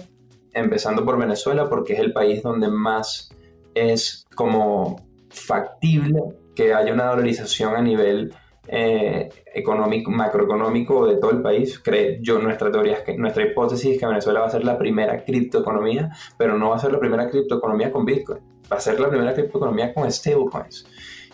empezando 0.53 1.05
por 1.05 1.17
Venezuela 1.17 1.69
porque 1.69 1.93
es 1.93 1.99
el 1.99 2.11
país 2.11 2.43
donde 2.43 2.67
más 2.67 3.29
es 3.73 4.25
como 4.35 4.97
factible 5.29 6.21
que 6.55 6.73
haya 6.73 6.93
una 6.93 7.05
dolarización 7.05 7.75
a 7.75 7.81
nivel 7.81 8.33
eh, 8.73 9.27
económico, 9.53 10.09
macroeconómico 10.11 11.05
de 11.05 11.17
todo 11.17 11.31
el 11.31 11.41
país. 11.41 11.77
Cree, 11.79 12.19
yo, 12.21 12.39
nuestra 12.39 12.71
teoría 12.71 12.93
es 12.93 13.01
que, 13.01 13.17
nuestra 13.17 13.43
hipótesis 13.43 13.93
es 13.93 13.99
que 13.99 14.05
Venezuela 14.05 14.39
va 14.39 14.47
a 14.47 14.49
ser 14.49 14.63
la 14.63 14.77
primera 14.77 15.25
criptoeconomía, 15.25 16.09
pero 16.37 16.57
no 16.57 16.69
va 16.69 16.77
a 16.77 16.79
ser 16.79 16.93
la 16.93 16.99
primera 16.99 17.29
criptoeconomía 17.29 17.91
con 17.91 18.05
Bitcoin, 18.05 18.39
va 18.71 18.77
a 18.77 18.79
ser 18.79 18.97
la 19.01 19.09
primera 19.09 19.33
criptoeconomía 19.33 19.93
con 19.93 20.09
stablecoins. 20.09 20.85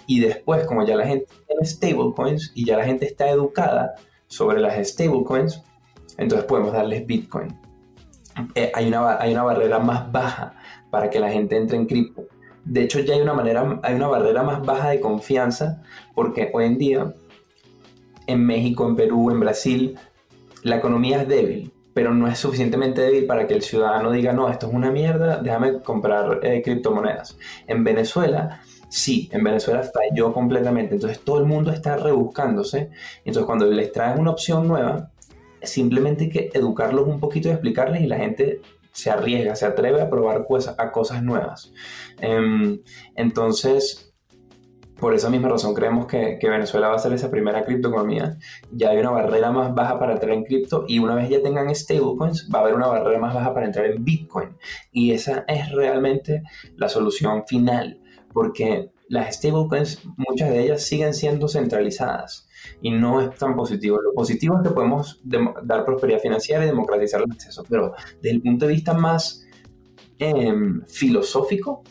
Y 0.08 0.20
después, 0.20 0.66
como 0.66 0.84
ya 0.84 0.96
la 0.96 1.06
gente 1.06 1.28
tiene 1.46 1.64
stablecoins 1.64 2.54
y 2.56 2.66
ya 2.66 2.76
la 2.76 2.86
gente 2.86 3.06
está 3.06 3.30
educada 3.30 3.94
sobre 4.26 4.60
las 4.60 4.76
stablecoins, 4.88 5.62
entonces 6.18 6.48
podemos 6.48 6.74
darles 6.74 7.06
Bitcoin. 7.06 7.56
Eh, 8.56 8.72
hay, 8.74 8.88
una, 8.88 9.22
hay 9.22 9.34
una 9.34 9.44
barrera 9.44 9.78
más 9.78 10.12
baja 10.12 10.56
para 10.90 11.12
que 11.12 11.20
la 11.20 11.30
gente 11.30 11.56
entre 11.56 11.78
en 11.78 11.86
cripto. 11.86 12.24
De 12.66 12.82
hecho, 12.82 13.00
ya 13.00 13.14
hay 13.14 13.22
una, 13.22 13.34
manera, 13.34 13.80
hay 13.84 13.94
una 13.94 14.08
barrera 14.08 14.42
más 14.42 14.66
baja 14.66 14.90
de 14.90 15.00
confianza 15.00 15.84
porque 16.16 16.50
hoy 16.54 16.66
en 16.66 16.78
día 16.78 17.14
en 18.28 18.46
México, 18.46 18.88
en 18.88 18.96
Perú, 18.96 19.32
en 19.32 19.40
Brasil, 19.40 19.98
la 20.64 20.78
economía 20.78 21.22
es 21.22 21.28
débil, 21.28 21.72
pero 21.94 22.14
no 22.14 22.28
es 22.28 22.38
suficientemente 22.38 23.02
débil 23.02 23.26
para 23.26 23.48
que 23.48 23.54
el 23.54 23.62
ciudadano 23.62 24.12
diga, 24.12 24.34
no, 24.34 24.50
esto 24.50 24.68
es 24.68 24.74
una 24.74 24.92
mierda, 24.92 25.42
déjame 25.42 25.82
comprar 25.82 26.40
eh, 26.44 26.62
criptomonedas. 26.64 27.38
En 27.66 27.84
Venezuela, 27.84 28.62
sí, 28.90 29.30
en 29.32 29.44
Venezuela 29.44 29.84
falló 29.84 30.34
completamente, 30.34 30.96
entonces 30.96 31.22
todo 31.22 31.40
el 31.40 31.46
mundo 31.46 31.72
está 31.72 31.98
rebuscándose, 31.98 32.90
entonces 33.26 33.46
cuando 33.46 33.66
les 33.66 33.92
traen 33.92 34.20
una 34.20 34.32
opción 34.32 34.68
nueva, 34.68 35.12
simplemente 35.64 36.26
hay 36.26 36.30
que 36.30 36.52
educarlos 36.54 37.08
un 37.08 37.20
poquito 37.20 37.48
y 37.48 37.52
explicarles 37.52 38.02
y 38.02 38.08
la 38.08 38.18
gente 38.18 38.62
se 38.92 39.12
arriesga, 39.12 39.56
se 39.56 39.66
atreve 39.66 40.02
a 40.02 40.10
probar 40.10 40.46
cosas, 40.46 40.76
a 40.78 40.92
cosas 40.92 41.22
nuevas. 41.22 41.72
Em, 42.20 42.82
entonces, 43.16 44.12
por 45.00 45.14
esa 45.14 45.30
misma 45.30 45.50
razón 45.50 45.74
creemos 45.74 46.08
que, 46.08 46.40
Venezuela 46.42 46.90
va 46.90 46.96
a 46.96 47.00
ser 47.00 47.14
esa 47.14 47.30
primera 47.30 47.64
criptoeconomía. 47.64 48.38
Ya 48.72 48.90
hay 48.90 48.98
una 48.98 49.12
barrera 49.12 49.52
más 49.52 49.74
baja 49.74 50.00
para 50.00 50.14
entrar 50.14 50.32
en 50.32 50.44
cripto 50.44 50.86
y 50.88 51.00
una 51.00 51.16
vez 51.16 51.30
ya 51.30 51.42
tengan 51.42 51.74
stablecoins 51.74 52.50
va 52.54 52.60
a 52.60 52.62
haber 52.64 52.76
una 52.76 52.88
barrera 52.88 53.20
más 53.20 53.34
baja 53.34 53.54
para 53.54 53.66
entrar 53.68 53.86
en 53.86 54.04
Bitcoin. 54.04 54.58
Y 54.92 55.12
esa 55.12 55.46
es 55.48 55.72
realmente 55.72 56.44
la 56.76 56.90
solución 56.90 57.44
final 57.48 58.02
porque 58.34 58.92
las 59.08 59.36
stablecoins, 59.36 60.04
muchas 60.18 60.50
de 60.50 60.64
ellas 60.64 60.84
siguen 60.84 61.14
siendo 61.14 61.48
centralizadas 61.48 62.48
y 62.82 62.92
no 62.92 63.22
es 63.22 63.36
tan 63.38 63.56
positivo. 63.56 64.02
Lo 64.02 64.14
positivo 64.14 64.58
es 64.58 64.68
que 64.68 64.74
podemos 64.74 65.22
dar 65.24 65.86
prosperidad 65.86 66.20
financiera 66.20 66.64
y 66.64 66.68
democratizar 66.68 67.22
el 67.22 67.32
acceso, 67.32 67.64
pero 67.70 67.94
desde 68.22 68.36
el 68.36 68.42
punto 68.42 68.66
de 68.66 68.74
vista 68.74 68.94
más 68.94 69.46
em, 70.20 70.82
filosófico, 70.88 71.84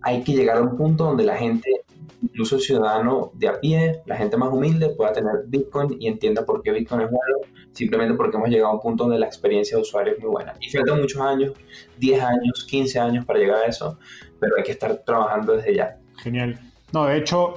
hay 0.00 0.22
que 0.22 0.32
llegar 0.32 0.58
a 0.58 0.62
un 0.62 0.76
punto 0.76 1.04
donde 1.04 1.24
la 1.24 1.36
gente 1.36 1.83
incluso 2.24 2.56
el 2.56 2.62
ciudadano 2.62 3.30
de 3.34 3.48
a 3.48 3.60
pie, 3.60 4.02
la 4.06 4.16
gente 4.16 4.36
más 4.36 4.50
humilde, 4.50 4.90
pueda 4.90 5.12
tener 5.12 5.44
Bitcoin 5.46 5.96
y 6.00 6.08
entienda 6.08 6.44
por 6.44 6.62
qué 6.62 6.72
Bitcoin 6.72 7.02
es 7.02 7.10
bueno, 7.10 7.38
simplemente 7.72 8.14
porque 8.14 8.36
hemos 8.36 8.48
llegado 8.48 8.72
a 8.72 8.74
un 8.74 8.80
punto 8.80 9.04
donde 9.04 9.18
la 9.18 9.26
experiencia 9.26 9.76
de 9.76 9.82
usuario 9.82 10.14
es 10.14 10.20
muy 10.20 10.30
buena. 10.30 10.54
Y 10.60 10.70
faltan 10.70 11.00
muchos 11.00 11.20
años, 11.20 11.52
10 11.98 12.22
años, 12.22 12.64
15 12.68 12.98
años 12.98 13.24
para 13.24 13.38
llegar 13.38 13.62
a 13.62 13.66
eso, 13.66 13.98
pero 14.40 14.56
hay 14.56 14.62
que 14.62 14.72
estar 14.72 14.96
trabajando 15.04 15.56
desde 15.56 15.74
ya. 15.74 15.98
Genial. 16.16 16.58
No, 16.92 17.06
de 17.06 17.18
hecho, 17.18 17.54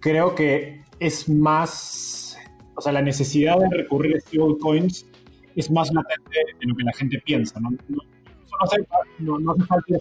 creo 0.00 0.34
que 0.34 0.82
es 0.98 1.28
más, 1.28 2.36
o 2.74 2.80
sea, 2.80 2.92
la 2.92 3.02
necesidad 3.02 3.58
de 3.58 3.68
recurrir 3.70 4.16
a 4.16 4.20
stablecoins 4.20 5.06
es 5.54 5.70
más 5.70 5.92
latente 5.92 6.38
de 6.60 6.66
lo 6.66 6.74
que 6.74 6.84
la 6.84 6.92
gente 6.94 7.22
piensa, 7.24 7.60
¿no? 7.60 7.70
No, 7.88 7.98
no, 9.18 9.38
no 9.38 9.52
hace 9.52 9.64
falta 9.64 9.94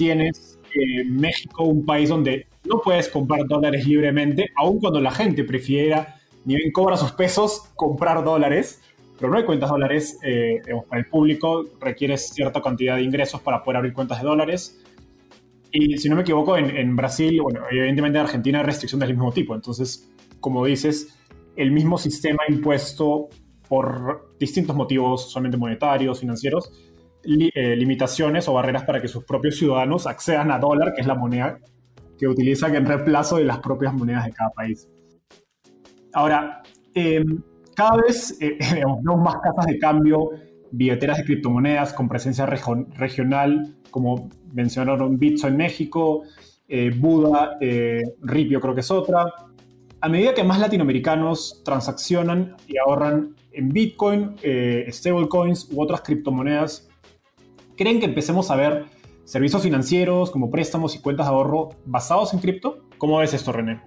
tienes 0.00 0.58
México 1.06 1.64
un 1.64 1.84
país 1.84 2.08
donde 2.08 2.46
no 2.64 2.80
puedes 2.80 3.08
comprar 3.08 3.46
dólares 3.46 3.86
libremente, 3.86 4.50
aun 4.56 4.78
cuando 4.80 5.00
la 5.00 5.10
gente 5.10 5.44
prefiera, 5.44 6.16
ni 6.44 6.56
bien 6.56 6.72
cobra 6.72 6.96
sus 6.96 7.12
pesos, 7.12 7.70
comprar 7.76 8.24
dólares, 8.24 8.82
pero 9.18 9.30
no 9.30 9.38
hay 9.38 9.44
cuentas 9.44 9.68
dólares 9.70 10.18
eh, 10.22 10.62
para 10.88 11.00
el 11.00 11.06
público, 11.06 11.66
requiere 11.80 12.16
cierta 12.16 12.62
cantidad 12.62 12.96
de 12.96 13.02
ingresos 13.02 13.40
para 13.42 13.62
poder 13.62 13.76
abrir 13.76 13.92
cuentas 13.92 14.20
de 14.22 14.26
dólares. 14.26 14.82
Y 15.72 15.98
si 15.98 16.08
no 16.08 16.16
me 16.16 16.22
equivoco, 16.22 16.56
en, 16.56 16.96
Brasil, 16.96 17.40
bueno, 17.42 17.60
evidentemente 17.70 18.18
en 18.18 18.24
Argentina 18.24 18.58
hay 18.60 18.64
restricciones 18.64 19.06
del 19.06 19.16
mismo 19.16 19.30
tipo. 19.30 19.54
Entonces, 19.54 20.10
como 20.40 20.64
dices, 20.64 21.18
el 21.54 21.70
mismo 21.70 21.98
sistema 21.98 22.42
impuesto 22.48 23.28
por 23.68 24.34
distintos 24.40 24.74
motivos, 24.74 25.30
solamente 25.30 25.58
monetarios, 25.58 26.18
financieros, 26.18 26.72
eh, 27.22 27.76
limitaciones 27.76 28.48
o 28.48 28.54
barreras 28.54 28.84
para 28.84 29.00
que 29.00 29.06
sus 29.06 29.24
propios 29.24 29.56
ciudadanos 29.56 30.06
accedan 30.06 30.50
a 30.50 30.58
dólar, 30.58 30.94
que 30.94 31.02
es 31.02 31.06
la 31.06 31.14
moneda 31.14 31.58
que 32.18 32.26
utilizan 32.26 32.74
en 32.74 32.86
reemplazo 32.86 33.36
de 33.36 33.44
las 33.44 33.58
propias 33.58 33.92
monedas 33.92 34.24
de 34.24 34.32
cada 34.32 34.50
país. 34.50 34.88
Ahora, 36.14 36.62
em, 36.94 37.42
cada 37.76 37.96
vez 37.96 38.38
eh, 38.40 38.56
vemos 38.74 39.20
más 39.20 39.36
casas 39.36 39.66
de 39.66 39.78
cambio 39.78 40.30
billeteras 40.70 41.18
de 41.18 41.24
criptomonedas 41.24 41.92
con 41.92 42.08
presencia 42.08 42.46
regional, 42.46 43.76
como 43.90 44.30
mencionaron 44.52 45.18
Bitso 45.18 45.48
en 45.48 45.56
México, 45.56 46.22
eh, 46.68 46.90
Buda, 46.96 47.58
Ripio 48.22 48.60
creo 48.60 48.74
que 48.74 48.80
es 48.80 48.90
otra. 48.90 49.24
A 50.00 50.08
medida 50.08 50.32
que 50.32 50.44
más 50.44 50.60
latinoamericanos 50.60 51.62
transaccionan 51.64 52.56
y 52.66 52.78
ahorran 52.78 53.34
en 53.52 53.68
Bitcoin, 53.68 54.36
stablecoins 54.90 55.68
u 55.72 55.82
otras 55.82 56.02
criptomonedas, 56.02 56.89
¿creen 57.80 57.98
que 57.98 58.04
empecemos 58.04 58.50
a 58.50 58.56
ver 58.56 58.84
servicios 59.24 59.62
financieros 59.62 60.30
como 60.30 60.50
préstamos 60.50 60.94
y 60.96 61.00
cuentas 61.00 61.26
de 61.26 61.32
ahorro 61.32 61.70
basados 61.86 62.34
en 62.34 62.40
cripto? 62.40 62.84
¿Cómo 62.98 63.16
ves 63.16 63.32
esto, 63.32 63.52
René? 63.52 63.80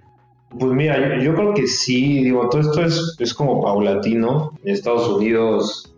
Pues 0.58 0.72
mira, 0.72 1.22
yo, 1.22 1.32
creo 1.32 1.54
que 1.54 1.68
sí, 1.68 2.24
digo, 2.24 2.48
todo 2.48 2.60
esto 2.60 2.84
es, 2.84 3.16
es 3.20 3.32
como 3.32 3.62
paulatino. 3.62 4.50
En 4.64 4.74
Estados 4.74 5.08
Unidos 5.08 5.94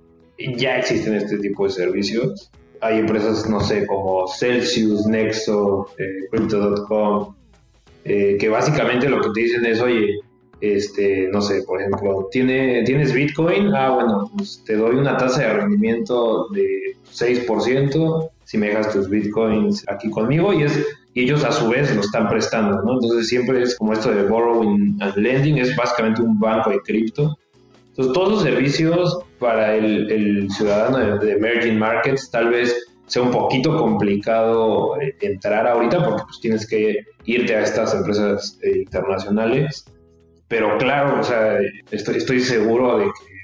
ya 0.59 0.77
existen 0.77 1.15
este 1.15 1.39
tipo 1.39 1.65
de 1.65 1.71
servicios. 1.71 2.51
Hay 2.83 2.99
empresas, 2.99 3.49
no 3.49 3.61
sé, 3.61 3.87
como 3.87 4.29
Celsius, 4.29 5.07
Nexo, 5.07 5.89
eh, 5.97 6.29
Crypto.com, 6.31 7.35
eh, 8.05 8.37
que 8.39 8.49
básicamente 8.51 9.09
lo 9.09 9.23
que 9.23 9.31
te 9.31 9.41
dicen 9.41 9.65
es, 9.65 9.81
oye, 9.81 10.21
este, 10.61 11.29
no 11.33 11.41
sé, 11.41 11.63
por 11.63 11.81
ejemplo, 11.81 12.29
¿tiene, 12.31 12.83
¿tienes 12.85 13.15
Bitcoin? 13.15 13.75
Ah, 13.75 13.95
bueno, 13.95 14.31
pues 14.37 14.63
te 14.67 14.77
doy 14.77 14.97
una 14.97 15.17
tasa 15.17 15.41
de 15.41 15.53
rendimiento 15.55 16.49
de 16.49 16.96
6% 17.13 18.31
si 18.45 18.59
me 18.59 18.69
dejas 18.69 18.93
tus 18.93 19.09
Bitcoins 19.09 19.85
aquí 19.89 20.11
conmigo 20.11 20.53
y 20.53 20.63
es 20.63 20.87
y 21.17 21.23
ellos 21.23 21.45
a 21.45 21.51
su 21.51 21.71
vez 21.71 21.95
lo 21.95 22.03
están 22.03 22.29
prestando, 22.29 22.83
¿no? 22.83 22.93
Entonces 22.93 23.29
siempre 23.29 23.63
es 23.63 23.75
como 23.77 23.95
esto 23.95 24.13
de 24.13 24.25
borrowing 24.25 24.99
and 25.01 25.17
lending, 25.17 25.57
es 25.57 25.75
básicamente 25.75 26.21
un 26.21 26.39
banco 26.39 26.69
de 26.69 26.81
cripto. 26.81 27.39
Entonces 27.89 28.13
todos 28.13 28.33
los 28.33 28.43
servicios 28.43 29.21
para 29.39 29.75
el, 29.77 30.51
ciudadano 30.51 31.19
de, 31.19 31.33
emerging 31.33 31.79
markets 31.79 32.31
tal 32.31 32.51
vez 32.51 32.87
sea 33.07 33.23
un 33.23 33.31
poquito 33.31 33.79
complicado 33.79 35.01
eh, 35.01 35.17
entrar 35.23 35.67
ahorita 35.67 36.05
porque 36.05 36.23
pues 36.25 36.39
tienes 36.43 36.67
que 36.69 37.07
irte 37.25 37.57
a 37.57 37.63
estas 37.63 37.95
empresas 37.95 38.59
eh, 38.63 38.81
internacionales. 38.81 39.87
Pero 40.49 40.77
claro, 40.77 41.21
o 41.21 41.23
sea, 41.23 41.57
estoy, 41.91 42.19
estoy 42.19 42.41
seguro 42.41 42.99
de 42.99 43.07
que 43.07 43.36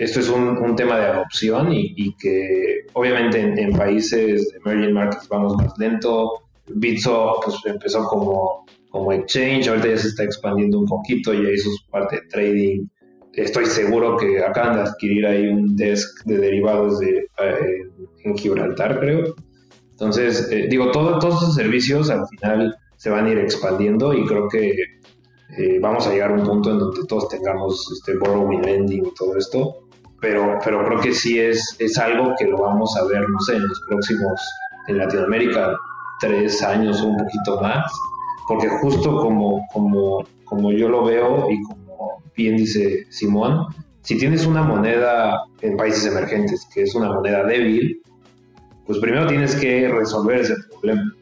esto 0.00 0.20
es 0.20 0.30
un, 0.30 0.56
un 0.56 0.74
tema 0.74 0.98
de 0.98 1.04
adopción 1.04 1.68
y, 1.72 2.16
que 2.16 2.86
obviamente 2.94 3.38
en, 3.38 3.70
países 3.72 4.50
de 4.50 4.58
emerging 4.64 4.94
markets 4.94 5.28
vamos 5.28 5.56
más 5.58 5.78
lento, 5.78 6.42
Bitso 6.68 7.38
pues 7.44 7.56
empezó 7.66 8.04
como, 8.04 8.64
como 8.88 9.12
exchange, 9.12 9.68
ahorita 9.68 9.88
ya 9.88 9.98
se 9.98 10.08
está 10.08 10.24
expandiendo 10.24 10.78
un 10.78 10.86
poquito, 10.86 11.34
ya 11.34 11.50
hizo 11.50 11.68
su 11.70 11.90
parte 11.90 12.16
de 12.16 12.22
trading. 12.28 12.86
Estoy 13.34 13.66
seguro 13.66 14.16
que 14.16 14.42
acaban 14.42 14.76
de 14.76 14.82
adquirir 14.88 15.26
ahí 15.26 15.46
un 15.48 15.76
desk 15.76 16.24
de 16.24 16.38
derivados 16.38 16.98
de, 17.00 17.28
eh, 17.38 17.82
en 18.24 18.38
Gibraltar, 18.38 19.00
creo. 19.00 19.34
Entonces, 19.90 20.50
eh, 20.50 20.66
digo, 20.70 20.90
todos 20.92 21.42
esos 21.42 21.54
servicios 21.54 22.08
al 22.08 22.26
final 22.28 22.74
se 22.96 23.10
van 23.10 23.26
a 23.26 23.32
ir 23.32 23.38
expandiendo 23.38 24.14
y 24.14 24.24
creo 24.24 24.48
que 24.48 24.70
eh, 25.58 25.78
vamos 25.78 26.06
a 26.06 26.12
llegar 26.12 26.30
a 26.30 26.34
un 26.34 26.44
punto 26.44 26.70
en 26.70 26.78
donde 26.78 27.04
todos 27.06 27.28
tengamos 27.28 27.86
este 27.92 28.16
borrowing 28.16 28.62
lending 28.62 29.04
y 29.04 29.14
todo 29.14 29.36
esto. 29.36 29.89
Pero, 30.20 30.58
pero 30.64 30.84
creo 30.84 31.00
que 31.00 31.14
sí 31.14 31.38
es, 31.38 31.76
es 31.78 31.96
algo 31.98 32.34
que 32.38 32.46
lo 32.46 32.58
vamos 32.58 32.96
a 32.96 33.04
ver, 33.06 33.28
no 33.28 33.40
sé, 33.40 33.56
en 33.56 33.66
los 33.66 33.80
próximos, 33.88 34.40
en 34.86 34.98
Latinoamérica, 34.98 35.76
tres 36.20 36.62
años 36.62 37.00
o 37.02 37.08
un 37.08 37.16
poquito 37.16 37.60
más, 37.60 37.90
porque 38.46 38.68
justo 38.68 39.16
como, 39.16 39.66
como, 39.72 40.24
como 40.44 40.72
yo 40.72 40.88
lo 40.88 41.04
veo 41.04 41.50
y 41.50 41.62
como 41.62 42.22
bien 42.36 42.56
dice 42.56 43.06
Simón, 43.08 43.66
si 44.02 44.18
tienes 44.18 44.46
una 44.46 44.62
moneda 44.62 45.42
en 45.60 45.76
países 45.76 46.06
emergentes 46.06 46.66
que 46.72 46.82
es 46.82 46.94
una 46.94 47.12
moneda 47.12 47.44
débil, 47.44 48.02
pues 48.86 48.98
primero 48.98 49.26
tienes 49.26 49.54
que 49.54 49.88
resolver 49.88 50.40
ese 50.40 50.54
problema. 50.68 51.14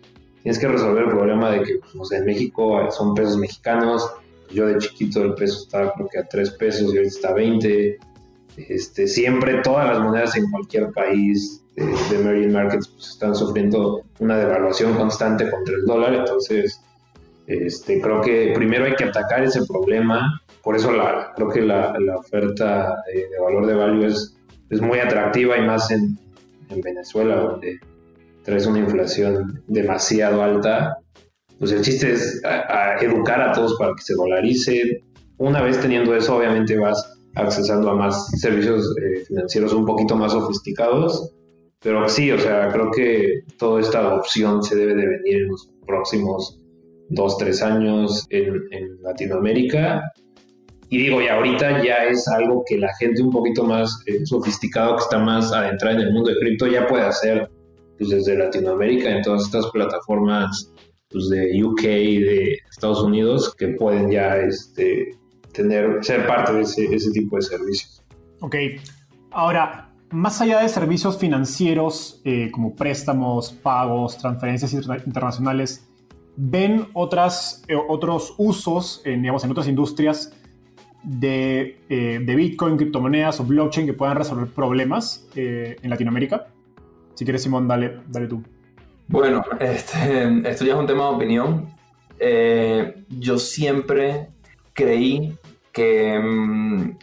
Tienes 0.42 0.58
que 0.58 0.68
resolver 0.68 1.04
el 1.04 1.10
problema 1.10 1.50
de 1.50 1.62
que, 1.62 1.80
pues, 1.94 2.12
en 2.12 2.24
México 2.24 2.90
son 2.90 3.14
pesos 3.14 3.36
mexicanos. 3.36 4.08
Yo 4.50 4.66
de 4.66 4.78
chiquito 4.78 5.22
el 5.22 5.34
peso 5.34 5.64
estaba 5.64 5.92
creo 5.92 6.08
que 6.08 6.18
a 6.18 6.24
3 6.24 6.50
pesos 6.52 6.94
y 6.94 6.96
ahorita 6.96 7.14
está 7.14 7.28
a 7.28 7.34
20. 7.34 7.98
Este, 8.66 9.06
siempre 9.06 9.60
todas 9.62 9.86
las 9.86 10.00
monedas 10.00 10.36
en 10.36 10.50
cualquier 10.50 10.90
país 10.90 11.62
de, 11.76 11.84
emerging 12.16 12.52
markets 12.52 12.88
pues, 12.88 13.10
están 13.10 13.34
sufriendo 13.34 14.02
una 14.18 14.36
devaluación 14.36 14.94
constante 14.96 15.48
contra 15.48 15.76
el 15.76 15.84
dólar, 15.84 16.14
entonces 16.14 16.80
este, 17.46 18.00
creo 18.00 18.20
que 18.20 18.52
primero 18.56 18.84
hay 18.84 18.96
que 18.96 19.04
atacar 19.04 19.44
ese 19.44 19.64
problema, 19.64 20.42
por 20.62 20.74
eso 20.74 20.90
la, 20.90 21.32
creo 21.36 21.48
que 21.50 21.60
la, 21.60 21.94
oferta 22.18 22.96
de, 23.06 23.28
valor 23.40 23.66
de 23.66 23.74
value 23.74 24.06
es, 24.06 24.36
es 24.70 24.80
muy 24.80 24.98
atractiva 24.98 25.56
y 25.56 25.62
más 25.62 25.90
en, 25.90 26.18
Venezuela, 26.82 27.36
donde 27.36 27.80
traes 28.42 28.66
una 28.66 28.80
inflación 28.80 29.62
demasiado 29.68 30.42
alta, 30.42 30.98
pues 31.58 31.72
el 31.72 31.80
chiste 31.80 32.12
es 32.12 32.42
educar 33.00 33.40
a 33.40 33.52
todos 33.52 33.78
para 33.78 33.94
que 33.94 34.02
se 34.02 34.12
dolarice. 34.12 35.02
Una 35.38 35.62
vez 35.62 35.80
teniendo 35.80 36.14
eso, 36.14 36.36
obviamente 36.36 36.76
vas 36.76 37.17
accesando 37.38 37.90
a 37.90 37.94
más 37.94 38.30
servicios 38.40 38.94
eh, 39.02 39.24
financieros 39.26 39.72
un 39.72 39.86
poquito 39.86 40.16
más 40.16 40.32
sofisticados 40.32 41.32
pero 41.80 42.08
sí, 42.08 42.30
o 42.32 42.38
sea, 42.38 42.68
creo 42.68 42.90
que 42.90 43.42
toda 43.58 43.80
esta 43.80 44.00
adopción 44.00 44.62
se 44.62 44.74
debe 44.74 44.94
de 44.94 45.06
venir 45.06 45.42
en 45.42 45.48
los 45.48 45.70
próximos 45.86 46.60
dos, 47.10 47.38
tres 47.38 47.62
años 47.62 48.26
en, 48.30 49.02
Latinoamérica. 49.02 50.02
Y 50.90 51.04
digo, 51.04 51.22
y 51.22 51.28
ahorita 51.28 51.84
ya 51.84 52.06
es 52.06 52.26
algo 52.28 52.64
que 52.66 52.78
la 52.78 52.92
gente 52.96 53.22
un 53.22 53.30
poquito 53.30 53.62
más 53.64 54.02
eh, 54.06 54.24
sofisticado, 54.24 54.96
que 54.96 55.02
está 55.02 55.18
más 55.18 55.52
adentrada 55.52 55.96
en 55.96 56.08
el 56.08 56.12
mundo 56.12 56.30
de 56.30 56.38
cripto, 56.40 56.66
ya 56.66 56.86
puede 56.86 57.04
hacer 57.04 57.48
pues, 57.98 58.10
desde 58.10 58.36
Latinoamérica, 58.36 59.10
en 59.10 59.22
todas 59.22 59.44
estas 59.44 59.70
plataformas 59.70 60.72
pues, 61.10 61.28
de 61.28 61.62
UK, 61.62 61.82
de 61.82 62.58
Estados 62.70 63.02
Unidos, 63.02 63.54
que 63.56 63.68
pueden 63.68 64.10
ya 64.10 64.36
este, 64.38 65.10
tener, 65.58 66.04
ser 66.04 66.26
parte 66.26 66.52
de 66.52 66.62
ese, 66.62 66.84
ese 66.94 67.10
tipo 67.10 67.36
de 67.36 67.42
servicios. 67.42 68.02
Ok, 68.40 68.54
ahora, 69.32 69.88
más 70.10 70.40
allá 70.40 70.60
de 70.60 70.68
servicios 70.68 71.18
financieros 71.18 72.20
eh, 72.24 72.50
como 72.50 72.74
préstamos, 72.74 73.52
pagos, 73.52 74.16
transferencias 74.18 74.72
internacionales, 74.72 75.86
¿ven 76.36 76.86
otras, 76.94 77.64
eh, 77.68 77.74
otros 77.88 78.34
usos 78.38 79.02
en, 79.04 79.22
digamos, 79.22 79.44
en 79.44 79.50
otras 79.50 79.68
industrias 79.68 80.32
de, 81.02 81.80
eh, 81.88 82.20
de, 82.24 82.34
Bitcoin, 82.36 82.76
criptomonedas 82.76 83.40
o 83.40 83.44
blockchain 83.44 83.86
que 83.86 83.92
puedan 83.92 84.16
resolver 84.16 84.46
problemas 84.48 85.26
en 85.34 85.90
Latinoamérica? 85.90 86.46
Si 87.14 87.24
quieres, 87.24 87.42
Simón, 87.42 87.66
dale, 87.66 88.00
dale 88.08 88.28
tú. 88.28 88.42
Bueno, 89.08 89.42
este, 89.58 90.48
esto 90.48 90.64
ya 90.64 90.74
es 90.74 90.78
un 90.78 90.86
tema 90.86 91.08
de 91.08 91.14
opinión. 91.16 91.68
yo 93.08 93.38
siempre 93.38 94.28
creí 94.72 95.36
que, 95.78 96.18
mm, 96.18 96.96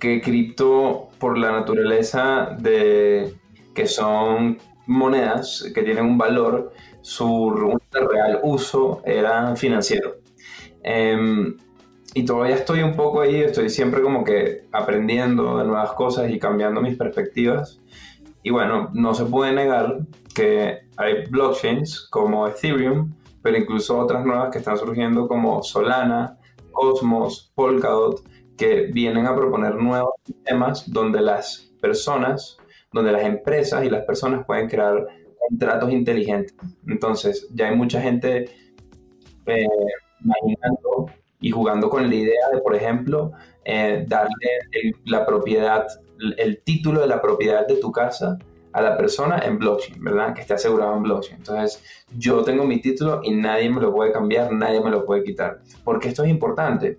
que 0.00 0.20
cripto, 0.20 1.10
por 1.20 1.38
la 1.38 1.52
naturaleza 1.52 2.56
de 2.58 3.36
que 3.72 3.86
son 3.86 4.58
monedas 4.86 5.70
que 5.72 5.82
tienen 5.84 6.06
un 6.06 6.18
valor, 6.18 6.72
su 7.02 7.78
real 7.92 8.40
uso 8.42 9.00
era 9.04 9.54
financiero. 9.54 10.16
Em, 10.82 11.56
y 12.14 12.24
todavía 12.24 12.56
estoy 12.56 12.82
un 12.82 12.96
poco 12.96 13.20
ahí, 13.20 13.36
estoy 13.36 13.70
siempre 13.70 14.02
como 14.02 14.24
que 14.24 14.64
aprendiendo 14.72 15.58
de 15.58 15.64
nuevas 15.64 15.92
cosas 15.92 16.28
y 16.28 16.40
cambiando 16.40 16.80
mis 16.80 16.96
perspectivas. 16.96 17.80
Y 18.42 18.50
bueno, 18.50 18.90
no 18.92 19.14
se 19.14 19.24
puede 19.26 19.52
negar 19.52 19.98
que 20.34 20.80
hay 20.96 21.26
blockchains 21.30 22.08
como 22.10 22.48
Ethereum, 22.48 23.12
pero 23.40 23.56
incluso 23.56 23.96
otras 23.96 24.24
nuevas 24.24 24.50
que 24.50 24.58
están 24.58 24.76
surgiendo 24.76 25.28
como 25.28 25.62
Solana, 25.62 26.38
Cosmos, 26.76 27.50
Polkadot, 27.54 28.22
que 28.56 28.82
vienen 28.92 29.26
a 29.26 29.34
proponer 29.34 29.74
nuevos 29.76 30.14
sistemas 30.24 30.90
donde 30.90 31.20
las 31.22 31.72
personas, 31.80 32.58
donde 32.92 33.12
las 33.12 33.24
empresas 33.24 33.84
y 33.84 33.90
las 33.90 34.04
personas 34.04 34.44
pueden 34.46 34.68
crear 34.68 35.06
contratos 35.48 35.90
inteligentes. 35.90 36.54
Entonces, 36.86 37.48
ya 37.54 37.68
hay 37.68 37.76
mucha 37.76 38.00
gente 38.00 38.50
eh, 39.46 39.66
imaginando 40.22 41.10
y 41.40 41.50
jugando 41.50 41.88
con 41.88 42.08
la 42.08 42.14
idea 42.14 42.48
de, 42.52 42.60
por 42.60 42.74
ejemplo, 42.74 43.32
eh, 43.64 44.04
darle 44.06 44.94
la 45.04 45.24
propiedad, 45.24 45.86
el 46.36 46.62
título 46.62 47.00
de 47.00 47.06
la 47.06 47.22
propiedad 47.22 47.66
de 47.66 47.76
tu 47.76 47.90
casa 47.90 48.38
a 48.76 48.82
la 48.82 48.94
persona 48.94 49.38
en 49.38 49.58
blockchain, 49.58 50.04
¿verdad? 50.04 50.34
Que 50.34 50.42
esté 50.42 50.52
asegurado 50.52 50.94
en 50.94 51.02
blockchain. 51.02 51.38
Entonces, 51.38 51.82
yo 52.14 52.44
tengo 52.44 52.64
mi 52.64 52.78
título 52.78 53.22
y 53.24 53.30
nadie 53.34 53.70
me 53.70 53.80
lo 53.80 53.90
puede 53.90 54.12
cambiar, 54.12 54.52
nadie 54.52 54.82
me 54.82 54.90
lo 54.90 55.06
puede 55.06 55.24
quitar. 55.24 55.60
porque 55.82 56.08
esto 56.08 56.24
es 56.24 56.28
importante? 56.28 56.98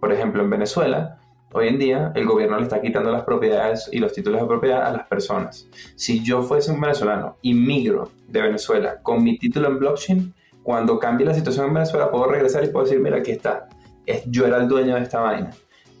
Por 0.00 0.14
ejemplo, 0.14 0.42
en 0.42 0.48
Venezuela, 0.48 1.18
hoy 1.52 1.68
en 1.68 1.78
día 1.78 2.10
el 2.14 2.24
gobierno 2.24 2.56
le 2.56 2.62
está 2.62 2.80
quitando 2.80 3.10
las 3.10 3.24
propiedades 3.24 3.90
y 3.92 3.98
los 3.98 4.14
títulos 4.14 4.40
de 4.40 4.46
propiedad 4.46 4.86
a 4.86 4.92
las 4.92 5.06
personas. 5.08 5.68
Si 5.94 6.24
yo 6.24 6.42
fuese 6.42 6.72
un 6.72 6.80
venezolano 6.80 7.36
y 7.42 7.52
migro 7.52 8.10
de 8.26 8.40
Venezuela 8.40 9.02
con 9.02 9.22
mi 9.22 9.36
título 9.36 9.68
en 9.68 9.78
blockchain, 9.78 10.34
cuando 10.62 10.98
cambie 10.98 11.26
la 11.26 11.34
situación 11.34 11.66
en 11.66 11.74
Venezuela 11.74 12.10
puedo 12.10 12.28
regresar 12.28 12.64
y 12.64 12.68
puedo 12.68 12.86
decir, 12.86 12.98
mira, 12.98 13.18
aquí 13.18 13.32
está. 13.32 13.68
Es, 14.06 14.24
yo 14.24 14.46
era 14.46 14.56
el 14.56 14.68
dueño 14.68 14.94
de 14.94 15.02
esta 15.02 15.20
vaina. 15.20 15.50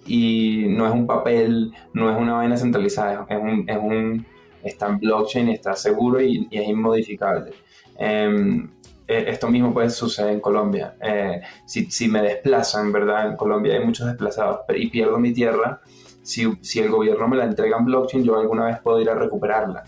Y 0.06 0.64
no 0.70 0.86
es 0.86 0.94
un 0.94 1.06
papel, 1.06 1.74
no 1.92 2.10
es 2.10 2.16
una 2.16 2.36
vaina 2.36 2.56
centralizada, 2.56 3.26
es 3.28 3.38
un, 3.38 3.64
es 3.68 3.76
un 3.76 4.26
está 4.62 4.86
en 4.86 4.98
blockchain, 4.98 5.48
está 5.48 5.74
seguro 5.74 6.20
y, 6.20 6.48
es 6.50 6.68
inmodificable. 6.68 7.52
Em, 7.96 8.70
e, 9.06 9.30
esto 9.30 9.48
mismo 9.48 9.72
puede 9.72 9.90
suceder 9.90 10.34
en 10.34 10.40
Colombia. 10.40 10.94
Eh, 11.00 11.40
si, 11.66 11.90
si, 11.90 12.08
me 12.08 12.22
desplazan, 12.22 12.92
¿verdad? 12.92 13.28
En 13.28 13.36
Colombia 13.36 13.74
hay 13.74 13.84
muchos 13.84 14.06
desplazados 14.06 14.60
y 14.74 14.88
pierdo 14.88 15.18
mi 15.18 15.32
tierra, 15.32 15.80
si, 16.22 16.52
si, 16.60 16.80
el 16.80 16.90
gobierno 16.90 17.26
me 17.28 17.36
la 17.36 17.44
entrega 17.44 17.78
en 17.78 17.84
blockchain, 17.86 18.24
yo 18.24 18.38
alguna 18.38 18.66
vez 18.66 18.78
puedo 18.80 19.00
ir 19.00 19.10
a 19.10 19.14
recuperarla. 19.14 19.84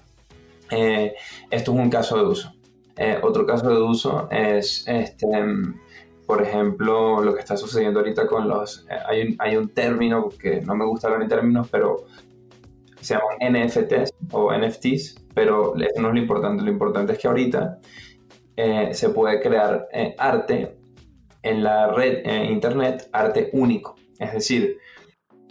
Eh, 0.70 1.14
esto 1.50 1.72
es 1.72 1.78
un 1.78 1.90
caso 1.90 2.16
de 2.16 2.24
uso. 2.24 2.52
Eh, 2.96 3.18
otro 3.22 3.46
caso 3.46 3.68
de 3.68 3.80
uso 3.80 4.28
es, 4.30 4.84
este, 4.86 5.26
por 6.26 6.42
ejemplo, 6.42 7.22
lo 7.22 7.34
que 7.34 7.40
está 7.40 7.56
sucediendo 7.56 8.00
ahorita 8.00 8.26
con 8.26 8.48
los... 8.48 8.86
hay, 9.06 9.22
un, 9.22 9.36
hay 9.38 9.56
un 9.56 9.68
término 9.68 10.28
que 10.30 10.60
no 10.62 10.74
me 10.74 10.84
gusta 10.84 11.08
hablar 11.08 11.22
en 11.22 11.28
términos, 11.28 11.68
pero 11.70 12.06
se 13.02 13.14
llaman 13.14 13.66
NFTs 13.66 14.14
o 14.32 14.52
NFTs, 14.52 15.26
pero 15.34 15.74
eso 15.76 16.00
no 16.00 16.08
es 16.08 16.14
lo 16.14 16.20
importante. 16.20 16.62
Lo 16.62 16.70
importante 16.70 17.12
es 17.12 17.18
que 17.18 17.28
ahorita 17.28 17.78
eh, 18.56 18.90
se 18.92 19.10
puede 19.10 19.40
crear 19.40 19.88
eh, 19.92 20.14
arte 20.18 20.78
en 21.42 21.64
la 21.64 21.88
red, 21.88 22.20
en 22.24 22.52
internet, 22.52 23.08
arte 23.12 23.50
único. 23.52 23.96
Es 24.18 24.32
decir, 24.32 24.78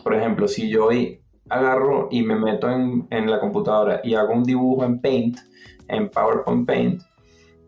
por 0.03 0.15
ejemplo, 0.15 0.47
si 0.47 0.69
yo 0.69 0.85
hoy 0.85 1.21
agarro 1.49 2.07
y 2.09 2.23
me 2.23 2.35
meto 2.35 2.69
en, 2.69 3.07
en, 3.09 3.29
la 3.29 3.39
computadora 3.39 3.99
y 4.03 4.13
hago 4.13 4.33
un 4.33 4.43
dibujo 4.43 4.85
en 4.85 5.01
Paint, 5.01 5.39
en 5.89 6.09
PowerPoint 6.09 6.65
Paint, 6.65 7.01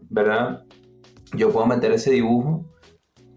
¿verdad? 0.09 0.63
Yo 1.36 1.51
puedo 1.51 1.65
meter 1.65 1.91
ese 1.91 2.11
dibujo 2.11 2.65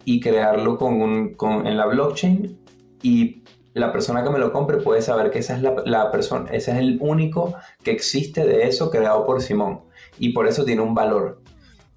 y 0.04 0.20
crearlo 0.20 0.78
con 0.78 1.02
un, 1.02 1.34
con, 1.34 1.66
en 1.66 1.76
la 1.76 1.86
blockchain 1.86 2.58
y 3.02 3.42
la 3.76 3.92
persona 3.92 4.24
que 4.24 4.30
me 4.30 4.38
lo 4.38 4.52
compre 4.52 4.78
puede 4.78 5.02
saber 5.02 5.30
que 5.30 5.40
esa 5.40 5.54
es 5.54 5.62
la, 5.62 6.10
persona, 6.10 6.50
ese 6.50 6.70
es 6.70 6.78
el 6.78 6.96
único 6.98 7.54
que 7.82 7.90
existe 7.90 8.46
de 8.46 8.66
eso 8.66 8.90
creado 8.90 9.26
por 9.26 9.42
Simón 9.42 9.80
y 10.18 10.30
por 10.30 10.48
eso 10.48 10.64
tiene 10.64 10.80
un 10.80 10.94
valor 10.94 11.42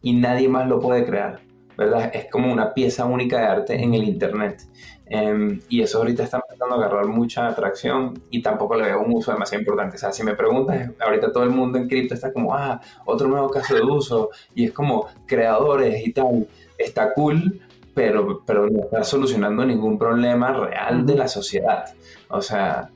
y 0.02 0.12
nadie 0.12 0.50
más 0.50 0.68
lo 0.68 0.82
puede 0.82 1.06
crear, 1.06 1.40
¿verdad? 1.78 2.12
Es 2.14 2.30
como 2.30 2.52
una 2.52 2.74
pieza 2.74 3.06
única 3.06 3.40
de 3.40 3.46
arte 3.46 3.82
en 3.82 3.94
el 3.94 4.04
Internet 4.04 4.64
em, 5.06 5.62
y 5.70 5.82
eso 5.82 6.00
ahorita 6.00 6.24
está 6.24 6.42
empezando 6.46 6.76
a 6.76 6.80
agarrar 6.80 7.06
mucha 7.06 7.48
atracción 7.48 8.22
y 8.30 8.42
tampoco 8.42 8.76
le 8.76 8.84
veo 8.84 9.02
un 9.02 9.14
uso 9.14 9.32
demasiado 9.32 9.62
importante. 9.62 9.96
O 9.96 10.00
sea, 10.00 10.12
si 10.12 10.22
me 10.22 10.36
preguntas, 10.36 10.92
ahorita 11.00 11.32
todo 11.32 11.46
el 11.46 11.52
mundo 11.52 11.78
en 11.78 11.88
cripto 11.88 12.14
está 12.14 12.34
como, 12.34 12.54
ah, 12.54 12.82
otro 13.06 13.30
nuevo 13.30 13.50
caso 13.50 13.74
de 13.74 13.84
uso 13.84 14.32
y 14.54 14.66
es 14.66 14.74
como 14.74 15.08
creadores 15.26 16.06
y 16.06 16.12
tal, 16.12 16.46
está 16.78 17.14
cool, 17.14 17.62
pero, 18.00 18.42
pero 18.46 18.70
no 18.70 18.84
está 18.84 19.04
solucionando 19.04 19.66
ningún 19.66 19.98
problema 20.00 20.54
real 20.54 21.06
de 21.06 21.16
la 21.16 21.28
sociedad. 21.28 21.84
O 22.30 22.42
sea, 22.42 22.90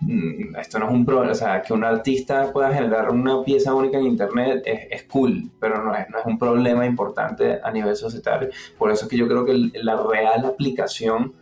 mm, 0.00 0.56
esto 0.56 0.80
no 0.80 0.86
es 0.86 0.92
un 0.92 1.06
problema, 1.06 1.30
o 1.30 1.34
sea, 1.36 1.62
que 1.62 1.72
un 1.72 1.84
artista 1.84 2.52
pueda 2.52 2.74
generar 2.74 3.08
una 3.10 3.44
pieza 3.44 3.72
única 3.72 3.98
en 3.98 4.06
Internet 4.06 4.64
es, 4.66 4.88
es 4.90 5.04
cool, 5.04 5.48
pero 5.60 5.84
no 5.84 5.94
es, 5.94 6.10
no 6.10 6.18
es, 6.18 6.26
un 6.26 6.40
problema 6.40 6.84
importante 6.84 7.60
a 7.62 7.70
nivel 7.70 7.94
societario. 7.94 8.48
Por 8.76 8.90
eso 8.90 9.04
es 9.04 9.10
que 9.12 9.16
yo 9.16 9.28
creo 9.28 9.44
que 9.44 9.70
la 9.80 9.96
real 9.96 10.44
aplicación 10.44 11.34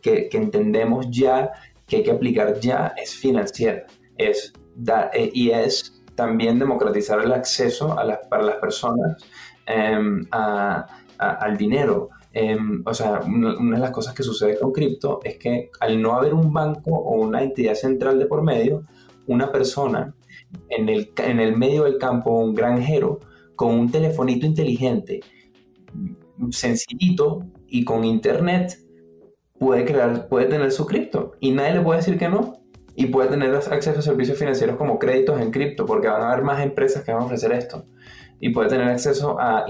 que, 0.00 0.28
que, 0.28 0.38
entendemos 0.38 1.10
ya, 1.10 1.50
que 1.88 1.96
hay 1.96 2.02
que 2.04 2.12
aplicar 2.12 2.60
ya, 2.60 2.94
es 2.96 3.16
financiera. 3.16 3.84
Es 4.16 4.52
dar, 4.76 5.10
eh, 5.12 5.28
y 5.34 5.50
es 5.50 6.04
también 6.14 6.60
democratizar 6.60 7.18
el 7.20 7.32
acceso 7.32 7.98
a 7.98 8.04
las, 8.04 8.18
para 8.28 8.44
las 8.44 8.56
personas 8.58 9.16
eh, 9.66 9.98
a, 10.30 10.86
a, 11.18 11.30
al 11.30 11.56
dinero. 11.56 12.10
Em, 12.32 12.82
o 12.84 12.92
sea, 12.92 13.20
una, 13.20 13.76
de 13.76 13.80
las 13.80 13.90
cosas 13.90 14.14
que 14.14 14.22
sucede 14.22 14.58
con 14.58 14.72
cripto 14.72 15.20
es 15.24 15.38
que 15.38 15.70
al 15.80 16.00
no 16.00 16.14
haber 16.14 16.34
un 16.34 16.52
banco 16.52 16.90
o 16.90 17.20
una 17.20 17.42
entidad 17.42 17.74
central 17.74 18.18
de 18.18 18.26
por 18.26 18.42
medio, 18.42 18.82
una 19.26 19.50
persona 19.50 20.14
en 20.68 20.88
el, 20.88 21.12
en 21.16 21.40
el 21.40 21.56
medio 21.56 21.84
del 21.84 21.98
campo, 21.98 22.38
un 22.38 22.54
granjero, 22.54 23.20
con 23.56 23.74
un 23.74 23.90
telefonito 23.90 24.46
inteligente, 24.46 25.20
sencillito 26.50 27.46
y 27.66 27.84
con 27.84 28.04
internet, 28.04 28.78
puede 29.58 29.84
crear, 29.84 30.28
puede 30.28 30.46
tener 30.46 30.70
su 30.70 30.86
cripto 30.86 31.32
y 31.40 31.50
nadie 31.50 31.74
le 31.74 31.80
puede 31.80 31.98
decir 31.98 32.18
que 32.18 32.28
no. 32.28 32.54
Y 32.94 33.06
puede 33.06 33.28
tener 33.28 33.54
acceso 33.54 34.00
a 34.00 34.02
servicios 34.02 34.36
financieros 34.36 34.76
como 34.76 34.98
créditos 34.98 35.40
en 35.40 35.52
cripto, 35.52 35.86
porque 35.86 36.08
van 36.08 36.20
a 36.20 36.32
haber 36.32 36.44
más 36.44 36.60
empresas 36.60 37.04
que 37.04 37.12
van 37.12 37.22
a 37.22 37.26
ofrecer 37.26 37.52
esto 37.52 37.86
y 38.40 38.50
puede 38.50 38.68
tener 38.68 38.88
acceso 38.88 39.36
a, 39.40 39.66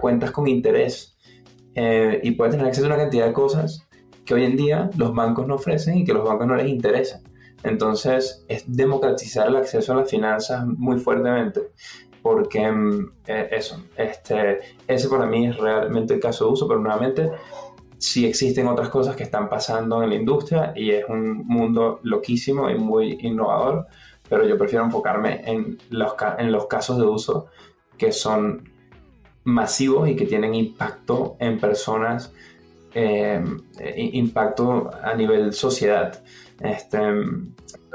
cuentas 0.00 0.30
con 0.30 0.46
interés 0.48 1.16
eh, 1.74 2.20
y 2.22 2.32
puede 2.32 2.52
tener 2.52 2.66
acceso 2.66 2.86
a 2.86 2.90
una 2.90 2.98
cantidad 2.98 3.26
de 3.26 3.32
cosas 3.32 3.86
que 4.24 4.34
hoy 4.34 4.44
en 4.44 4.56
día 4.56 4.90
los 4.96 5.14
bancos 5.14 5.46
no 5.46 5.54
ofrecen 5.54 5.98
y 5.98 6.04
que 6.04 6.12
los 6.12 6.24
bancos 6.24 6.46
no 6.46 6.56
les 6.56 6.68
interesa. 6.68 7.20
Entonces 7.62 8.44
es 8.48 8.64
democratizar 8.66 9.48
el 9.48 9.56
acceso 9.56 9.92
a 9.92 9.96
las 9.96 10.10
finanzas 10.10 10.66
muy 10.66 10.98
fuertemente 10.98 11.62
porque 12.26 12.68
mm, 12.68 13.12
eh, 13.28 13.48
eso, 13.52 13.84
este, 13.96 14.58
ese 14.88 15.08
para 15.08 15.26
mí 15.26 15.46
es 15.46 15.56
realmente 15.56 16.14
el 16.14 16.20
caso 16.20 16.46
de 16.46 16.52
uso, 16.52 16.66
pero 16.66 16.80
nuevamente 16.80 17.30
sí 17.98 18.26
existen 18.26 18.66
otras 18.66 18.88
cosas 18.88 19.14
que 19.14 19.22
están 19.22 19.48
pasando 19.48 20.02
en 20.02 20.10
la 20.10 20.16
industria 20.16 20.72
y 20.74 20.90
es 20.90 21.04
un 21.08 21.46
mundo 21.46 22.00
loquísimo 22.02 22.68
y 22.68 22.74
muy 22.74 23.18
innovador, 23.20 23.86
pero 24.28 24.46
yo 24.46 24.58
prefiero 24.58 24.84
enfocarme 24.84 25.42
en 25.44 25.78
los, 25.90 26.14
en 26.38 26.52
los 26.52 26.66
casos 26.66 26.98
de 26.98 27.04
uso 27.04 27.46
que 27.98 28.12
son 28.12 28.68
masivos 29.44 30.08
y 30.08 30.16
que 30.16 30.26
tienen 30.26 30.54
impacto 30.54 31.36
en 31.38 31.58
personas, 31.58 32.32
eh, 32.94 33.42
impacto 33.94 34.90
a 35.02 35.14
nivel 35.14 35.52
sociedad. 35.52 36.22
Este, 36.60 36.98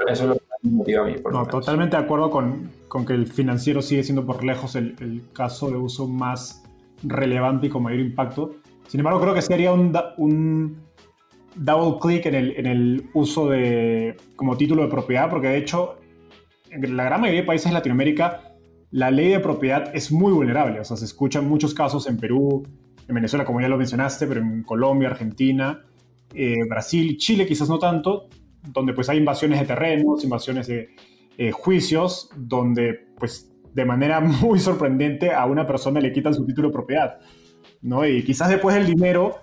eso 0.08 0.22
es 0.22 0.22
lo 0.22 0.34
que 0.34 0.40
me 0.62 0.70
motiva 0.70 1.02
a 1.02 1.06
mí. 1.06 1.16
no, 1.30 1.46
totalmente 1.46 1.96
de 1.96 2.02
acuerdo 2.02 2.30
con, 2.30 2.70
con, 2.88 3.04
que 3.04 3.12
el 3.12 3.26
financiero 3.26 3.82
sigue 3.82 4.02
siendo 4.02 4.24
por 4.24 4.44
lejos 4.44 4.76
el, 4.76 4.96
el, 5.00 5.22
caso 5.32 5.70
de 5.70 5.76
uso 5.76 6.08
más 6.08 6.62
relevante 7.02 7.66
y 7.66 7.70
con 7.70 7.82
mayor 7.82 8.00
impacto. 8.00 8.54
Sin 8.88 9.00
embargo, 9.00 9.20
creo 9.20 9.34
que 9.34 9.42
sería 9.42 9.72
un, 9.72 9.96
un 10.16 10.82
double 11.56 11.98
click 12.00 12.26
en 12.26 12.34
el, 12.34 12.56
en 12.56 12.66
el 12.66 13.10
uso 13.14 13.48
de 13.48 14.16
como 14.36 14.56
título 14.56 14.82
de 14.82 14.88
propiedad, 14.88 15.28
porque 15.28 15.48
de 15.48 15.58
hecho 15.58 15.96
en 16.72 16.96
la 16.96 17.04
gran 17.04 17.20
mayoría 17.20 17.42
de 17.42 17.46
países 17.46 17.70
de 17.70 17.74
Latinoamérica, 17.74 18.40
la 18.90 19.10
ley 19.10 19.28
de 19.28 19.40
propiedad 19.40 19.94
es 19.94 20.10
muy 20.10 20.32
vulnerable. 20.32 20.80
O 20.80 20.84
sea, 20.84 20.96
se 20.96 21.04
escuchan 21.04 21.48
muchos 21.48 21.74
casos 21.74 22.06
en 22.06 22.16
Perú, 22.16 22.62
en 23.08 23.14
Venezuela, 23.14 23.44
como 23.44 23.60
ya 23.60 23.68
lo 23.68 23.76
mencionaste, 23.76 24.26
pero 24.26 24.40
en 24.40 24.62
Colombia, 24.62 25.08
Argentina, 25.08 25.82
eh, 26.34 26.64
Brasil, 26.68 27.16
Chile 27.16 27.46
quizás 27.46 27.68
no 27.68 27.78
tanto, 27.78 28.28
donde 28.68 28.92
pues 28.92 29.08
hay 29.08 29.18
invasiones 29.18 29.60
de 29.60 29.66
terrenos, 29.66 30.24
invasiones 30.24 30.66
de 30.66 30.90
eh, 31.38 31.50
juicios, 31.52 32.30
donde 32.36 33.08
pues 33.18 33.50
de 33.72 33.84
manera 33.84 34.20
muy 34.20 34.58
sorprendente 34.58 35.32
a 35.32 35.46
una 35.46 35.66
persona 35.66 36.00
le 36.00 36.12
quitan 36.12 36.34
su 36.34 36.46
título 36.46 36.68
de 36.68 36.72
propiedad. 36.72 37.18
¿no? 37.82 38.06
Y 38.06 38.22
quizás 38.22 38.48
después 38.48 38.74
del 38.74 38.86
dinero, 38.86 39.40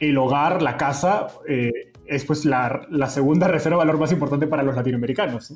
el 0.00 0.16
hogar, 0.18 0.62
la 0.62 0.76
casa, 0.76 1.28
eh, 1.48 1.70
es 2.06 2.24
pues 2.24 2.44
la, 2.44 2.86
la, 2.90 3.08
segunda 3.08 3.48
reserva 3.48 3.78
de 3.78 3.86
valor 3.86 4.00
más 4.00 4.12
importante 4.12 4.46
para 4.46 4.62
los 4.62 4.74
latinoamericanos. 4.74 5.54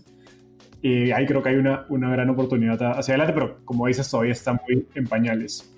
Y 0.83 1.12
ahí 1.12 1.24
creo 1.26 1.43
que 1.43 1.51
hay 1.51 1.57
una, 1.57 1.87
una 1.89 2.11
gran 2.11 2.28
oportunidad 2.28 2.99
hacia 2.99 3.14
adelante, 3.14 3.33
pero 3.33 3.64
como 3.64 3.87
dices, 3.87 4.11
todavía 4.11 4.33
está 4.33 4.53
muy 4.53 4.87
en 4.95 5.07
pañales. 5.07 5.72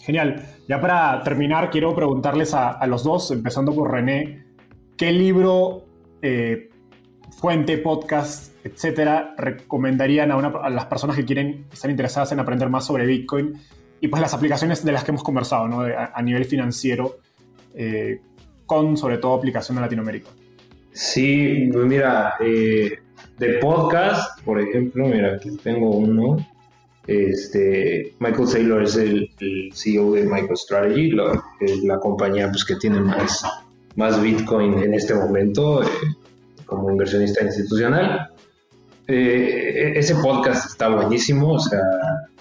Genial. 0.00 0.46
Ya 0.68 0.80
para 0.80 1.22
terminar, 1.22 1.70
quiero 1.70 1.94
preguntarles 1.94 2.54
a, 2.54 2.70
a 2.70 2.86
los 2.86 3.02
dos, 3.02 3.30
empezando 3.30 3.74
por 3.74 3.90
René, 3.90 4.44
¿qué 4.96 5.10
libro, 5.10 5.84
eh, 6.22 6.70
fuente, 7.30 7.78
podcast, 7.78 8.54
etcétera, 8.64 9.34
recomendarían 9.36 10.30
a, 10.30 10.36
una, 10.36 10.48
a, 10.48 10.70
las 10.70 10.86
personas 10.86 11.16
que 11.16 11.24
quieren, 11.24 11.66
estar 11.72 11.90
interesadas 11.90 12.30
en 12.32 12.40
aprender 12.40 12.68
más 12.68 12.86
sobre 12.86 13.06
Bitcoin 13.06 13.54
y 14.00 14.08
pues 14.08 14.22
las 14.22 14.32
aplicaciones 14.32 14.84
de 14.84 14.92
las 14.92 15.04
que 15.04 15.10
hemos 15.10 15.24
conversado, 15.24 15.66
¿no? 15.68 15.80
a, 15.80 16.12
a, 16.14 16.22
nivel 16.22 16.44
financiero? 16.44 17.18
Eh, 17.74 18.20
con 18.66 18.96
sobre 18.96 19.18
todo 19.18 19.34
aplicación 19.34 19.76
en 19.78 19.82
Latinoamérica? 19.82 20.30
Sí, 20.92 21.68
pues 21.72 21.86
mira, 21.86 22.34
eh, 22.40 22.98
de 23.38 23.58
podcast, 23.58 24.40
por 24.44 24.60
ejemplo, 24.60 25.06
mira, 25.06 25.34
aquí 25.34 25.56
tengo 25.62 25.90
uno. 25.90 26.36
Este, 27.06 28.14
Michael 28.18 28.48
Saylor 28.48 28.82
es 28.82 28.96
el, 28.96 29.30
el 29.40 29.70
CEO 29.74 30.12
de 30.12 30.24
MicroStrategy, 30.24 31.10
la, 31.10 31.42
la 31.82 31.98
compañía 31.98 32.48
pues, 32.50 32.64
que 32.64 32.76
tiene 32.76 33.00
más, 33.00 33.44
más 33.96 34.20
Bitcoin 34.22 34.78
en 34.78 34.94
este 34.94 35.14
momento 35.14 35.82
eh, 35.82 35.86
como 36.64 36.90
inversionista 36.90 37.44
institucional. 37.44 38.30
Eh, 39.06 39.92
ese 39.96 40.14
podcast 40.14 40.70
está 40.70 40.88
buenísimo, 40.88 41.52
o 41.52 41.58
sea, 41.58 41.82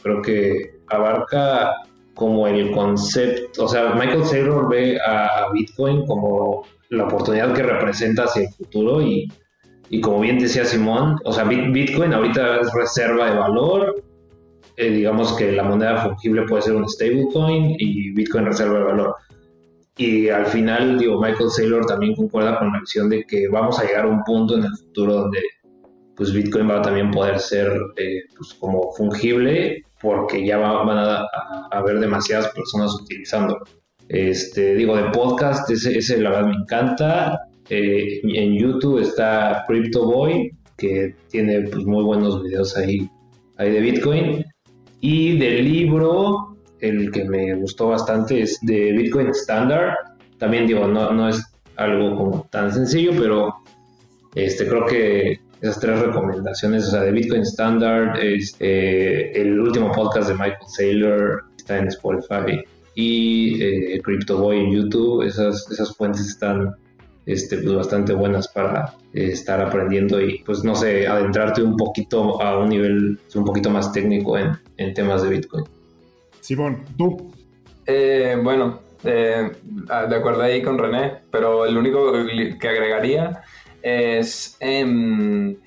creo 0.01 0.21
que 0.21 0.75
abarca 0.87 1.73
como 2.13 2.47
el 2.47 2.71
concepto, 2.71 3.65
o 3.65 3.67
sea, 3.67 3.95
Michael 3.95 4.23
Saylor 4.23 4.69
ve 4.69 4.97
a, 5.05 5.51
Bitcoin 5.51 6.05
como 6.05 6.63
la 6.89 7.05
oportunidad 7.05 7.53
que 7.53 7.63
representa 7.63 8.25
hacia 8.25 8.43
el 8.43 8.49
futuro 8.49 9.01
y, 9.01 9.27
y 9.93 10.01
como 10.01 10.21
bien 10.21 10.39
decía 10.39 10.65
Simón, 10.65 11.19
o 11.23 11.31
sea, 11.31 11.43
Bitcoin 11.43 12.13
ahorita 12.13 12.61
es 12.61 12.73
reserva 12.73 13.29
de 13.29 13.37
valor, 13.37 14.03
eh, 14.75 14.89
digamos 14.89 15.33
que 15.33 15.51
la 15.51 15.61
moneda 15.61 16.01
fungible 16.03 16.47
puede 16.47 16.63
ser 16.63 16.73
un 16.73 16.89
stablecoin 16.89 17.75
y 17.77 18.09
Bitcoin 18.09 18.45
reserva 18.45 18.79
de 18.79 18.85
valor. 18.85 19.15
y 19.95 20.29
al 20.29 20.47
final, 20.47 20.97
digo, 20.97 21.21
Michael 21.21 21.51
Saylor 21.51 21.85
también 21.85 22.15
concuerda 22.15 22.57
con 22.57 22.73
la 22.73 22.79
visión 22.79 23.07
de 23.07 23.23
que 23.25 23.47
vamos 23.49 23.77
a 23.77 23.83
llegar 23.83 24.05
a 24.05 24.07
un 24.07 24.23
punto 24.23 24.57
en 24.57 24.63
el 24.63 24.75
futuro 24.75 25.13
donde 25.13 25.41
pues 26.15 26.33
Bitcoin 26.33 26.67
va 26.67 26.79
a 26.79 26.81
también 26.81 27.11
poder 27.11 27.39
ser 27.39 27.71
eh, 27.97 28.21
pues 28.35 28.55
como 28.55 28.93
fungible 28.93 29.83
porque 30.01 30.43
ya 30.43 30.57
van 30.57 30.97
a, 30.97 31.27
haber 31.69 31.99
demasiadas 31.99 32.49
personas 32.49 32.95
utilizándolo. 32.99 33.63
Este, 34.09 34.73
digo, 34.73 34.95
de 34.97 35.11
podcast, 35.11 35.69
ese, 35.69 35.95
ese 35.95 36.19
la 36.19 36.31
verdad 36.31 36.47
me 36.47 36.55
encanta. 36.55 37.39
Eh, 37.69 38.21
en 38.23 38.57
YouTube 38.57 38.99
está 38.99 39.63
Crypto 39.67 40.05
Boy, 40.05 40.51
que 40.77 41.15
tiene 41.29 41.61
pues, 41.61 41.85
muy 41.85 42.03
buenos 42.03 42.43
videos 42.43 42.75
ahí, 42.77 43.09
ahí 43.57 43.71
de 43.71 43.79
Bitcoin. 43.79 44.45
Y 44.99 45.37
del 45.37 45.65
libro, 45.65 46.57
el 46.79 47.11
que 47.11 47.25
me 47.25 47.55
gustó 47.55 47.89
bastante 47.89 48.41
es 48.41 48.59
de 48.61 48.91
Bitcoin 48.93 49.29
Standard. 49.29 49.95
También 50.37 50.67
digo, 50.67 50.87
no, 50.87 51.11
no 51.11 51.29
es 51.29 51.43
algo 51.75 52.15
como 52.15 52.47
tan 52.51 52.71
sencillo, 52.71 53.11
pero 53.17 53.53
este, 54.35 54.67
creo 54.67 54.85
que 54.85 55.39
esas 55.61 55.79
tres 55.79 55.99
recomendaciones, 56.01 56.87
o 56.87 56.91
sea, 56.91 57.01
de 57.01 57.11
Bitcoin 57.11 57.43
Standard, 57.43 58.19
es, 58.21 58.55
eh, 58.59 59.31
el 59.33 59.59
último 59.59 59.91
podcast 59.91 60.27
de 60.27 60.33
Michael 60.33 60.67
Saylor, 60.67 61.43
está 61.57 61.77
en 61.77 61.87
Spotify, 61.87 62.63
y 62.95 63.63
eh, 63.63 64.01
Crypto 64.03 64.37
Boy 64.37 64.59
en 64.59 64.71
YouTube, 64.71 65.23
esas, 65.23 65.69
esas 65.71 65.95
fuentes 65.95 66.27
están 66.27 66.75
este, 67.25 67.57
pues, 67.57 67.75
bastante 67.75 68.13
buenas 68.13 68.47
para 68.47 68.95
eh, 69.13 69.29
estar 69.31 69.61
aprendiendo 69.61 70.21
y, 70.21 70.39
pues, 70.43 70.63
no 70.63 70.75
sé, 70.75 71.07
adentrarte 71.07 71.61
un 71.61 71.77
poquito 71.77 72.41
a 72.41 72.59
un 72.59 72.69
nivel 72.69 73.19
un 73.35 73.45
poquito 73.45 73.69
más 73.69 73.91
técnico 73.91 74.37
en, 74.37 74.51
en 74.77 74.93
temas 74.93 75.23
de 75.23 75.29
Bitcoin. 75.29 75.65
Simón, 76.41 76.83
¿tú? 76.97 77.31
bueno, 78.43 78.79
de 79.03 80.15
acuerdo 80.15 80.41
ahí 80.41 80.61
con 80.61 80.77
René, 80.77 81.19
pero 81.29 81.65
el 81.65 81.77
único 81.77 82.13
que 82.59 82.67
agregaría 82.67 83.43
es, 83.83 84.55
em, 84.61 85.57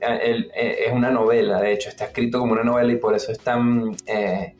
e, 0.00 0.84
es 0.86 0.92
una 0.92 1.10
novela, 1.10 1.60
de 1.60 1.72
hecho, 1.72 1.88
está 1.88 2.04
escrito 2.06 2.38
como 2.38 2.52
una 2.52 2.62
novela 2.62 2.92
y 2.92 2.96
por 2.96 3.14
eso 3.14 3.32
es 3.32 3.38
tan 3.38 3.96
eh, 4.06 4.54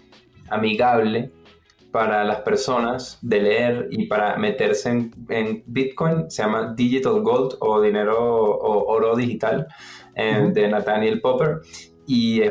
amigable 0.48 1.30
para 1.96 2.24
las 2.24 2.42
personas 2.42 3.18
de 3.22 3.40
leer 3.40 3.88
y 3.90 4.04
para 4.04 4.36
meterse 4.36 4.90
en, 5.30 5.62
Bitcoin. 5.64 6.30
Se 6.30 6.42
llama 6.42 6.74
Digital 6.76 7.22
Gold 7.22 7.56
o 7.60 7.80
dinero 7.80 8.18
o 8.18 8.92
oro 8.92 9.16
digital 9.16 9.66
em, 10.14 10.52
de 10.52 10.68
Nathaniel 10.68 11.22
Popper. 11.22 11.60
Y 12.06 12.42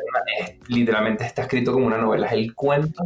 literalmente 0.67 1.25
está 1.25 1.43
escrito 1.43 1.73
como 1.73 1.85
una 1.85 1.99
novela. 1.99 2.25
Es 2.25 2.33
el 2.33 2.55
cuento 2.55 3.03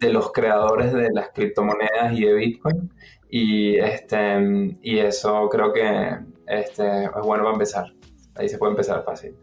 de 0.00 0.12
los 0.12 0.32
creadores 0.32 0.92
de 0.92 1.08
las 1.12 1.28
criptomonedas 1.28 2.12
y 2.14 2.24
de 2.24 2.34
Bitcoin. 2.34 2.92
Y, 3.30 3.76
este, 3.76 4.74
y 4.82 4.98
eso 4.98 5.48
creo 5.48 5.72
que 5.72 6.16
este, 6.48 7.04
es 7.04 7.10
bueno 7.22 7.44
para 7.44 7.52
empezar. 7.52 7.92
Ahí 8.34 8.48
se 8.48 8.58
puede 8.58 8.72
empezar 8.72 9.04
fácil. 9.04 9.36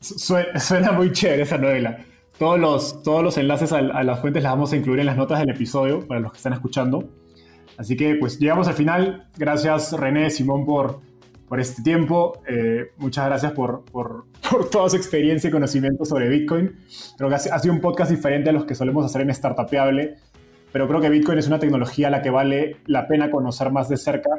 Suena, 0.00 0.92
muy 0.92 1.12
chévere 1.12 1.42
esa 1.42 1.58
novela. 1.58 1.98
Todos 2.38 2.60
los, 2.60 3.02
todos 3.02 3.22
los 3.22 3.38
enlaces 3.38 3.72
a, 3.72 3.80
las 3.80 4.20
fuentes 4.20 4.42
las 4.42 4.52
vamos 4.52 4.72
a 4.72 4.76
incluir 4.76 5.00
en 5.00 5.06
las 5.06 5.16
notas 5.16 5.40
del 5.40 5.50
episodio 5.50 6.06
para 6.06 6.20
los 6.20 6.32
que 6.32 6.36
están 6.36 6.52
escuchando. 6.52 7.08
Así 7.78 7.96
que 7.96 8.14
pues 8.16 8.38
llegamos 8.38 8.68
al 8.68 8.74
final. 8.74 9.28
Gracias 9.38 9.92
René, 9.92 10.28
Simón 10.30 10.66
por, 10.66 11.00
por 11.48 11.60
este 11.60 11.82
tiempo. 11.82 12.42
Eh, 12.46 12.90
muchas 12.98 13.26
gracias 13.26 13.52
por, 13.52 13.84
por, 13.86 14.26
por, 14.50 14.68
toda 14.68 14.90
su 14.90 14.96
experiencia 14.96 15.48
y 15.48 15.50
conocimiento 15.50 16.04
sobre 16.04 16.28
Bitcoin. 16.28 16.76
Creo 17.16 17.30
que 17.30 17.34
ha, 17.36 17.58
sido 17.58 17.72
un 17.72 17.80
podcast 17.80 18.10
diferente 18.10 18.50
a 18.50 18.52
los 18.52 18.66
que 18.66 18.74
solemos 18.74 19.06
hacer 19.06 19.22
en 19.22 19.34
Startupeable, 19.34 20.16
pero 20.72 20.86
creo 20.88 21.00
que 21.00 21.08
Bitcoin 21.08 21.38
es 21.38 21.46
una 21.46 21.58
tecnología 21.58 22.08
a 22.08 22.10
la 22.10 22.20
que 22.20 22.28
vale 22.28 22.76
la 22.84 23.08
pena 23.08 23.30
conocer 23.30 23.70
más 23.70 23.88
de 23.88 23.96
cerca 23.96 24.30